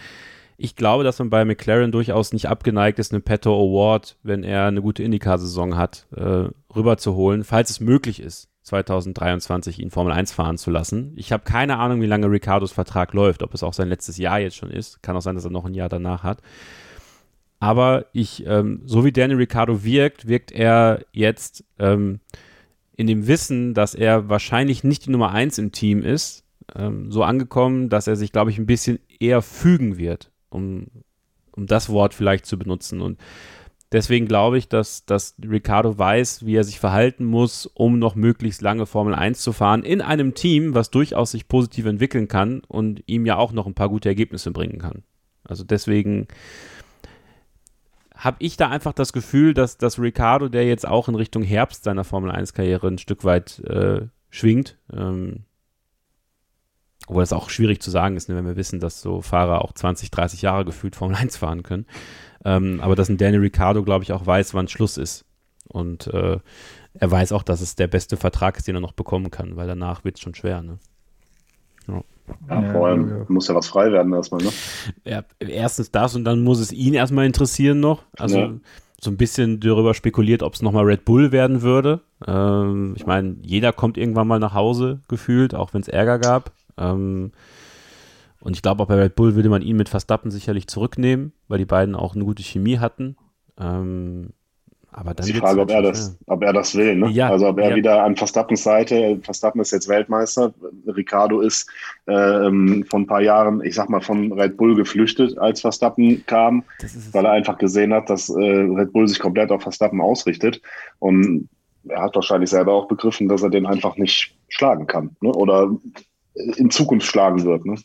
[0.57, 4.65] Ich glaube, dass man bei McLaren durchaus nicht abgeneigt ist, eine Petto Award, wenn er
[4.65, 10.57] eine gute Indycar-Saison hat, äh, rüberzuholen, falls es möglich ist, 2023 ihn Formel 1 fahren
[10.57, 11.13] zu lassen.
[11.15, 14.39] Ich habe keine Ahnung, wie lange Ricardos Vertrag läuft, ob es auch sein letztes Jahr
[14.39, 15.01] jetzt schon ist.
[15.01, 16.41] Kann auch sein, dass er noch ein Jahr danach hat.
[17.61, 22.19] Aber ich, ähm, so wie Danny Ricciardo wirkt, wirkt er jetzt ähm,
[22.97, 26.43] in dem Wissen, dass er wahrscheinlich nicht die Nummer eins im Team ist,
[26.75, 30.87] ähm, so angekommen, dass er sich, glaube ich, ein bisschen eher fügen wird, um,
[31.51, 32.99] um das Wort vielleicht zu benutzen.
[32.99, 33.19] Und
[33.91, 38.63] deswegen glaube ich, dass, dass Ricardo weiß, wie er sich verhalten muss, um noch möglichst
[38.63, 43.03] lange Formel 1 zu fahren, in einem Team, was durchaus sich positiv entwickeln kann und
[43.05, 45.03] ihm ja auch noch ein paar gute Ergebnisse bringen kann.
[45.43, 46.27] Also deswegen
[48.21, 51.83] habe ich da einfach das Gefühl, dass, dass Ricardo, der jetzt auch in Richtung Herbst
[51.83, 55.45] seiner Formel 1-Karriere ein Stück weit äh, schwingt, ähm,
[57.07, 59.73] obwohl das auch schwierig zu sagen ist, ne, wenn wir wissen, dass so Fahrer auch
[59.73, 61.87] 20, 30 Jahre gefühlt Formel 1 fahren können.
[62.45, 65.25] Ähm, aber dass ein Danny Ricciardo, glaube ich, auch weiß, wann Schluss ist.
[65.67, 66.37] Und äh,
[66.93, 69.67] er weiß auch, dass es der beste Vertrag ist, den er noch bekommen kann, weil
[69.67, 70.61] danach wird es schon schwer.
[70.61, 70.77] Ne?
[71.87, 72.03] Ja.
[72.49, 73.25] Ja, vor allem ja.
[73.27, 74.49] muss ja was frei werden erstmal, ne?
[75.05, 78.03] Ja, erstens das und dann muss es ihn erstmal interessieren noch.
[78.17, 78.51] Also ja.
[78.99, 82.01] so ein bisschen darüber spekuliert, ob es nochmal Red Bull werden würde.
[82.25, 86.51] Ähm, ich meine, jeder kommt irgendwann mal nach Hause gefühlt, auch wenn es Ärger gab.
[86.77, 87.31] Ähm,
[88.41, 91.59] und ich glaube, auch bei Red Bull würde man ihn mit Verstappen sicherlich zurücknehmen, weil
[91.59, 93.15] die beiden auch eine gute Chemie hatten.
[93.59, 94.31] Ähm,
[94.93, 96.95] aber dann die Frage, ob er, das, ob er das will.
[96.95, 97.09] Ne?
[97.11, 97.75] Ja, also ob er ja.
[97.75, 100.53] wieder an Verstappens Seite, Verstappen ist jetzt Weltmeister,
[100.85, 101.69] Ricardo ist
[102.07, 102.13] äh,
[102.83, 106.63] vor ein paar Jahren, ich sag mal, von Red Bull geflüchtet, als Verstappen kam,
[107.13, 110.61] weil er einfach gesehen hat, dass äh, Red Bull sich komplett auf Verstappen ausrichtet.
[110.99, 111.47] Und
[111.87, 115.29] er hat wahrscheinlich selber auch begriffen, dass er den einfach nicht schlagen kann ne?
[115.29, 115.71] oder
[116.33, 117.65] in Zukunft schlagen wird.
[117.65, 117.75] Ne?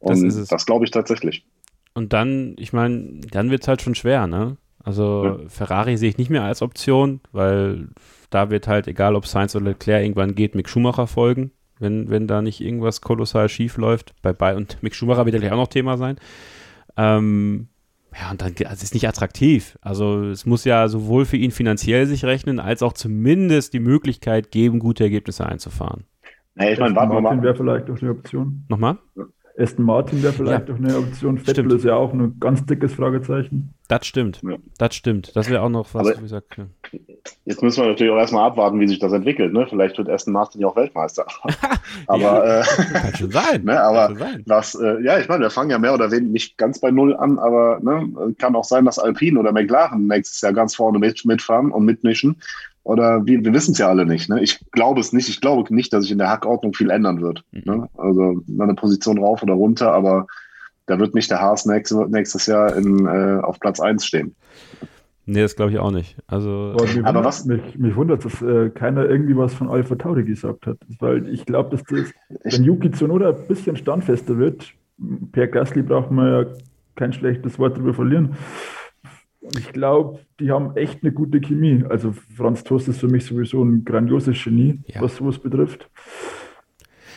[0.00, 1.46] Und das, das glaube ich tatsächlich.
[1.94, 4.58] Und dann, ich meine, dann wird es halt schon schwer, ne?
[4.86, 5.48] Also ja.
[5.48, 7.88] Ferrari sehe ich nicht mehr als Option, weil
[8.30, 11.50] da wird halt, egal ob Sainz oder Leclerc irgendwann geht, Mick Schumacher folgen,
[11.80, 14.14] wenn, wenn da nicht irgendwas kolossal schief läuft.
[14.22, 16.18] Bei, bei, und Mick Schumacher wird ja gleich auch noch Thema sein.
[16.96, 17.66] Ähm,
[18.14, 19.76] ja, und dann also es ist nicht attraktiv.
[19.80, 24.52] Also es muss ja sowohl für ihn finanziell sich rechnen, als auch zumindest die Möglichkeit
[24.52, 26.04] geben, gute Ergebnisse einzufahren.
[26.54, 27.42] Nee, ich meine, warten wir mal.
[27.42, 28.64] wäre vielleicht auch eine Option.
[28.68, 28.98] Nochmal?
[29.58, 30.74] Aston Martin wäre vielleicht ja.
[30.74, 31.38] auch eine Option.
[31.38, 33.74] Vettel ist ja auch ein ganz dickes Fragezeichen.
[33.88, 34.40] Das stimmt.
[34.42, 34.56] Ja.
[34.78, 35.34] Das stimmt.
[35.34, 36.56] Das wäre auch noch was, Aber wie gesagt.
[36.58, 36.66] Ja.
[37.44, 39.52] Jetzt müssen wir natürlich auch erstmal abwarten, wie sich das entwickelt.
[39.52, 39.66] Ne?
[39.68, 41.26] Vielleicht wird Aston Martin ja auch Weltmeister.
[42.06, 43.62] Aber ja, äh, kann schon sein.
[43.64, 44.42] ne, aber sein.
[44.46, 47.16] das, äh, ja, ich meine, wir fangen ja mehr oder weniger nicht ganz bei Null
[47.16, 51.24] an, aber ne, kann auch sein, dass Alpine oder McLaren nächstes Jahr ganz vorne mit,
[51.24, 52.36] mitfahren und mitmischen.
[52.86, 54.28] Oder wir, wir wissen es ja alle nicht.
[54.28, 54.40] Ne?
[54.40, 55.28] Ich glaube es nicht.
[55.28, 57.42] Ich glaube nicht, dass sich in der Hackordnung viel ändern wird.
[57.50, 57.62] Mhm.
[57.64, 57.88] Ne?
[57.96, 60.28] Also eine Position rauf oder runter, aber
[60.86, 64.36] da wird nicht der Haas nächstes, nächstes Jahr in, äh, auf Platz 1 stehen.
[65.24, 66.16] Nee, das glaube ich auch nicht.
[66.28, 67.44] Also, aber wundert, was?
[67.44, 70.78] Mich, mich wundert, dass äh, keiner irgendwie was von Alpha Tauri gesagt hat.
[71.00, 72.12] Weil ich glaube, dass das,
[72.44, 74.72] wenn Yuki Tsunoda ein bisschen standfester wird,
[75.32, 76.46] Per Gasly braucht man ja
[76.94, 78.36] kein schlechtes Wort darüber verlieren,
[79.56, 81.84] ich glaube, die haben echt eine gute Chemie.
[81.88, 85.00] Also Franz Toast ist für mich sowieso ein grandioses Genie, ja.
[85.00, 85.88] was sowas betrifft.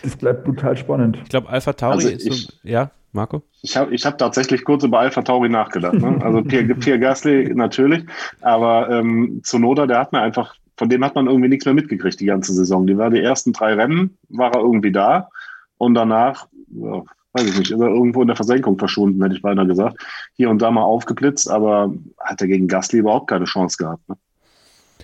[0.04, 1.20] Das bleibt brutal spannend.
[1.24, 3.44] Ich glaube, Alpha Tauri also ist so, ja, Marco?
[3.62, 5.96] Ich habe ich hab tatsächlich kurz über Alpha Tauri nachgedacht.
[5.96, 6.20] Ne?
[6.24, 8.06] Also Pierre, Pierre Gasly natürlich,
[8.42, 12.20] aber ähm, Zunoda, der hat mir einfach, von dem hat man irgendwie nichts mehr mitgekriegt
[12.20, 12.88] die ganze Saison.
[12.88, 15.30] Die war die ersten drei Rennen, war er irgendwie da
[15.78, 17.04] und danach ja,
[17.34, 19.98] weiß ich nicht, ist er irgendwo in der Versenkung verschwunden, hätte ich beinahe gesagt.
[20.34, 24.08] Hier und da mal aufgeblitzt, aber hat er gegen Gasly überhaupt keine Chance gehabt.
[24.10, 24.18] Ne?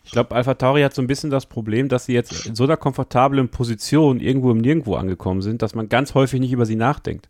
[0.03, 2.63] Ich glaube, Alpha Tauri hat so ein bisschen das Problem, dass sie jetzt in so
[2.63, 6.75] einer komfortablen Position irgendwo im Nirgendwo angekommen sind, dass man ganz häufig nicht über sie
[6.75, 7.29] nachdenkt.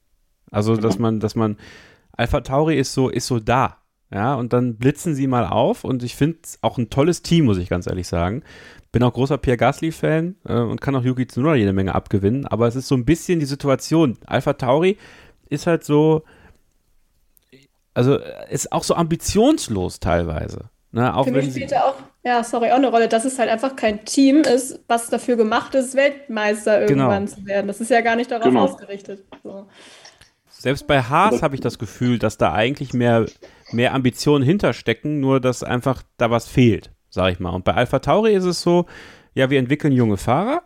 [0.51, 1.57] Also, dass man, dass man,
[2.11, 3.77] Alpha Tauri ist so, ist so da.
[4.13, 7.45] Ja, und dann blitzen sie mal auf und ich finde es auch ein tolles Team,
[7.45, 8.43] muss ich ganz ehrlich sagen.
[8.95, 12.65] Bin auch großer Pierre Gasly-Fan äh, und kann auch Yuki Tsunoda jede Menge abgewinnen, aber
[12.65, 14.17] es ist so ein bisschen die Situation.
[14.25, 14.97] Alpha Tauri
[15.49, 16.23] ist halt so,
[17.93, 18.17] also
[18.49, 20.69] ist auch so ambitionslos teilweise.
[20.93, 21.13] Ne?
[21.13, 23.75] Auch Für mich fehlt da auch ja, sorry, auch eine Rolle, dass es halt einfach
[23.75, 27.03] kein Team ist, was dafür gemacht ist, Weltmeister genau.
[27.09, 27.37] irgendwann genau.
[27.37, 27.67] zu werden.
[27.67, 28.63] Das ist ja gar nicht darauf genau.
[28.63, 29.25] ausgerichtet.
[29.43, 29.67] So.
[30.47, 33.25] Selbst bei Haas habe ich das Gefühl, dass da eigentlich mehr,
[33.73, 37.49] mehr Ambitionen hinterstecken, nur dass einfach da was fehlt, sage ich mal.
[37.49, 38.85] Und bei Alpha Tauri ist es so,
[39.33, 40.61] ja, wir entwickeln junge Fahrer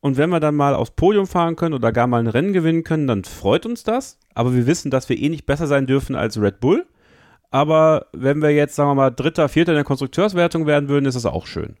[0.00, 2.82] und wenn wir dann mal aufs Podium fahren können oder gar mal ein Rennen gewinnen
[2.82, 4.18] können, dann freut uns das.
[4.34, 6.86] Aber wir wissen, dass wir eh nicht besser sein dürfen als Red Bull.
[7.52, 11.14] Aber wenn wir jetzt, sagen wir mal, Dritter, Vierter in der Konstrukteurswertung werden würden, ist
[11.14, 11.76] das auch schön.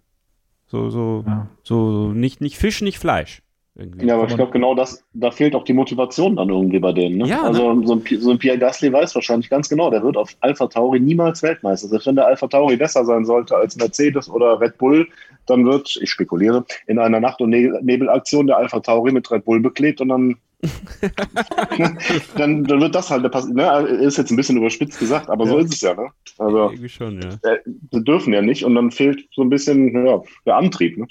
[0.66, 1.48] So, so, ja.
[1.64, 3.42] so nicht, nicht Fisch, nicht Fleisch.
[3.74, 4.06] Irgendwie.
[4.06, 7.18] Ja, aber ich glaube, genau das, da fehlt auch die Motivation dann irgendwie bei denen.
[7.18, 7.26] Ne?
[7.26, 7.86] Ja, also ne?
[7.86, 11.00] so, ein, so ein Pierre Gasly weiß wahrscheinlich ganz genau, der wird auf Alpha Tauri
[11.00, 11.88] niemals Weltmeister.
[11.88, 15.08] Selbst wenn der Alpha Tauri besser sein sollte als Mercedes oder Red Bull,
[15.46, 19.60] dann wird, ich spekuliere, in einer Nacht- und Nebelaktion der Alpha Tauri mit Red Bull
[19.60, 20.36] beklebt und dann
[22.36, 23.56] dann, dann wird das halt passieren.
[23.56, 23.80] Ne?
[23.80, 25.50] Ist jetzt ein bisschen überspitzt gesagt, aber ja.
[25.50, 25.94] so ist es ja.
[25.94, 26.08] Ne?
[26.38, 27.50] Also, Irgendwie schon, ja.
[27.50, 27.58] Äh,
[27.90, 30.98] sie dürfen ja nicht und dann fehlt so ein bisschen ja, der Antrieb.
[30.98, 31.08] Ne?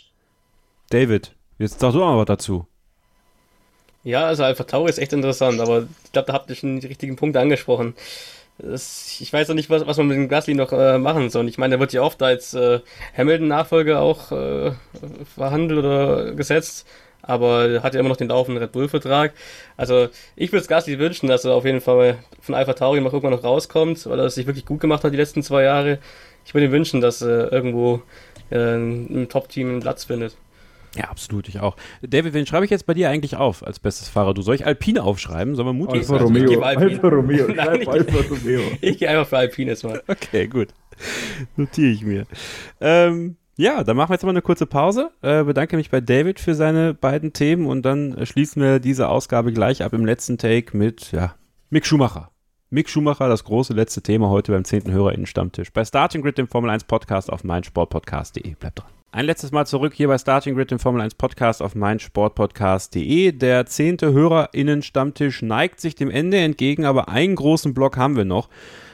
[0.90, 2.66] David, jetzt sag du mal was dazu.
[4.04, 6.88] Ja, also Alpha Tauri ist echt interessant, aber ich glaube, da habt ihr schon die
[6.88, 7.94] richtigen Punkte angesprochen.
[8.58, 11.48] Das, ich weiß noch nicht, was, was man mit dem Gasly noch äh, machen soll.
[11.48, 12.80] Ich meine, der wird ja oft als äh,
[13.16, 14.72] Hamilton-Nachfolger auch äh,
[15.36, 16.86] verhandelt oder gesetzt
[17.22, 19.34] aber hat ja immer noch den laufenden Red Bull-Vertrag.
[19.78, 23.12] Also ich würde es Gasly wünschen, dass er auf jeden Fall von Alpha Tauri mal
[23.12, 26.00] irgendwann noch rauskommt, weil er es sich wirklich gut gemacht hat die letzten zwei Jahre.
[26.46, 28.02] Ich würde ihm wünschen, dass er irgendwo
[28.52, 30.36] äh, im Top-Team einen Platz findet.
[30.96, 31.78] Ja, absolut, ich auch.
[32.02, 34.34] David, wen schreibe ich jetzt bei dir eigentlich auf als bestes Fahrer?
[34.34, 35.56] Du soll ich Alpine aufschreiben?
[35.56, 36.24] Soll man mutig Alfa sein?
[36.24, 36.62] Romeo.
[36.62, 37.48] Alfa Romeo.
[37.48, 38.62] Nein, ich, Alfa Romeo.
[38.82, 40.02] ich gehe einfach für Alpine jetzt mal.
[40.08, 40.70] Okay, gut.
[41.56, 42.26] Notiere ich mir.
[42.82, 45.12] Ähm, ja, dann machen wir jetzt mal eine kurze Pause.
[45.22, 49.54] Äh, bedanke mich bei David für seine beiden Themen und dann schließen wir diese Ausgabe
[49.54, 51.36] gleich ab im letzten Take mit ja,
[51.70, 52.32] Mick Schumacher.
[52.70, 54.92] Mick Schumacher, das große letzte Thema heute beim 10.
[54.92, 55.74] HörerInnen-Stammtisch.
[55.74, 58.56] Bei Starting Grid, dem Formel 1 Podcast auf meinsportpodcast.de.
[58.56, 59.01] Bleibt dran.
[59.14, 63.34] Ein letztes Mal zurück hier bei Starting Grid, dem Formel 1 Podcast auf meinsportpodcast.de.
[63.34, 68.48] Der zehnte HörerInnen-Stammtisch neigt sich dem Ende entgegen, aber einen großen Block haben wir noch.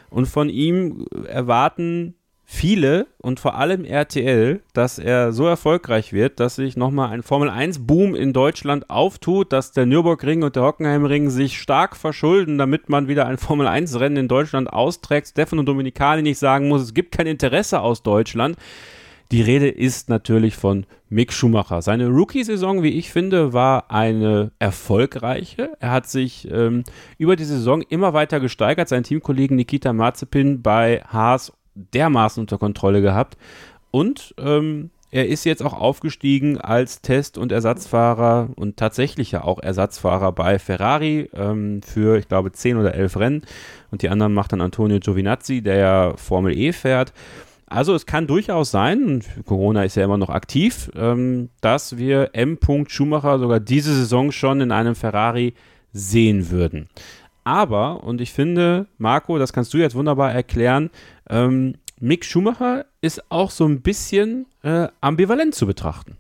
[0.10, 6.56] Und von ihm erwarten viele und vor allem RTL, dass er so erfolgreich wird, dass
[6.56, 11.96] sich nochmal ein Formel-1-Boom in Deutschland auftut, dass der Nürburgring und der Hockenheimring sich stark
[11.96, 15.28] verschulden, damit man wieder ein Formel-1-Rennen in Deutschland austrägt.
[15.28, 18.58] Stefan und Dominikali nicht sagen muss, es gibt kein Interesse aus Deutschland.
[19.32, 21.82] Die Rede ist natürlich von Mick Schumacher.
[21.82, 25.72] Seine Rookie-Saison, wie ich finde, war eine erfolgreiche.
[25.80, 26.84] Er hat sich ähm,
[27.18, 28.88] über die Saison immer weiter gesteigert.
[28.88, 33.38] Sein Teamkollegen Nikita Mazepin bei Haas dermaßen unter Kontrolle gehabt.
[33.92, 39.60] Und ähm, er ist jetzt auch aufgestiegen als Test- und Ersatzfahrer und tatsächlich ja auch
[39.60, 43.42] Ersatzfahrer bei Ferrari ähm, für, ich glaube, 10 oder 11 Rennen.
[43.90, 47.14] Und die anderen macht dann Antonio Giovinazzi, der ja Formel E fährt.
[47.70, 52.58] Also es kann durchaus sein, Corona ist ja immer noch aktiv, ähm, dass wir M.
[52.88, 55.54] Schumacher sogar diese Saison schon in einem Ferrari
[55.92, 56.88] sehen würden.
[57.44, 60.90] Aber, und ich finde, Marco, das kannst du jetzt wunderbar erklären,
[61.30, 66.18] ähm, Mick Schumacher ist auch so ein bisschen äh, ambivalent zu betrachten.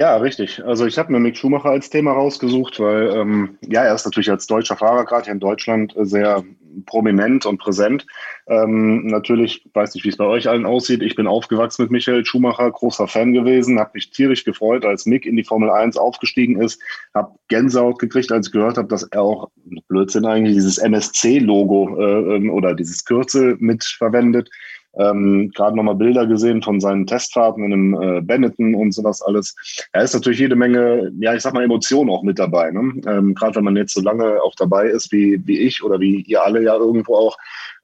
[0.00, 0.64] Ja, richtig.
[0.64, 4.30] Also ich habe mir Mick Schumacher als Thema rausgesucht, weil ähm, ja, er ist natürlich
[4.30, 6.42] als deutscher Fahrer gerade hier in Deutschland äh, sehr
[6.86, 8.06] prominent und präsent.
[8.46, 11.02] Ähm, natürlich, weiß nicht, wie es bei euch allen aussieht.
[11.02, 15.26] Ich bin aufgewachsen mit Michael Schumacher, großer Fan gewesen, habe mich tierisch gefreut, als Mick
[15.26, 16.80] in die Formel 1 aufgestiegen ist,
[17.12, 19.50] habe Gänsehaut gekriegt, als ich gehört habe, dass er auch
[19.88, 24.48] Blödsinn eigentlich dieses MSC-Logo äh, ähm, oder dieses Kürzel mitverwendet.
[24.96, 29.54] Ähm, Gerade nochmal Bilder gesehen von seinen Testfahrten in einem äh, Benetton und sowas alles.
[29.92, 32.70] Da ist natürlich jede Menge, ja, ich sag mal, Emotionen auch mit dabei.
[32.70, 33.00] Ne?
[33.06, 36.22] Ähm, Gerade wenn man jetzt so lange auch dabei ist wie, wie ich oder wie
[36.22, 37.36] ihr alle ja irgendwo auch.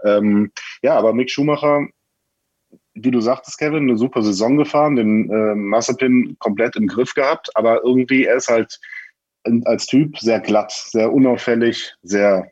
[0.05, 0.51] Ähm,
[0.83, 1.87] ja, aber Mick Schumacher,
[2.95, 7.51] wie du sagtest, Kevin, eine super Saison gefahren, den äh, Massepin komplett im Griff gehabt,
[7.55, 8.79] aber irgendwie er ist halt
[9.65, 12.51] als Typ sehr glatt, sehr unauffällig, sehr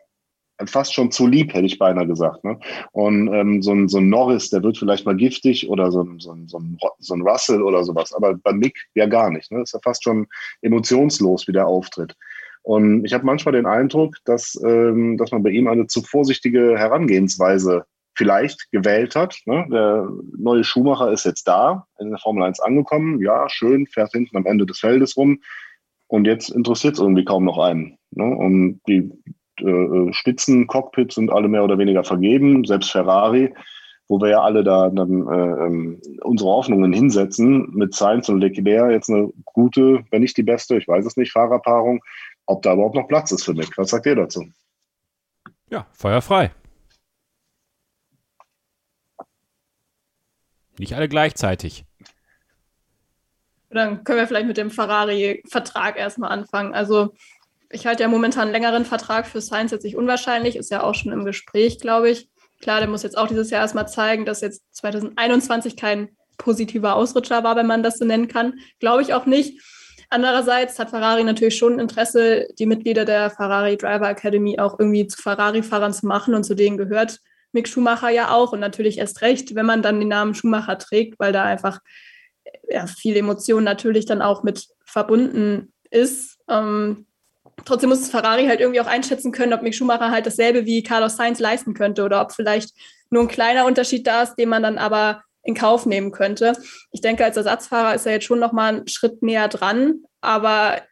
[0.67, 2.45] fast schon zu lieb, hätte ich beinahe gesagt.
[2.45, 2.59] Ne?
[2.93, 6.21] Und ähm, so, ein, so ein Norris, der wird vielleicht mal giftig oder so ein,
[6.21, 9.51] so ein, so ein, so ein Russell oder sowas, aber bei Mick ja gar nicht.
[9.51, 9.63] Ne?
[9.63, 10.27] Ist ja fast schon
[10.63, 12.15] emotionslos, wie der auftritt.
[12.63, 16.79] Und ich habe manchmal den Eindruck, dass, ähm, dass man bei ihm eine zu vorsichtige
[16.79, 17.85] Herangehensweise
[18.17, 19.37] vielleicht gewählt hat.
[19.45, 19.67] Ne?
[19.71, 20.09] Der
[20.39, 23.21] neue Schumacher ist jetzt da, in der Formel 1 angekommen.
[23.21, 25.41] Ja, schön, fährt hinten am Ende des Feldes rum.
[26.07, 27.99] Und jetzt interessiert es irgendwie kaum noch einen.
[28.13, 28.25] Ne?
[28.25, 29.11] Und die
[29.61, 33.55] äh, Spitzencockpits sind alle mehr oder weniger vergeben, selbst Ferrari,
[34.09, 38.91] wo wir ja alle da dann äh, ähm, unsere Hoffnungen hinsetzen, mit Sainz und Leclerc
[38.91, 42.03] jetzt eine gute, wenn nicht die beste, ich weiß es nicht, Fahrerpaarung,
[42.47, 43.71] ob da überhaupt noch Platz ist für mich.
[43.77, 44.45] Was sagt ihr dazu?
[45.71, 46.53] Ja, feuerfrei.
[50.79, 51.85] Nicht alle gleichzeitig.
[53.71, 56.75] Dann können wir vielleicht mit dem Ferrari-Vertrag erstmal anfangen.
[56.75, 57.15] Also
[57.75, 60.95] ich halte ja momentan einen längeren Vertrag für Sainz jetzt nicht unwahrscheinlich, ist ja auch
[60.95, 62.29] schon im Gespräch, glaube ich.
[62.61, 67.45] Klar, der muss jetzt auch dieses Jahr erstmal zeigen, dass jetzt 2021 kein positiver Ausrutscher
[67.45, 68.55] war, wenn man das so nennen kann.
[68.79, 69.61] Glaube ich auch nicht.
[70.09, 75.21] Andererseits hat Ferrari natürlich schon Interesse, die Mitglieder der Ferrari Driver Academy auch irgendwie zu
[75.21, 77.19] Ferrari-Fahrern zu machen und zu denen gehört
[77.53, 81.19] Mick Schumacher ja auch und natürlich erst recht, wenn man dann den Namen Schumacher trägt,
[81.19, 81.81] weil da einfach
[82.69, 86.39] ja, viel Emotion natürlich dann auch mit verbunden ist.
[86.49, 87.07] Ähm,
[87.65, 91.17] trotzdem muss Ferrari halt irgendwie auch einschätzen können, ob Mick Schumacher halt dasselbe wie Carlos
[91.17, 92.75] Sainz leisten könnte oder ob vielleicht
[93.11, 96.55] nur ein kleiner Unterschied da ist, den man dann aber in Kauf nehmen könnte.
[96.91, 100.83] Ich denke, als Ersatzfahrer ist er jetzt schon noch mal einen Schritt näher dran, aber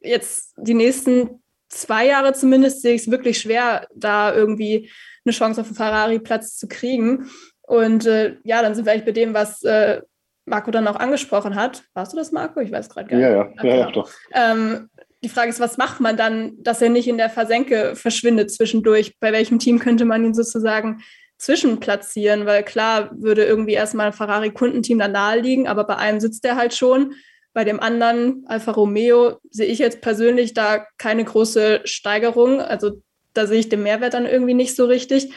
[0.00, 4.90] jetzt die nächsten zwei Jahre zumindest sehe ich es wirklich schwer, da irgendwie
[5.24, 7.28] eine Chance auf einen Ferrari-Platz zu kriegen.
[7.62, 10.00] Und äh, ja, dann sind wir eigentlich bei dem, was äh,
[10.44, 11.82] Marco dann auch angesprochen hat.
[11.94, 12.60] Warst du das, Marco?
[12.60, 13.26] Ich weiß gerade gar nicht.
[13.26, 14.08] Ja, ja, ja, ja doch.
[14.32, 14.88] Ähm,
[15.22, 19.18] die Frage ist, was macht man dann, dass er nicht in der Versenke verschwindet zwischendurch?
[19.18, 21.02] Bei welchem Team könnte man ihn sozusagen
[21.38, 22.46] zwischenplatzieren?
[22.46, 26.56] Weil klar würde irgendwie erstmal ein Ferrari-Kundenteam da nahe liegen, aber bei einem sitzt er
[26.56, 27.14] halt schon.
[27.54, 32.60] Bei dem anderen, Alfa Romeo, sehe ich jetzt persönlich da keine große Steigerung.
[32.60, 33.02] Also
[33.32, 35.32] da sehe ich den Mehrwert dann irgendwie nicht so richtig.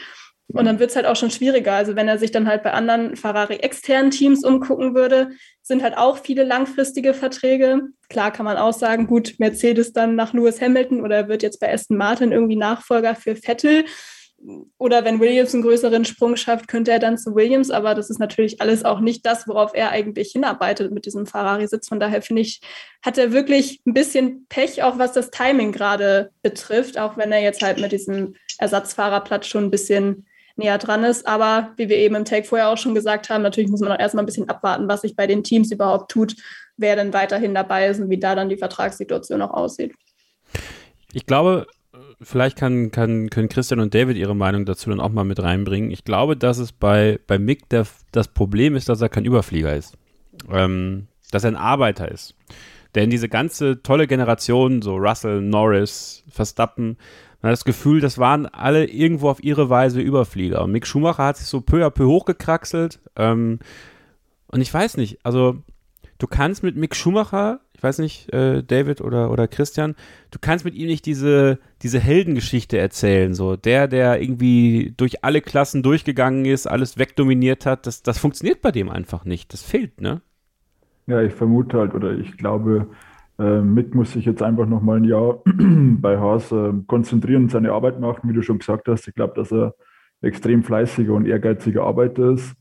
[0.52, 1.74] Und dann wird es halt auch schon schwieriger.
[1.74, 5.30] Also wenn er sich dann halt bei anderen Ferrari-externen Teams umgucken würde,
[5.62, 7.82] sind halt auch viele langfristige Verträge.
[8.08, 11.72] Klar kann man auch sagen, gut, Mercedes dann nach Lewis Hamilton oder wird jetzt bei
[11.72, 13.84] Aston Martin irgendwie Nachfolger für Vettel.
[14.78, 17.70] Oder wenn Williams einen größeren Sprung schafft, könnte er dann zu Williams.
[17.70, 21.88] Aber das ist natürlich alles auch nicht das, worauf er eigentlich hinarbeitet mit diesem Ferrari-Sitz.
[21.88, 22.60] Von daher finde ich,
[23.04, 27.42] hat er wirklich ein bisschen Pech, auch was das Timing gerade betrifft, auch wenn er
[27.42, 30.26] jetzt halt mit diesem Ersatzfahrerplatz schon ein bisschen
[30.60, 31.26] näher dran ist.
[31.26, 33.98] Aber wie wir eben im Take vorher auch schon gesagt haben, natürlich muss man auch
[33.98, 36.36] erstmal ein bisschen abwarten, was sich bei den Teams überhaupt tut,
[36.76, 39.92] wer denn weiterhin dabei ist und wie da dann die Vertragssituation auch aussieht.
[41.12, 41.66] Ich glaube,
[42.22, 45.90] vielleicht kann, kann, können Christian und David ihre Meinung dazu dann auch mal mit reinbringen.
[45.90, 49.74] Ich glaube, dass es bei, bei Mick der, das Problem ist, dass er kein Überflieger
[49.74, 49.96] ist.
[50.48, 52.34] Ähm, dass er ein Arbeiter ist.
[52.94, 56.96] Denn diese ganze tolle Generation, so Russell, Norris, Verstappen,
[57.42, 60.62] man hat das Gefühl, das waren alle irgendwo auf ihre Weise Überflieger.
[60.62, 63.00] Und Mick Schumacher hat sich so peu à peu hochgekraxelt.
[63.16, 63.60] Ähm,
[64.48, 65.56] und ich weiß nicht, also
[66.18, 69.94] du kannst mit Mick Schumacher, ich weiß nicht, äh, David oder, oder Christian,
[70.30, 73.32] du kannst mit ihm nicht diese, diese Heldengeschichte erzählen.
[73.32, 78.60] So der, der irgendwie durch alle Klassen durchgegangen ist, alles wegdominiert hat, das, das funktioniert
[78.60, 79.52] bei dem einfach nicht.
[79.54, 80.20] Das fehlt, ne?
[81.06, 82.86] Ja, ich vermute halt, oder ich glaube,
[83.40, 87.50] äh, Mick muss sich jetzt einfach noch mal ein Jahr bei Haas äh, konzentrieren und
[87.50, 89.08] seine Arbeit machen, wie du schon gesagt hast.
[89.08, 89.74] Ich glaube, dass er
[90.20, 92.54] extrem fleißiger und ehrgeiziger Arbeiter ist.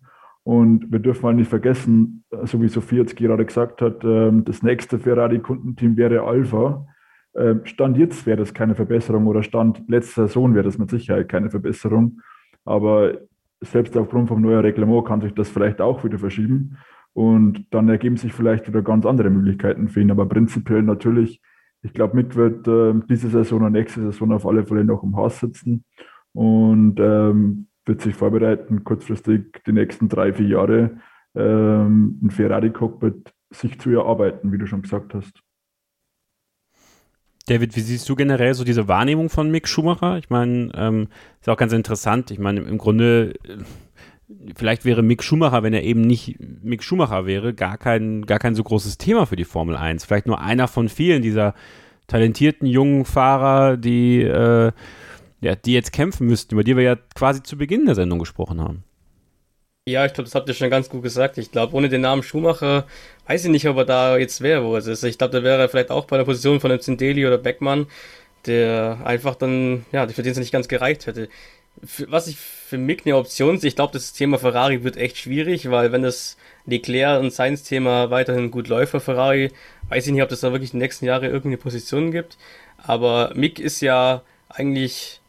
[0.43, 4.64] Und wir dürfen mal nicht vergessen, so wie Sophie jetzt gerade gesagt hat, äh, das
[4.64, 6.85] nächste Ferrari-Kundenteam wäre Alpha.
[7.34, 11.27] Äh, Stand jetzt wäre das keine Verbesserung oder Stand letzte Saison wäre das mit Sicherheit
[11.27, 12.22] keine Verbesserung.
[12.64, 13.18] Aber
[13.61, 16.77] selbst aufgrund vom neuen Reglement kann sich das vielleicht auch wieder verschieben.
[17.19, 20.09] Und dann ergeben sich vielleicht wieder ganz andere Möglichkeiten für ihn.
[20.09, 21.41] Aber prinzipiell natürlich,
[21.81, 25.17] ich glaube, Mick wird äh, diese Saison und nächste Saison auf alle Fälle noch im
[25.17, 25.83] Haus sitzen
[26.31, 31.01] und ähm, wird sich vorbereiten, kurzfristig die nächsten drei, vier Jahre
[31.35, 35.41] ähm, ein Ferrari-Cockpit sich zu erarbeiten, wie du schon gesagt hast.
[37.47, 40.19] David, wie siehst du generell so diese Wahrnehmung von Mick Schumacher?
[40.19, 41.07] Ich meine, ähm,
[41.41, 42.31] ist auch ganz interessant.
[42.31, 43.57] Ich meine, im Grunde äh,
[44.56, 48.56] vielleicht wäre Mick Schumacher, wenn er eben nicht Mick Schumacher wäre, gar kein, gar kein
[48.56, 50.06] so großes Thema für die Formel 1.
[50.06, 51.56] Vielleicht nur einer von vielen dieser
[52.07, 54.72] talentierten jungen Fahrer, die, äh,
[55.41, 58.61] ja, die jetzt kämpfen müssten, über die wir ja quasi zu Beginn der Sendung gesprochen
[58.61, 58.84] haben.
[59.88, 61.38] Ja, ich glaube, das habt ihr schon ganz gut gesagt.
[61.39, 62.85] Ich glaube, ohne den Namen Schumacher
[63.27, 65.03] weiß ich nicht, ob er da jetzt wäre, wo es ist.
[65.03, 67.88] Ich glaube, da wäre er vielleicht auch bei der Position von einem Zindeli oder Beckmann,
[68.45, 71.30] der einfach dann, ja, für den es nicht ganz gereicht hätte
[72.07, 72.38] was ich
[72.69, 76.37] für Mick eine Option ich glaube, das Thema Ferrari wird echt schwierig, weil wenn das
[76.67, 79.51] Leclerc und Sainz Thema weiterhin gut läuft für Ferrari,
[79.89, 82.37] weiß ich nicht, ob das da wirklich die nächsten Jahre irgendeine Position gibt.
[82.77, 85.19] Aber Mick ist ja eigentlich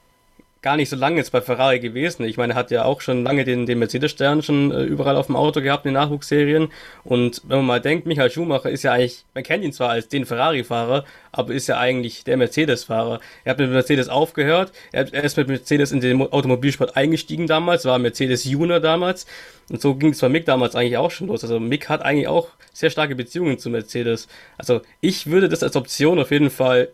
[0.63, 2.25] gar nicht so lange jetzt bei Ferrari gewesen.
[2.25, 5.27] Ich meine, er hat ja auch schon lange den, den Mercedes-Stern schon äh, überall auf
[5.27, 6.69] dem Auto gehabt in den Nachwuchsserien.
[7.03, 10.09] Und wenn man mal denkt, Michael Schumacher ist ja eigentlich, man kennt ihn zwar als
[10.09, 13.21] den Ferrari-Fahrer, aber ist ja eigentlich der Mercedes-Fahrer.
[13.45, 17.87] Er hat mit Mercedes aufgehört, er, er ist mit Mercedes in den Automobilsport eingestiegen damals,
[17.87, 19.27] war Mercedes Junior damals.
[19.71, 21.43] Und so ging es bei Mick damals eigentlich auch schon los.
[21.43, 24.29] Also Mick hat eigentlich auch sehr starke Beziehungen zu Mercedes.
[24.59, 26.89] Also ich würde das als Option auf jeden Fall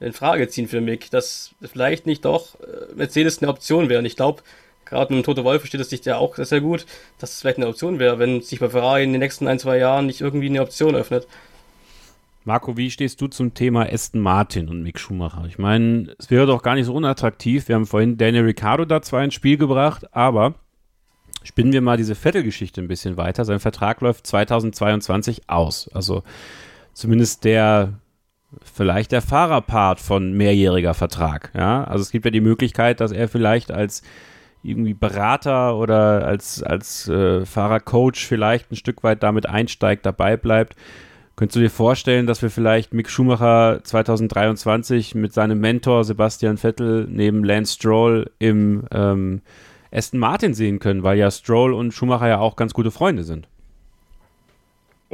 [0.00, 4.00] in Frage ziehen für Mick, dass vielleicht nicht doch äh, Mercedes eine Option wäre.
[4.00, 4.42] Und ich glaube,
[4.84, 6.86] gerade mit dem Tote Wolf versteht es sich ja auch sehr gut,
[7.18, 9.78] dass es vielleicht eine Option wäre, wenn sich bei Ferrari in den nächsten ein, zwei
[9.78, 11.26] Jahren nicht irgendwie eine Option öffnet.
[12.44, 15.46] Marco, wie stehst du zum Thema Aston Martin und Mick Schumacher?
[15.48, 17.66] Ich meine, es wäre doch gar nicht so unattraktiv.
[17.66, 20.54] Wir haben vorhin Daniel Ricciardo da zwar ins Spiel gebracht, aber
[21.42, 23.44] spinnen wir mal diese Vettel-Geschichte ein bisschen weiter.
[23.44, 25.88] Sein Vertrag läuft 2022 aus.
[25.92, 26.22] Also
[26.92, 27.94] zumindest der
[28.62, 31.50] vielleicht der Fahrerpart von mehrjähriger Vertrag.
[31.54, 34.02] Ja, also es gibt ja die Möglichkeit, dass er vielleicht als
[34.62, 40.76] irgendwie Berater oder als, als äh, Fahrercoach vielleicht ein Stück weit damit einsteigt, dabei bleibt.
[41.36, 47.06] Könntest du dir vorstellen, dass wir vielleicht Mick Schumacher 2023 mit seinem Mentor Sebastian Vettel
[47.10, 49.42] neben Lance Stroll im ähm,
[49.92, 53.48] Aston Martin sehen können, weil ja Stroll und Schumacher ja auch ganz gute Freunde sind?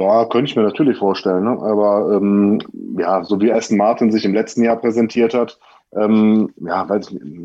[0.03, 1.45] Ja, könnte ich mir natürlich vorstellen.
[1.45, 1.51] Ne?
[1.61, 2.59] Aber ähm,
[2.97, 5.57] ja, so wie Aston Martin sich im letzten Jahr präsentiert hat,
[5.95, 7.01] ähm, ja, weil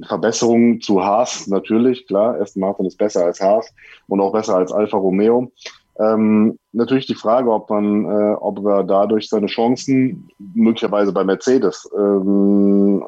[0.06, 3.72] Verbesserungen zu Haas natürlich, klar, Aston Martin ist besser als Haas
[4.08, 5.52] und auch besser als Alfa Romeo.
[6.00, 11.88] Ähm, natürlich die Frage, ob man, äh, ob er dadurch seine Chancen möglicherweise bei Mercedes
[11.96, 13.04] ähm,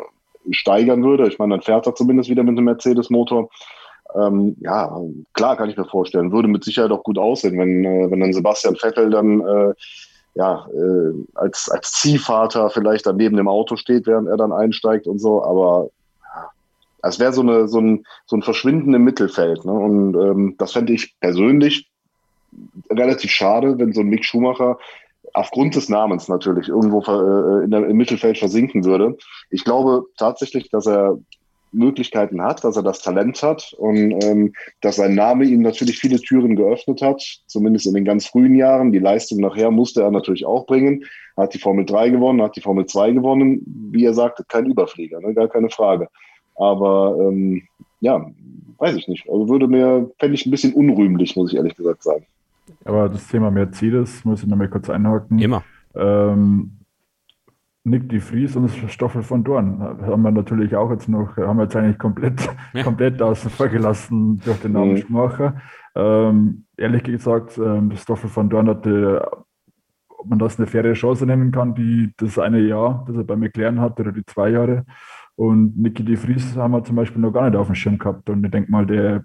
[0.51, 1.27] steigern würde.
[1.29, 3.49] Ich meine, dann fährt er zumindest wieder mit einem Mercedes-Motor.
[4.15, 5.01] Ähm, ja,
[5.35, 6.33] klar kann ich mir vorstellen.
[6.33, 9.75] Würde mit Sicherheit auch gut aussehen, wenn, äh, wenn dann Sebastian Vettel dann äh,
[10.35, 15.07] ja, äh, als, als Ziehvater vielleicht dann neben dem Auto steht, während er dann einsteigt
[15.07, 15.45] und so.
[15.45, 15.91] Aber
[17.03, 19.65] es wäre so, so, ein, so ein Verschwinden im Mittelfeld.
[19.65, 19.73] Ne?
[19.73, 21.91] Und ähm, das fände ich persönlich
[22.91, 24.79] relativ schade, wenn so ein Mick Schumacher
[25.33, 29.17] aufgrund des Namens natürlich irgendwo äh, in der, im Mittelfeld versinken würde.
[29.51, 31.19] Ich glaube tatsächlich, dass er
[31.73, 36.19] Möglichkeiten hat, dass er das Talent hat und ähm, dass sein Name ihm natürlich viele
[36.19, 38.93] Türen geöffnet hat, zumindest in den ganz frühen Jahren.
[38.93, 41.05] Die Leistung nachher musste er natürlich auch bringen.
[41.37, 43.63] Hat die Formel 3 gewonnen, hat die Formel 2 gewonnen.
[43.93, 45.35] Wie er sagte, kein Überflieger, ne?
[45.35, 46.09] gar keine Frage.
[46.57, 47.63] Aber ähm,
[48.01, 48.31] ja,
[48.79, 49.29] weiß ich nicht.
[49.29, 52.27] Also würde mir, fände ich ein bisschen unrühmlich, muss ich ehrlich gesagt sagen.
[52.85, 55.39] Aber das Thema Mercedes muss ich noch mal kurz einhaken.
[55.39, 55.65] Immer.
[55.95, 56.73] Ähm,
[57.83, 61.63] Nick de Vries und Stoffel von Dorn haben wir natürlich auch jetzt noch, haben wir
[61.65, 62.83] jetzt eigentlich komplett, ja.
[62.83, 64.97] komplett außen vor gelassen durch den Namen mhm.
[64.99, 65.61] Schumacher.
[65.95, 69.27] Ähm, ehrlich gesagt, ähm, Stoffel von Dorn hatte,
[70.09, 73.37] ob man das eine faire Chance nennen kann, die, das eine Jahr, das er bei
[73.37, 74.85] McLaren hatte, oder die zwei Jahre.
[75.37, 78.29] Und Nicky de Vries haben wir zum Beispiel noch gar nicht auf dem Schirm gehabt.
[78.29, 79.25] Und ich denke mal, der,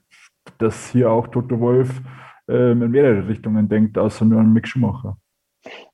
[0.60, 2.02] dass hier auch Toto Wolf
[2.48, 5.18] ähm, in mehrere Richtungen denkt, außer nur an Mick Schumacher.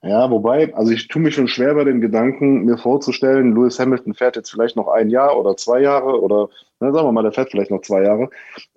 [0.02, 4.14] Ja, wobei, also ich tue mich schon schwer bei den Gedanken, mir vorzustellen, Lewis Hamilton
[4.14, 6.49] fährt jetzt vielleicht noch ein Jahr oder zwei Jahre oder
[6.81, 8.30] na, sagen wir mal, der fährt vielleicht noch zwei Jahre,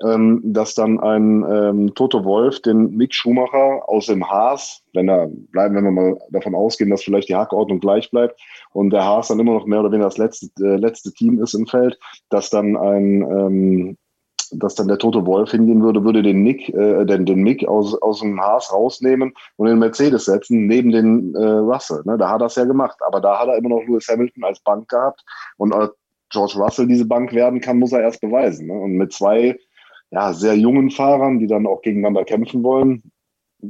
[0.02, 5.28] ähm, dass dann ein ähm, Toto Wolf den Mick Schumacher aus dem Haas, wenn er
[5.28, 8.38] bleiben, wenn wir mal davon ausgehen, dass vielleicht die Hackordnung gleich bleibt
[8.72, 11.54] und der Haas dann immer noch mehr oder weniger das letzte, äh, letzte Team ist
[11.54, 11.98] im Feld,
[12.28, 13.96] dass dann ein ähm,
[14.58, 17.94] dass dann der tote Wolf hingehen würde, würde den Nick, äh, den, den Mick aus,
[18.02, 22.02] aus dem Haas rausnehmen und den Mercedes setzen, neben den äh, Russell.
[22.04, 22.16] Ne?
[22.16, 22.98] Da hat er es ja gemacht.
[23.06, 25.24] Aber da hat er immer noch Lewis Hamilton als Bank gehabt.
[25.56, 25.88] Und äh,
[26.30, 28.66] George Russell diese Bank werden kann, muss er erst beweisen.
[28.66, 28.74] Ne?
[28.74, 29.56] Und mit zwei
[30.10, 33.02] ja, sehr jungen Fahrern, die dann auch gegeneinander kämpfen wollen,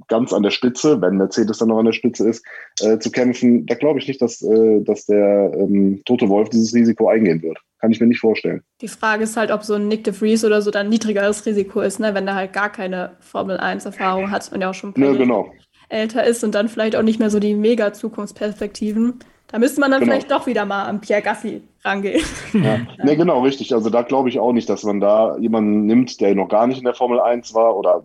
[0.09, 2.45] ganz an der Spitze, wenn Mercedes dann noch an der Spitze ist,
[2.81, 6.75] äh, zu kämpfen, da glaube ich nicht, dass, äh, dass der ähm, Tote Wolf dieses
[6.75, 7.59] Risiko eingehen wird.
[7.81, 8.62] Kann ich mir nicht vorstellen.
[8.81, 11.81] Die Frage ist halt, ob so ein Nick de Vries oder so dann niedrigeres Risiko
[11.81, 12.15] ist, ne?
[12.15, 15.12] wenn der halt gar keine Formel 1-Erfahrung hat und ja auch schon ein paar ja,
[15.12, 15.53] genau.
[15.89, 19.21] älter ist und dann vielleicht auch nicht mehr so die mega Zukunftsperspektiven.
[19.49, 20.12] Da müsste man dann genau.
[20.12, 22.25] vielleicht doch wieder mal an Pierre Gassi rangehen.
[22.55, 22.61] Ja.
[22.61, 22.81] ja.
[23.05, 23.75] Ne, genau, richtig.
[23.75, 26.79] Also da glaube ich auch nicht, dass man da jemanden nimmt, der noch gar nicht
[26.79, 28.03] in der Formel 1 war oder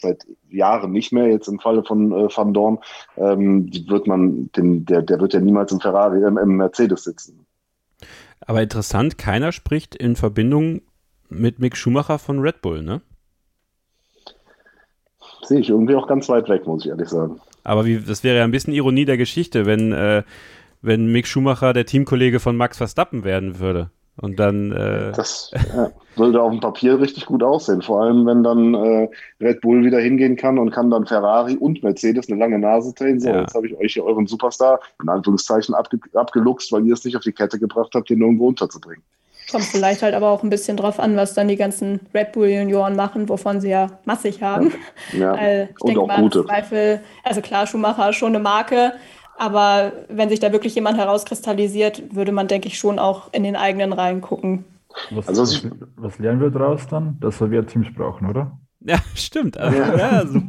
[0.00, 2.78] seit Jahren nicht mehr, jetzt im Falle von äh, Van Dorn,
[3.16, 7.46] ähm, wird man, den, der, der wird ja niemals im Ferrari, äh, im Mercedes sitzen.
[8.40, 10.82] Aber interessant, keiner spricht in Verbindung
[11.28, 13.00] mit Mick Schumacher von Red Bull, ne?
[15.42, 17.40] Sehe ich irgendwie auch ganz weit weg, muss ich ehrlich sagen.
[17.64, 20.22] Aber wie, das wäre ja ein bisschen Ironie der Geschichte, wenn, äh,
[20.82, 23.90] wenn Mick Schumacher der Teamkollege von Max Verstappen werden würde.
[24.16, 24.72] Und dann.
[24.72, 27.82] Äh das ja, sollte auf dem Papier richtig gut aussehen.
[27.82, 29.08] Vor allem, wenn dann äh,
[29.40, 33.18] Red Bull wieder hingehen kann und kann dann Ferrari und Mercedes eine lange Nase drehen.
[33.20, 33.40] So, ja.
[33.40, 37.16] jetzt habe ich euch hier euren Superstar in Anführungszeichen abge abgeluchst, weil ihr es nicht
[37.16, 39.02] auf die Kette gebracht habt, den irgendwo unterzubringen.
[39.50, 42.48] Kommt vielleicht halt aber auch ein bisschen drauf an, was dann die ganzen Red Bull
[42.48, 44.72] Junioren machen, wovon sie ja massig haben.
[45.12, 45.62] Ja, ja.
[45.64, 46.44] ich und denke auch mal, gute.
[46.44, 48.94] Zweifel, also klar, Schumacher ist schon eine Marke,
[49.36, 53.56] aber wenn sich da wirklich jemand herauskristallisiert, würde man, denke ich, schon auch in den
[53.56, 54.64] eigenen Reihen gucken.
[55.10, 57.18] Was, also, was, was lernen wir daraus dann?
[57.20, 58.58] Dass wir Teams brauchen, oder?
[58.80, 59.58] Ja, stimmt.
[59.58, 60.10] Also, ja.
[60.10, 60.42] Also,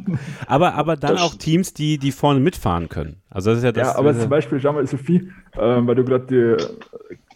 [0.46, 3.22] aber, aber dann das auch Teams, die, die vorne mitfahren können.
[3.30, 3.88] Also das ist ja das.
[3.88, 6.56] Ja, aber zum Beispiel, schau mal, Sophie, äh, weil du gerade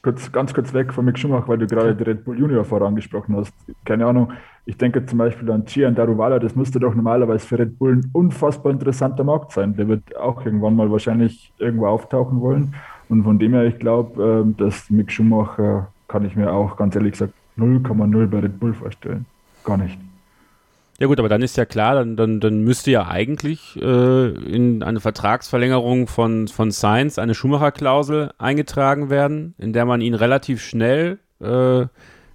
[0.03, 3.37] kurz, ganz kurz weg von Mick Schumacher, weil du gerade die Red Bull Junior vorangesprochen
[3.37, 3.53] hast.
[3.85, 4.33] Keine Ahnung,
[4.67, 8.11] ich denke zum Beispiel an Gian Daruvala, das müsste doch normalerweise für Red Bull ein
[8.13, 9.75] unfassbar interessanter Markt sein.
[9.77, 12.75] Der wird auch irgendwann mal wahrscheinlich irgendwo auftauchen wollen.
[13.09, 16.95] Und von dem her, ich glaube, ähm, dass Mick Schumacher kann ich mir auch ganz
[16.95, 19.27] ehrlich gesagt 0,0 bei Red Bull vorstellen.
[19.65, 19.99] Gar nicht.
[21.01, 24.83] Ja gut, aber dann ist ja klar, dann, dann, dann müsste ja eigentlich äh, in
[24.83, 31.19] eine Vertragsverlängerung von, von Sainz eine Schumacher-Klausel eingetragen werden, in der man ihn relativ schnell
[31.41, 31.87] äh,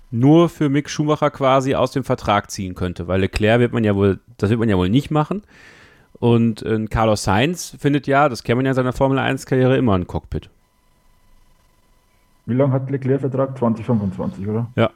[0.09, 3.95] nur für Mick Schumacher quasi aus dem Vertrag ziehen könnte, weil Leclerc wird man ja
[3.95, 5.43] wohl, das wird man ja wohl nicht machen.
[6.13, 9.93] Und äh, Carlos Sainz findet ja, das kennt man ja in seiner Formel 1-Karriere, immer
[9.93, 10.49] ein Cockpit.
[12.47, 13.55] Wie lange hat Leclerc Vertrag?
[13.59, 14.71] 2025, oder?
[14.75, 14.89] Ja.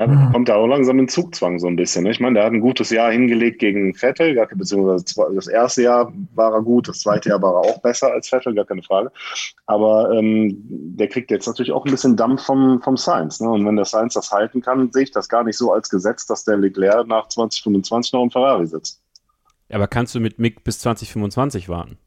[0.00, 0.32] Ja, mhm.
[0.32, 2.04] kommt da auch langsam in Zugzwang so ein bisschen.
[2.04, 2.10] Ne?
[2.10, 5.04] Ich meine, der hat ein gutes Jahr hingelegt gegen Vettel, beziehungsweise
[5.34, 8.54] das erste Jahr war er gut, das zweite Jahr war er auch besser als Vettel,
[8.54, 9.12] gar keine Frage.
[9.66, 13.40] Aber ähm, der kriegt jetzt natürlich auch ein bisschen Dampf vom, vom Science.
[13.40, 13.50] Ne?
[13.50, 16.24] Und wenn der Science das halten kann, sehe ich das gar nicht so als Gesetz,
[16.24, 19.02] dass der Leclerc nach 2025 noch im Ferrari sitzt.
[19.70, 21.98] Aber kannst du mit Mick bis 2025 warten?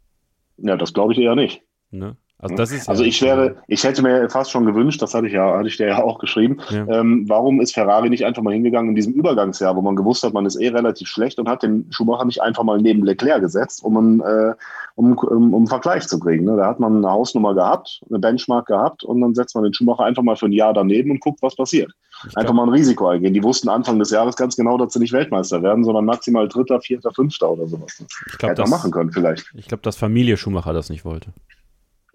[0.57, 1.61] Ja, das glaube ich eher nicht.
[1.91, 2.17] Ne?
[2.39, 5.33] Also, das ist also ich wäre, ich hätte mir fast schon gewünscht, das hatte ich
[5.33, 6.57] ja, hatte ich dir ja auch geschrieben.
[6.69, 6.85] Ja.
[6.89, 10.33] Ähm, warum ist Ferrari nicht einfach mal hingegangen in diesem Übergangsjahr, wo man gewusst hat,
[10.33, 13.81] man ist eh relativ schlecht und hat den Schumacher nicht einfach mal neben Leclerc gesetzt,
[13.81, 14.55] um einen, äh,
[14.95, 16.43] um, um, um einen Vergleich zu kriegen.
[16.43, 16.57] Ne?
[16.57, 20.03] Da hat man eine Hausnummer gehabt, eine Benchmark gehabt und dann setzt man den Schumacher
[20.03, 21.93] einfach mal für ein Jahr daneben und guckt, was passiert.
[22.27, 23.33] Ich einfach mal ein Risiko eingehen.
[23.33, 26.81] Die wussten Anfang des Jahres ganz genau, dass sie nicht Weltmeister werden, sondern maximal Dritter,
[26.81, 28.03] Vierter, Fünfter oder sowas.
[28.27, 29.49] Ich glaub, Hätte das, machen können vielleicht.
[29.55, 31.29] Ich glaube, dass Familie Schumacher das nicht wollte.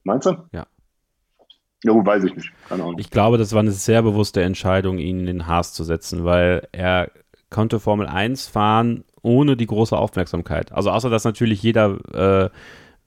[0.04, 0.36] Meinst du?
[0.52, 0.66] Ja.
[1.84, 2.50] Ja, gut, weiß ich nicht.
[2.68, 2.98] Keine Ahnung.
[2.98, 6.66] Ich glaube, das war eine sehr bewusste Entscheidung, ihn in den Haas zu setzen, weil
[6.72, 7.10] er
[7.50, 10.72] konnte Formel 1 fahren ohne die große Aufmerksamkeit.
[10.72, 12.50] Also außer dass natürlich jeder äh,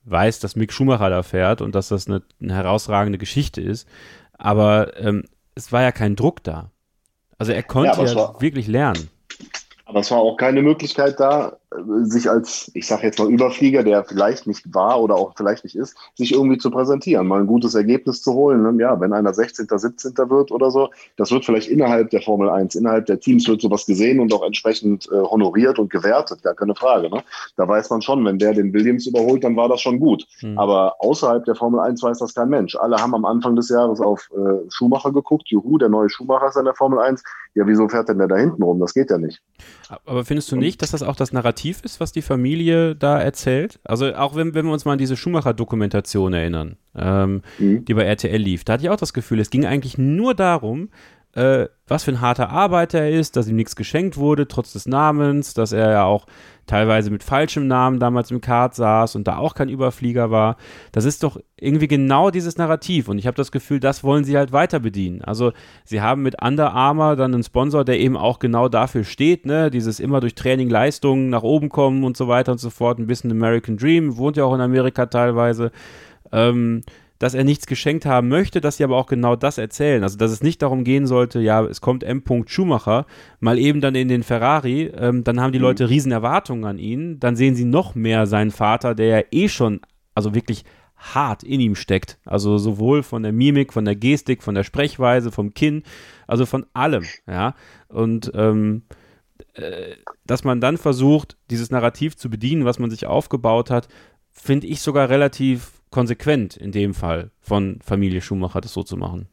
[0.04, 3.88] weiß, dass Mick Schumacher da fährt und dass das eine, eine herausragende Geschichte ist.
[4.38, 5.24] Aber ähm,
[5.54, 6.70] es war ja kein Druck da.
[7.38, 9.10] Also er konnte ja, ja wirklich lernen.
[9.84, 11.58] Aber es war auch keine Möglichkeit da,
[12.02, 15.76] sich als, ich sage jetzt mal Überflieger, der vielleicht nicht war oder auch vielleicht nicht
[15.76, 18.62] ist, sich irgendwie zu präsentieren, mal ein gutes Ergebnis zu holen.
[18.62, 18.82] Ne?
[18.82, 20.12] Ja, wenn einer 16., 17.
[20.30, 23.86] wird oder so, das wird vielleicht innerhalb der Formel 1, innerhalb der Teams wird sowas
[23.86, 27.10] gesehen und auch entsprechend äh, honoriert und gewertet, gar keine Frage.
[27.10, 27.22] Ne?
[27.56, 30.26] Da weiß man schon, wenn der den Williams überholt, dann war das schon gut.
[30.42, 30.58] Mhm.
[30.58, 32.76] Aber außerhalb der Formel 1 weiß das kein Mensch.
[32.76, 36.56] Alle haben am Anfang des Jahres auf äh, Schumacher geguckt, juhu, der neue Schumacher ist
[36.56, 37.22] in der Formel 1.
[37.54, 38.80] Ja, wieso fährt denn der da hinten rum?
[38.80, 39.40] Das geht ja nicht.
[40.04, 43.80] Aber findest du nicht, dass das auch das Narrativ ist, was die Familie da erzählt?
[43.84, 47.84] Also auch wenn, wenn wir uns mal an diese Schumacher-Dokumentation erinnern, ähm, mhm.
[47.84, 50.88] die bei RTL lief, da hatte ich auch das Gefühl, es ging eigentlich nur darum,
[51.34, 54.86] äh, was für ein harter Arbeiter er ist, dass ihm nichts geschenkt wurde, trotz des
[54.86, 56.26] Namens, dass er ja auch
[56.66, 60.56] teilweise mit falschem Namen damals im Kart saß und da auch kein Überflieger war.
[60.92, 64.36] Das ist doch irgendwie genau dieses Narrativ und ich habe das Gefühl, das wollen sie
[64.36, 65.22] halt weiter bedienen.
[65.22, 65.52] Also
[65.84, 69.70] sie haben mit Under Armour dann einen Sponsor, der eben auch genau dafür steht, ne,
[69.70, 73.06] dieses immer durch Training Leistungen nach oben kommen und so weiter und so fort, ein
[73.06, 75.72] bisschen American Dream, wohnt ja auch in Amerika teilweise.
[76.30, 76.82] Ähm,
[77.22, 80.02] dass er nichts geschenkt haben möchte, dass sie aber auch genau das erzählen.
[80.02, 82.24] Also, dass es nicht darum gehen sollte, ja, es kommt M.
[82.46, 83.06] Schumacher,
[83.38, 85.66] mal eben dann in den Ferrari, ähm, dann haben die mhm.
[85.66, 89.48] Leute riesen Erwartungen an ihn, dann sehen sie noch mehr seinen Vater, der ja eh
[89.48, 89.82] schon,
[90.16, 90.64] also wirklich
[90.96, 92.18] hart in ihm steckt.
[92.24, 95.84] Also sowohl von der Mimik, von der Gestik, von der Sprechweise, vom Kinn,
[96.26, 97.54] also von allem, ja.
[97.86, 98.82] Und ähm,
[99.54, 99.94] äh,
[100.26, 103.86] dass man dann versucht, dieses Narrativ zu bedienen, was man sich aufgebaut hat,
[104.32, 109.28] finde ich sogar relativ konsequent in dem Fall von Familie Schumacher, das so zu machen.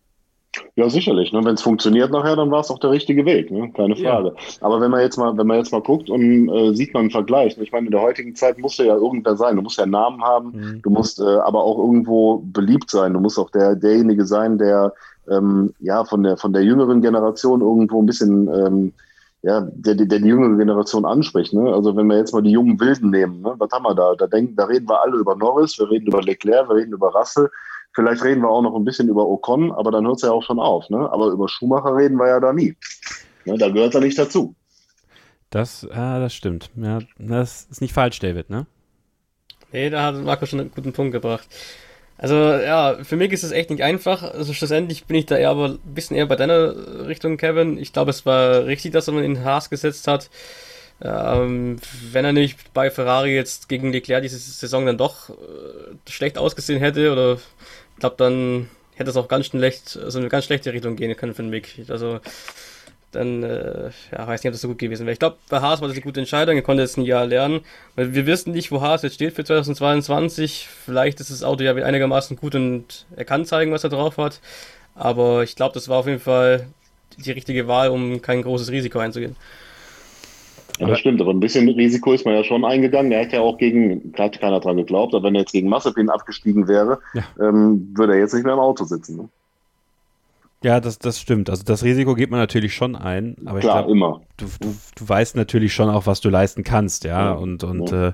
[0.75, 1.31] Ja, sicherlich.
[1.31, 1.43] Ne?
[1.43, 3.71] Wenn es funktioniert nachher, dann war es auch der richtige Weg, ne?
[3.71, 4.29] keine Frage.
[4.29, 4.33] Ja.
[4.61, 7.11] Aber wenn man jetzt mal, wenn man jetzt mal guckt und äh, sieht man einen
[7.11, 7.63] Vergleich, ne?
[7.63, 9.55] ich meine, in der heutigen Zeit musst du ja irgendwer sein.
[9.55, 10.81] Du musst ja einen Namen haben, mhm.
[10.81, 13.13] du musst äh, aber auch irgendwo beliebt sein.
[13.13, 14.93] Du musst auch der, derjenige sein, der
[15.29, 18.93] ähm, ja von der von der jüngeren Generation irgendwo ein bisschen ähm,
[19.41, 21.53] ja, der, der, der die jüngere Generation anspricht.
[21.53, 21.73] Ne?
[21.73, 23.55] Also wenn wir jetzt mal die jungen Wilden nehmen, ne?
[23.57, 24.15] was haben wir da?
[24.15, 27.13] Da, denken, da reden wir alle über Norris, wir reden über Leclerc, wir reden über
[27.13, 27.49] Russell,
[27.93, 30.43] vielleicht reden wir auch noch ein bisschen über Ocon, aber dann hört es ja auch
[30.43, 30.89] schon auf.
[30.89, 31.09] Ne?
[31.11, 32.75] Aber über Schumacher reden wir ja da nie.
[33.45, 33.57] Ne?
[33.57, 34.55] Da gehört er nicht dazu.
[35.49, 36.69] Das, ah, das stimmt.
[36.75, 38.67] Ja, das ist nicht falsch, David, ne?
[39.71, 41.47] Nee, da hat Marco schon einen guten Punkt gebracht.
[42.21, 44.23] Also ja, für mich ist es echt nicht einfach.
[44.23, 47.77] Also schlussendlich bin ich da eher aber ein bisschen eher bei deiner Richtung, Kevin.
[47.77, 50.29] Ich glaube, es war richtig, dass man ihn Haas gesetzt hat.
[51.01, 51.77] Ähm,
[52.11, 55.33] wenn er nicht bei Ferrari jetzt gegen Leclerc diese Saison dann doch äh,
[56.09, 60.43] schlecht ausgesehen hätte, oder ich glaube, dann hätte es auch ganz schlecht, also eine ganz
[60.43, 61.85] schlechte Richtung gehen können für den Mick.
[61.87, 62.19] Also
[63.11, 65.13] dann äh, ja, weiß nicht, ob das so gut gewesen wäre.
[65.13, 66.55] Ich glaube, bei Haas war das eine gute Entscheidung.
[66.55, 67.61] Er konnte jetzt ein Jahr lernen.
[67.95, 70.67] Weil wir wissen nicht, wo Haas jetzt steht für 2022.
[70.85, 74.39] Vielleicht ist das Auto ja einigermaßen gut und er kann zeigen, was er drauf hat.
[74.95, 76.67] Aber ich glaube, das war auf jeden Fall
[77.17, 79.35] die richtige Wahl, um kein großes Risiko einzugehen.
[80.79, 83.11] Ja, das stimmt, aber ein bisschen Risiko ist man ja schon eingegangen.
[83.11, 86.09] Er hat ja auch gegen, hat keiner dran geglaubt, aber wenn er jetzt gegen Massepin
[86.09, 87.23] abgestiegen wäre, ja.
[87.41, 89.17] ähm, würde er jetzt nicht mehr im Auto sitzen.
[89.17, 89.29] Ne?
[90.63, 91.49] Ja, das, das stimmt.
[91.49, 94.21] Also das Risiko geht man natürlich schon ein, aber Klar, ich glaube, immer.
[94.37, 97.27] Du, du, du weißt natürlich schon auch, was du leisten kannst, ja.
[97.27, 97.31] ja.
[97.31, 98.09] Und, und ja.
[98.09, 98.13] Äh,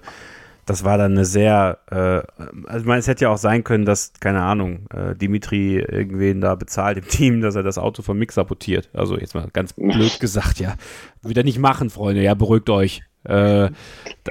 [0.66, 3.86] das war dann eine sehr, äh, also ich meine, es hätte ja auch sein können,
[3.86, 8.18] dass, keine Ahnung, äh, Dimitri irgendwen da bezahlt im Team, dass er das Auto vom
[8.18, 8.90] Mix sabotiert.
[8.94, 10.76] Also jetzt mal ganz blöd gesagt, ja.
[11.22, 13.04] Wieder nicht machen, Freunde, ja, beruhigt euch.
[13.24, 13.70] Äh,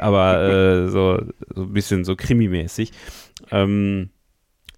[0.00, 1.20] aber äh, so,
[1.54, 2.92] so ein bisschen so krimimäßig.
[3.50, 4.10] Ähm,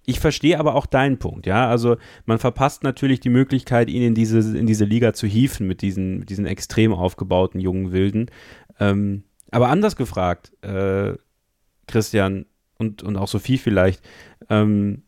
[0.07, 1.69] ich verstehe aber auch deinen Punkt, ja.
[1.69, 5.81] Also man verpasst natürlich die Möglichkeit, ihn in diese, in diese Liga zu hieven mit
[5.81, 8.31] diesen, mit diesen extrem aufgebauten jungen Wilden.
[8.79, 11.15] Ähm, aber anders gefragt, äh,
[11.87, 12.45] Christian
[12.77, 14.01] und, und auch Sophie vielleicht,
[14.49, 15.03] ähm,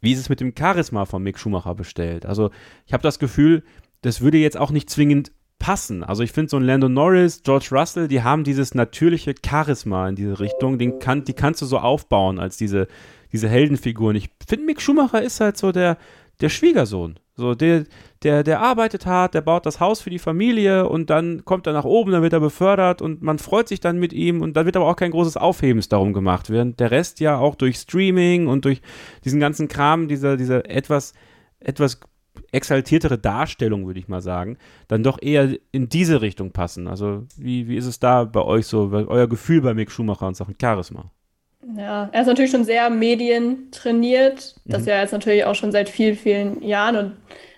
[0.00, 2.26] wie ist es mit dem Charisma von Mick Schumacher bestellt?
[2.26, 2.50] Also
[2.86, 3.62] ich habe das Gefühl,
[4.02, 6.02] das würde jetzt auch nicht zwingend passen.
[6.02, 10.16] Also ich finde so ein Lando Norris, George Russell, die haben dieses natürliche Charisma in
[10.16, 12.88] diese Richtung, den kann, die kannst du so aufbauen als diese
[13.32, 14.16] diese Heldenfiguren.
[14.16, 15.98] Ich finde, Mick Schumacher ist halt so der,
[16.40, 17.18] der Schwiegersohn.
[17.36, 17.84] So, der,
[18.22, 21.72] der, der arbeitet hart, der baut das Haus für die Familie und dann kommt er
[21.72, 24.66] nach oben, dann wird er befördert und man freut sich dann mit ihm und dann
[24.66, 28.46] wird aber auch kein großes Aufhebens darum gemacht, während der Rest ja auch durch Streaming
[28.46, 28.82] und durch
[29.24, 31.14] diesen ganzen Kram, dieser, dieser etwas,
[31.60, 31.98] etwas
[32.52, 34.58] exaltiertere Darstellung, würde ich mal sagen,
[34.88, 36.88] dann doch eher in diese Richtung passen.
[36.88, 40.36] Also, wie, wie ist es da bei euch so, euer Gefühl bei Mick Schumacher und
[40.36, 41.10] Sachen Charisma?
[41.76, 44.54] Ja, er ist natürlich schon sehr medientrainiert.
[44.64, 44.88] Das mhm.
[44.88, 46.96] ja jetzt natürlich auch schon seit vielen, vielen Jahren.
[46.96, 47.16] Und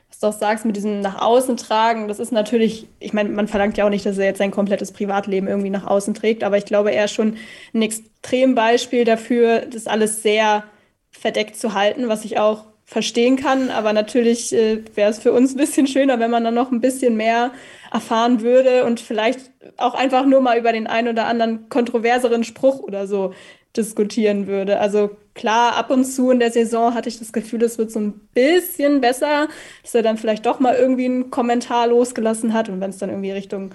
[0.08, 3.48] was du auch sagst mit diesem nach außen tragen, das ist natürlich, ich meine, man
[3.48, 6.58] verlangt ja auch nicht, dass er jetzt sein komplettes Privatleben irgendwie nach außen trägt, aber
[6.58, 7.36] ich glaube, er ist schon
[7.74, 10.64] ein Extrembeispiel dafür, das alles sehr
[11.10, 13.70] verdeckt zu halten, was ich auch verstehen kann.
[13.70, 16.80] Aber natürlich äh, wäre es für uns ein bisschen schöner, wenn man dann noch ein
[16.80, 17.52] bisschen mehr
[17.92, 22.80] erfahren würde und vielleicht auch einfach nur mal über den einen oder anderen kontroverseren Spruch
[22.80, 23.32] oder so
[23.76, 24.80] diskutieren würde.
[24.80, 28.00] Also klar, ab und zu in der Saison hatte ich das Gefühl, es wird so
[28.00, 29.48] ein bisschen besser,
[29.82, 33.10] dass er dann vielleicht doch mal irgendwie einen Kommentar losgelassen hat und wenn es dann
[33.10, 33.74] irgendwie Richtung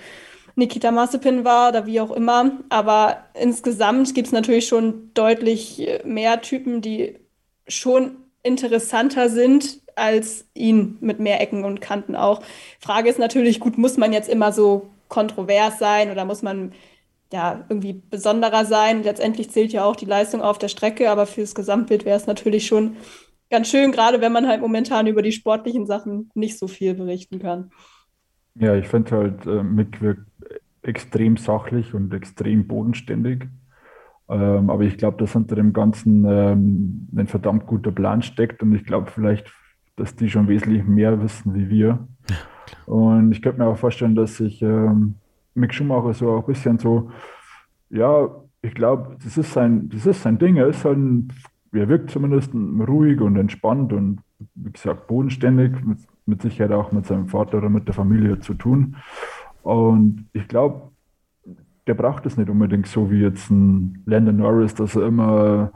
[0.55, 2.51] Nikita Mazepin war oder wie auch immer.
[2.69, 7.15] Aber insgesamt gibt es natürlich schon deutlich mehr Typen, die
[7.67, 12.41] schon interessanter sind als ihn mit mehr Ecken und Kanten auch.
[12.79, 16.73] Frage ist natürlich, gut, muss man jetzt immer so kontrovers sein oder muss man
[17.31, 19.03] ja, irgendwie besonderer sein.
[19.03, 22.67] Letztendlich zählt ja auch die Leistung auf der Strecke, aber fürs Gesamtbild wäre es natürlich
[22.67, 22.97] schon
[23.49, 27.39] ganz schön, gerade wenn man halt momentan über die sportlichen Sachen nicht so viel berichten
[27.39, 27.71] kann.
[28.55, 30.25] Ja, ich finde halt, äh, Mick wirkt
[30.81, 33.47] extrem sachlich und extrem bodenständig.
[34.29, 38.75] Ähm, aber ich glaube, dass hinter dem Ganzen ähm, ein verdammt guter Plan steckt und
[38.75, 39.53] ich glaube vielleicht,
[39.95, 42.07] dass die schon wesentlich mehr wissen wie wir.
[42.85, 45.15] und ich könnte mir auch vorstellen, dass sich ähm,
[45.57, 47.11] Mick Schumacher so auch ein bisschen so,
[47.89, 48.29] ja,
[48.61, 50.57] ich glaube, das ist sein, das ist sein Ding.
[50.57, 51.33] Er ist halt, ein,
[51.71, 54.19] er wirkt zumindest ruhig und entspannt und
[54.55, 58.53] wie gesagt, bodenständig, mit, mit Sicherheit auch mit seinem Vater oder mit der Familie zu
[58.53, 58.97] tun.
[59.63, 60.91] Und ich glaube,
[61.87, 65.71] der braucht es nicht unbedingt so wie jetzt ein Landon Norris, dass er immer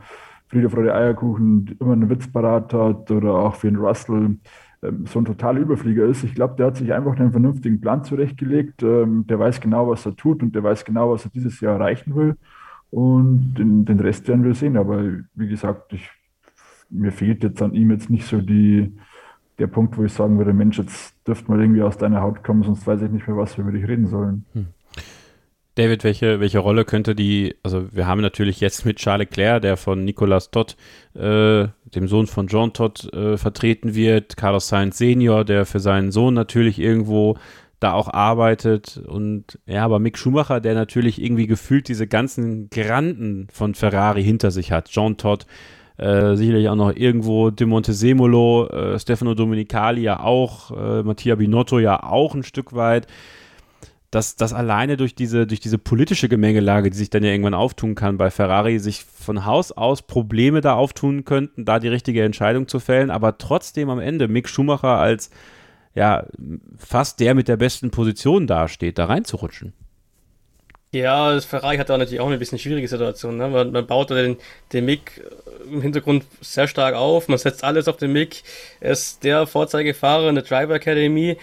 [0.48, 4.36] Friede, Freude, Eierkuchen, immer einen Witz parat hat oder auch für einen Russell
[4.82, 6.24] so ein totaler Überflieger ist.
[6.24, 8.82] Ich glaube, der hat sich einfach einen vernünftigen Plan zurechtgelegt.
[8.82, 11.76] Ähm, der weiß genau, was er tut und der weiß genau, was er dieses Jahr
[11.76, 12.36] erreichen will.
[12.90, 14.78] Und den, den Rest werden wir sehen.
[14.78, 15.04] Aber
[15.36, 16.10] wie gesagt, ich,
[16.90, 18.92] mir fehlt jetzt an ihm jetzt nicht so die,
[19.60, 22.64] der Punkt, wo ich sagen würde, Mensch, jetzt dürfte mal irgendwie aus deiner Haut kommen,
[22.64, 24.46] sonst weiß ich nicht mehr, was wir über dich reden sollen.
[24.54, 24.68] Hm.
[25.76, 29.78] David, welche, welche Rolle könnte die, also wir haben natürlich jetzt mit Charles Leclerc, der
[29.78, 30.76] von Nicolas Todd,
[31.16, 36.12] äh, dem Sohn von John Todd, äh, vertreten wird, Carlos Sainz Senior, der für seinen
[36.12, 37.38] Sohn natürlich irgendwo
[37.80, 39.02] da auch arbeitet.
[39.06, 44.52] Und ja, aber Mick Schumacher, der natürlich irgendwie gefühlt diese ganzen Granden von Ferrari hinter
[44.52, 45.46] sich hat, John Todd,
[45.98, 51.80] äh, sicherlich auch noch irgendwo De Montesemolo, äh, Stefano Domenicali ja auch, äh, Mattia Binotto
[51.80, 53.08] ja auch ein Stück weit
[54.12, 57.96] dass das alleine durch diese, durch diese politische Gemengelage, die sich dann ja irgendwann auftun
[57.96, 62.68] kann bei Ferrari, sich von Haus aus Probleme da auftun könnten, da die richtige Entscheidung
[62.68, 65.32] zu fällen, aber trotzdem am Ende Mick Schumacher als
[65.96, 66.26] ja
[66.78, 69.74] fast der mit der besten Position dasteht, da reinzurutschen.
[70.94, 73.38] Ja, das Ferrari hat da natürlich auch eine bisschen schwierige Situation.
[73.38, 73.48] Ne?
[73.48, 74.36] Man, man baut den,
[74.74, 75.24] den Mick
[75.66, 78.44] im Hintergrund sehr stark auf, man setzt alles auf den Mick.
[78.82, 81.38] Er ist der Vorzeigefahrer in der Driver Academy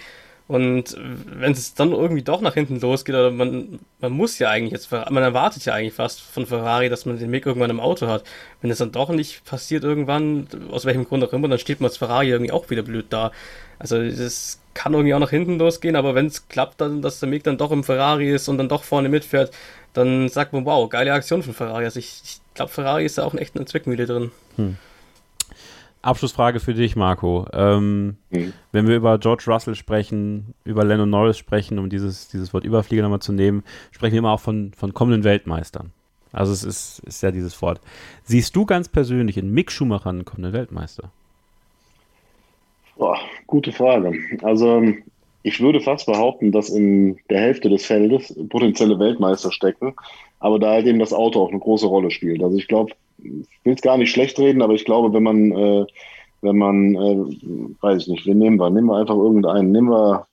[0.49, 4.71] Und wenn es dann irgendwie doch nach hinten losgeht, oder man, man muss ja eigentlich
[4.71, 8.07] jetzt, man erwartet ja eigentlich fast von Ferrari, dass man den Mick irgendwann im Auto
[8.07, 8.23] hat.
[8.59, 11.89] Wenn es dann doch nicht passiert irgendwann, aus welchem Grund auch immer, dann steht man
[11.89, 13.31] als Ferrari irgendwie auch wieder blöd da.
[13.77, 17.29] Also das kann irgendwie auch nach hinten losgehen, aber wenn es klappt, dann, dass der
[17.29, 19.51] Mick dann doch im Ferrari ist und dann doch vorne mitfährt,
[19.93, 21.85] dann sagt man, wow, geile Aktion von Ferrari.
[21.85, 24.31] Also ich, ich glaube, Ferrari ist da auch echt eine Zwickmühle drin.
[24.55, 24.77] Hm.
[26.01, 27.45] Abschlussfrage für dich, Marco.
[27.51, 28.53] Ähm, mhm.
[28.71, 33.03] Wenn wir über George Russell sprechen, über Lennon Norris sprechen, um dieses, dieses Wort Überflieger
[33.03, 35.91] nochmal zu nehmen, sprechen wir immer auch von, von kommenden Weltmeistern.
[36.31, 37.81] Also es ist, ist ja dieses Wort.
[38.23, 41.11] Siehst du ganz persönlich in Mick Schumacher einen kommenden Weltmeister?
[42.97, 43.17] Boah,
[43.47, 44.13] gute Frage.
[44.43, 44.83] Also
[45.43, 49.95] ich würde fast behaupten, dass in der Hälfte des Feldes potenzielle Weltmeister stecken,
[50.39, 52.43] aber da halt eben das Auto auch eine große Rolle spielt.
[52.43, 55.51] Also ich glaube, ich will es gar nicht schlecht reden, aber ich glaube, wenn man,
[55.51, 55.85] äh,
[56.41, 58.69] wenn man, äh, weiß ich nicht, wen nehmen wir?
[58.69, 59.71] Nehmen wir einfach irgendeinen.
[59.71, 60.25] Nehmen wir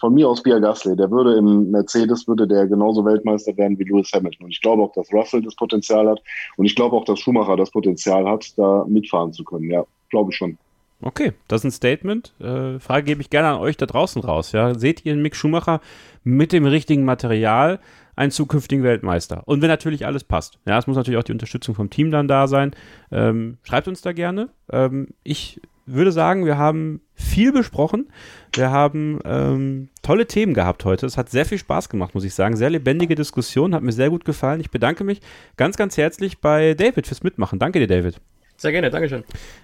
[0.00, 0.96] von mir aus Pierre Gasly.
[0.96, 4.46] Der würde im Mercedes, würde der genauso Weltmeister werden wie Lewis Hamilton.
[4.46, 6.22] Und ich glaube auch, dass Russell das Potenzial hat.
[6.56, 9.70] Und ich glaube auch, dass Schumacher das Potenzial hat, da mitfahren zu können.
[9.70, 10.58] Ja, glaube ich schon.
[11.00, 12.34] Okay, das ist ein Statement.
[12.40, 14.52] Äh, Frage gebe ich gerne an euch da draußen raus.
[14.52, 14.74] Ja?
[14.74, 15.80] Seht ihr Mick Schumacher
[16.24, 17.78] mit dem richtigen Material
[18.16, 19.42] einen zukünftigen Weltmeister.
[19.46, 20.58] Und wenn natürlich alles passt.
[20.66, 22.72] Ja, es muss natürlich auch die Unterstützung vom Team dann da sein.
[23.12, 24.48] Ähm, schreibt uns da gerne.
[24.72, 28.10] Ähm, ich würde sagen, wir haben viel besprochen.
[28.54, 31.06] Wir haben ähm, tolle Themen gehabt heute.
[31.06, 32.56] Es hat sehr viel Spaß gemacht, muss ich sagen.
[32.56, 34.60] Sehr lebendige Diskussion, hat mir sehr gut gefallen.
[34.60, 35.20] Ich bedanke mich
[35.56, 37.60] ganz, ganz herzlich bei David fürs Mitmachen.
[37.60, 38.20] Danke dir, David.
[38.56, 39.22] Sehr gerne, Dankeschön.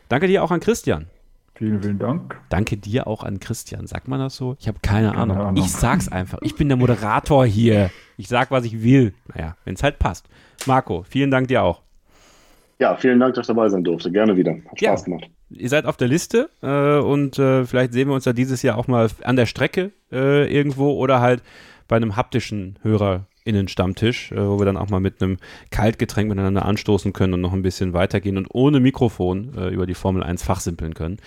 [0.09, 1.07] Danke dir auch an Christian.
[1.57, 2.37] Vielen, vielen Dank.
[2.49, 3.87] Danke dir auch an Christian.
[3.87, 4.57] Sagt man das so?
[4.59, 5.39] Ich habe keine, keine Ahnung.
[5.39, 5.65] Ahnung.
[5.65, 6.39] Ich sag's einfach.
[6.43, 7.91] Ich bin der Moderator hier.
[8.17, 9.15] Ich sag, was ich will.
[9.33, 10.27] Naja, wenn es halt passt.
[10.67, 11.83] Marco, vielen Dank dir auch.
[12.81, 14.11] Ja, vielen Dank, dass ich dabei sein durfte.
[14.11, 14.53] Gerne wieder.
[14.53, 15.05] Hat Spaß ja.
[15.05, 15.31] gemacht.
[15.51, 18.77] Ihr seid auf der Liste äh, und äh, vielleicht sehen wir uns ja dieses Jahr
[18.77, 21.43] auch mal an der Strecke äh, irgendwo oder halt
[21.87, 22.79] bei einem haptischen
[23.45, 25.39] HörerInnen-Stammtisch, äh, wo wir dann auch mal mit einem
[25.71, 29.95] Kaltgetränk miteinander anstoßen können und noch ein bisschen weitergehen und ohne Mikrofon äh, über die
[29.95, 31.19] Formel 1 fachsimpeln können.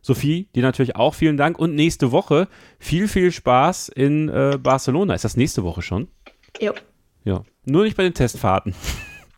[0.00, 2.48] Sophie, dir natürlich auch vielen Dank und nächste Woche
[2.78, 5.14] viel, viel Spaß in äh, Barcelona.
[5.14, 6.08] Ist das nächste Woche schon?
[6.60, 6.72] Jo.
[7.24, 7.42] Ja.
[7.64, 8.74] Nur nicht bei den Testfahrten.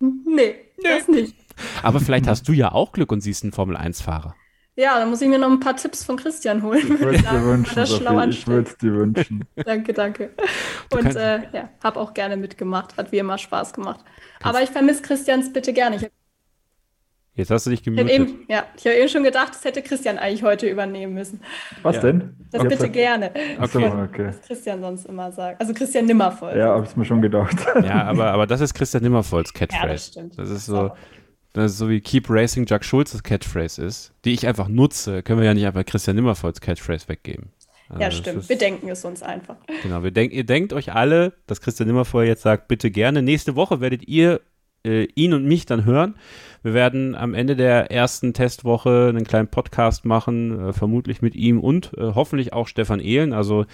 [0.00, 0.82] Nee, nee.
[0.82, 1.34] das nicht.
[1.82, 4.34] Aber vielleicht hast du ja auch Glück und siehst einen Formel-1-Fahrer.
[4.78, 6.78] Ja, dann muss ich mir noch ein paar Tipps von Christian holen.
[6.78, 9.44] Ich würde es dir wünschen, Sophie, ich würde es dir wünschen.
[9.56, 10.30] danke, danke.
[10.92, 12.96] Und äh, ja, habe auch gerne mitgemacht.
[12.98, 14.04] Hat wie immer Spaß gemacht.
[14.42, 15.96] Aber ich vermisse Christians bitte gerne.
[15.96, 16.10] Ich
[17.36, 18.08] Jetzt hast du dich gemutet.
[18.08, 21.42] Ich eben, ja, ich habe eben schon gedacht, das hätte Christian eigentlich heute übernehmen müssen.
[21.82, 22.02] Was ja.
[22.02, 22.34] denn?
[22.50, 22.68] Das okay.
[22.70, 23.30] bitte gerne.
[23.60, 23.92] Okay.
[24.04, 24.26] okay.
[24.28, 25.60] Was Christian sonst immer sagt.
[25.60, 26.56] Also Christian Nimmervoll.
[26.56, 27.56] Ja, habe ich mir schon gedacht.
[27.84, 29.86] Ja, aber, aber das ist Christian Nimmervolls Catchphrase.
[29.86, 30.38] Ja, das stimmt.
[30.38, 30.96] Das ist so, das
[31.68, 35.54] so wie Keep Racing Jack Schulz's Catchphrase ist, die ich einfach nutze, können wir ja
[35.54, 37.50] nicht einfach Christian Nimmervolls Catchphrase weggeben.
[37.88, 38.38] Also ja, stimmt.
[38.40, 39.56] Ist, wir denken es uns einfach.
[39.82, 43.22] Genau, wir denk, ihr denkt euch alle, dass Christian Nimmervoll jetzt sagt, bitte gerne.
[43.22, 44.40] Nächste Woche werdet ihr
[44.86, 46.14] äh, ihn und mich dann hören.
[46.66, 51.60] Wir werden am Ende der ersten Testwoche einen kleinen Podcast machen, äh, vermutlich mit ihm
[51.60, 53.66] und äh, hoffentlich auch Stefan Ehlen, also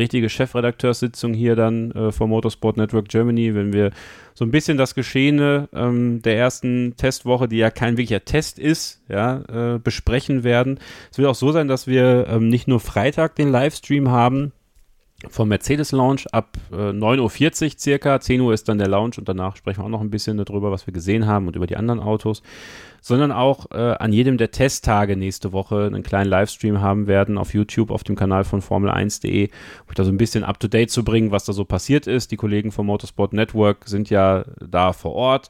[0.00, 3.92] richtige Chefredakteurssitzung hier dann äh, vom Motorsport Network Germany, wenn wir
[4.34, 9.00] so ein bisschen das Geschehene ähm, der ersten Testwoche, die ja kein wirklicher Test ist,
[9.08, 10.80] ja, äh, besprechen werden.
[11.12, 14.50] Es wird auch so sein, dass wir ähm, nicht nur Freitag den Livestream haben,
[15.28, 18.20] vom Mercedes Launch ab äh, 9.40 Uhr circa.
[18.20, 20.70] 10 Uhr ist dann der Launch und danach sprechen wir auch noch ein bisschen darüber,
[20.70, 22.42] was wir gesehen haben und über die anderen Autos.
[23.02, 27.54] Sondern auch äh, an jedem der Testtage nächste Woche einen kleinen Livestream haben werden auf
[27.54, 29.48] YouTube, auf dem Kanal von Formel1.de,
[29.88, 32.30] um da so ein bisschen up to date zu bringen, was da so passiert ist.
[32.30, 35.48] Die Kollegen vom Motorsport Network sind ja da vor Ort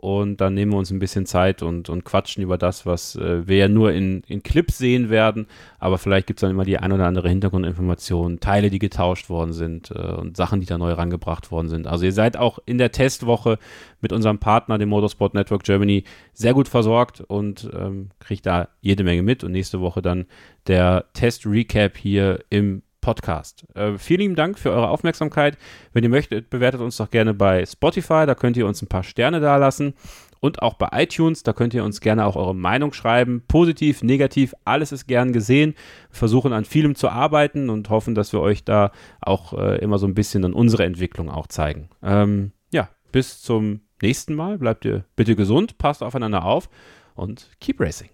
[0.00, 3.46] und dann nehmen wir uns ein bisschen Zeit und, und quatschen über das, was äh,
[3.46, 5.46] wir ja nur in, in Clips sehen werden,
[5.78, 9.52] aber vielleicht gibt es dann immer die ein oder andere Hintergrundinformation, Teile, die getauscht worden
[9.52, 11.86] sind äh, und Sachen, die da neu rangebracht worden sind.
[11.86, 13.58] Also ihr seid auch in der Testwoche
[14.00, 19.04] mit unserem Partner, dem Motorsport Network Germany, sehr gut versorgt und ähm, kriegt da jede
[19.04, 20.24] Menge mit und nächste Woche dann
[20.66, 23.64] der Test-Recap hier im Podcast.
[23.74, 25.56] Äh, vielen lieben Dank für eure Aufmerksamkeit.
[25.92, 29.02] Wenn ihr möchtet, bewertet uns doch gerne bei Spotify, da könnt ihr uns ein paar
[29.02, 29.94] Sterne dalassen.
[30.40, 33.42] Und auch bei iTunes, da könnt ihr uns gerne auch eure Meinung schreiben.
[33.46, 35.74] Positiv, negativ, alles ist gern gesehen.
[36.10, 38.90] Wir versuchen an vielem zu arbeiten und hoffen, dass wir euch da
[39.20, 41.90] auch äh, immer so ein bisschen dann unsere Entwicklung auch zeigen.
[42.02, 44.58] Ähm, ja, bis zum nächsten Mal.
[44.58, 46.70] Bleibt ihr bitte gesund, passt aufeinander auf
[47.14, 48.08] und keep racing.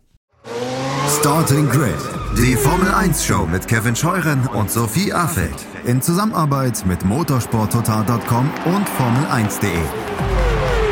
[1.21, 1.95] Starting Grid,
[2.37, 8.87] die Formel 1 Show mit Kevin Scheuren und Sophie Affeld in Zusammenarbeit mit motorsporttotal.com und
[8.89, 9.73] Formel1.de.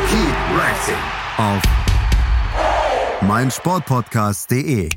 [0.09, 0.95] Keep racing
[1.37, 1.61] auf
[3.21, 4.89] meinsportpodcast.de.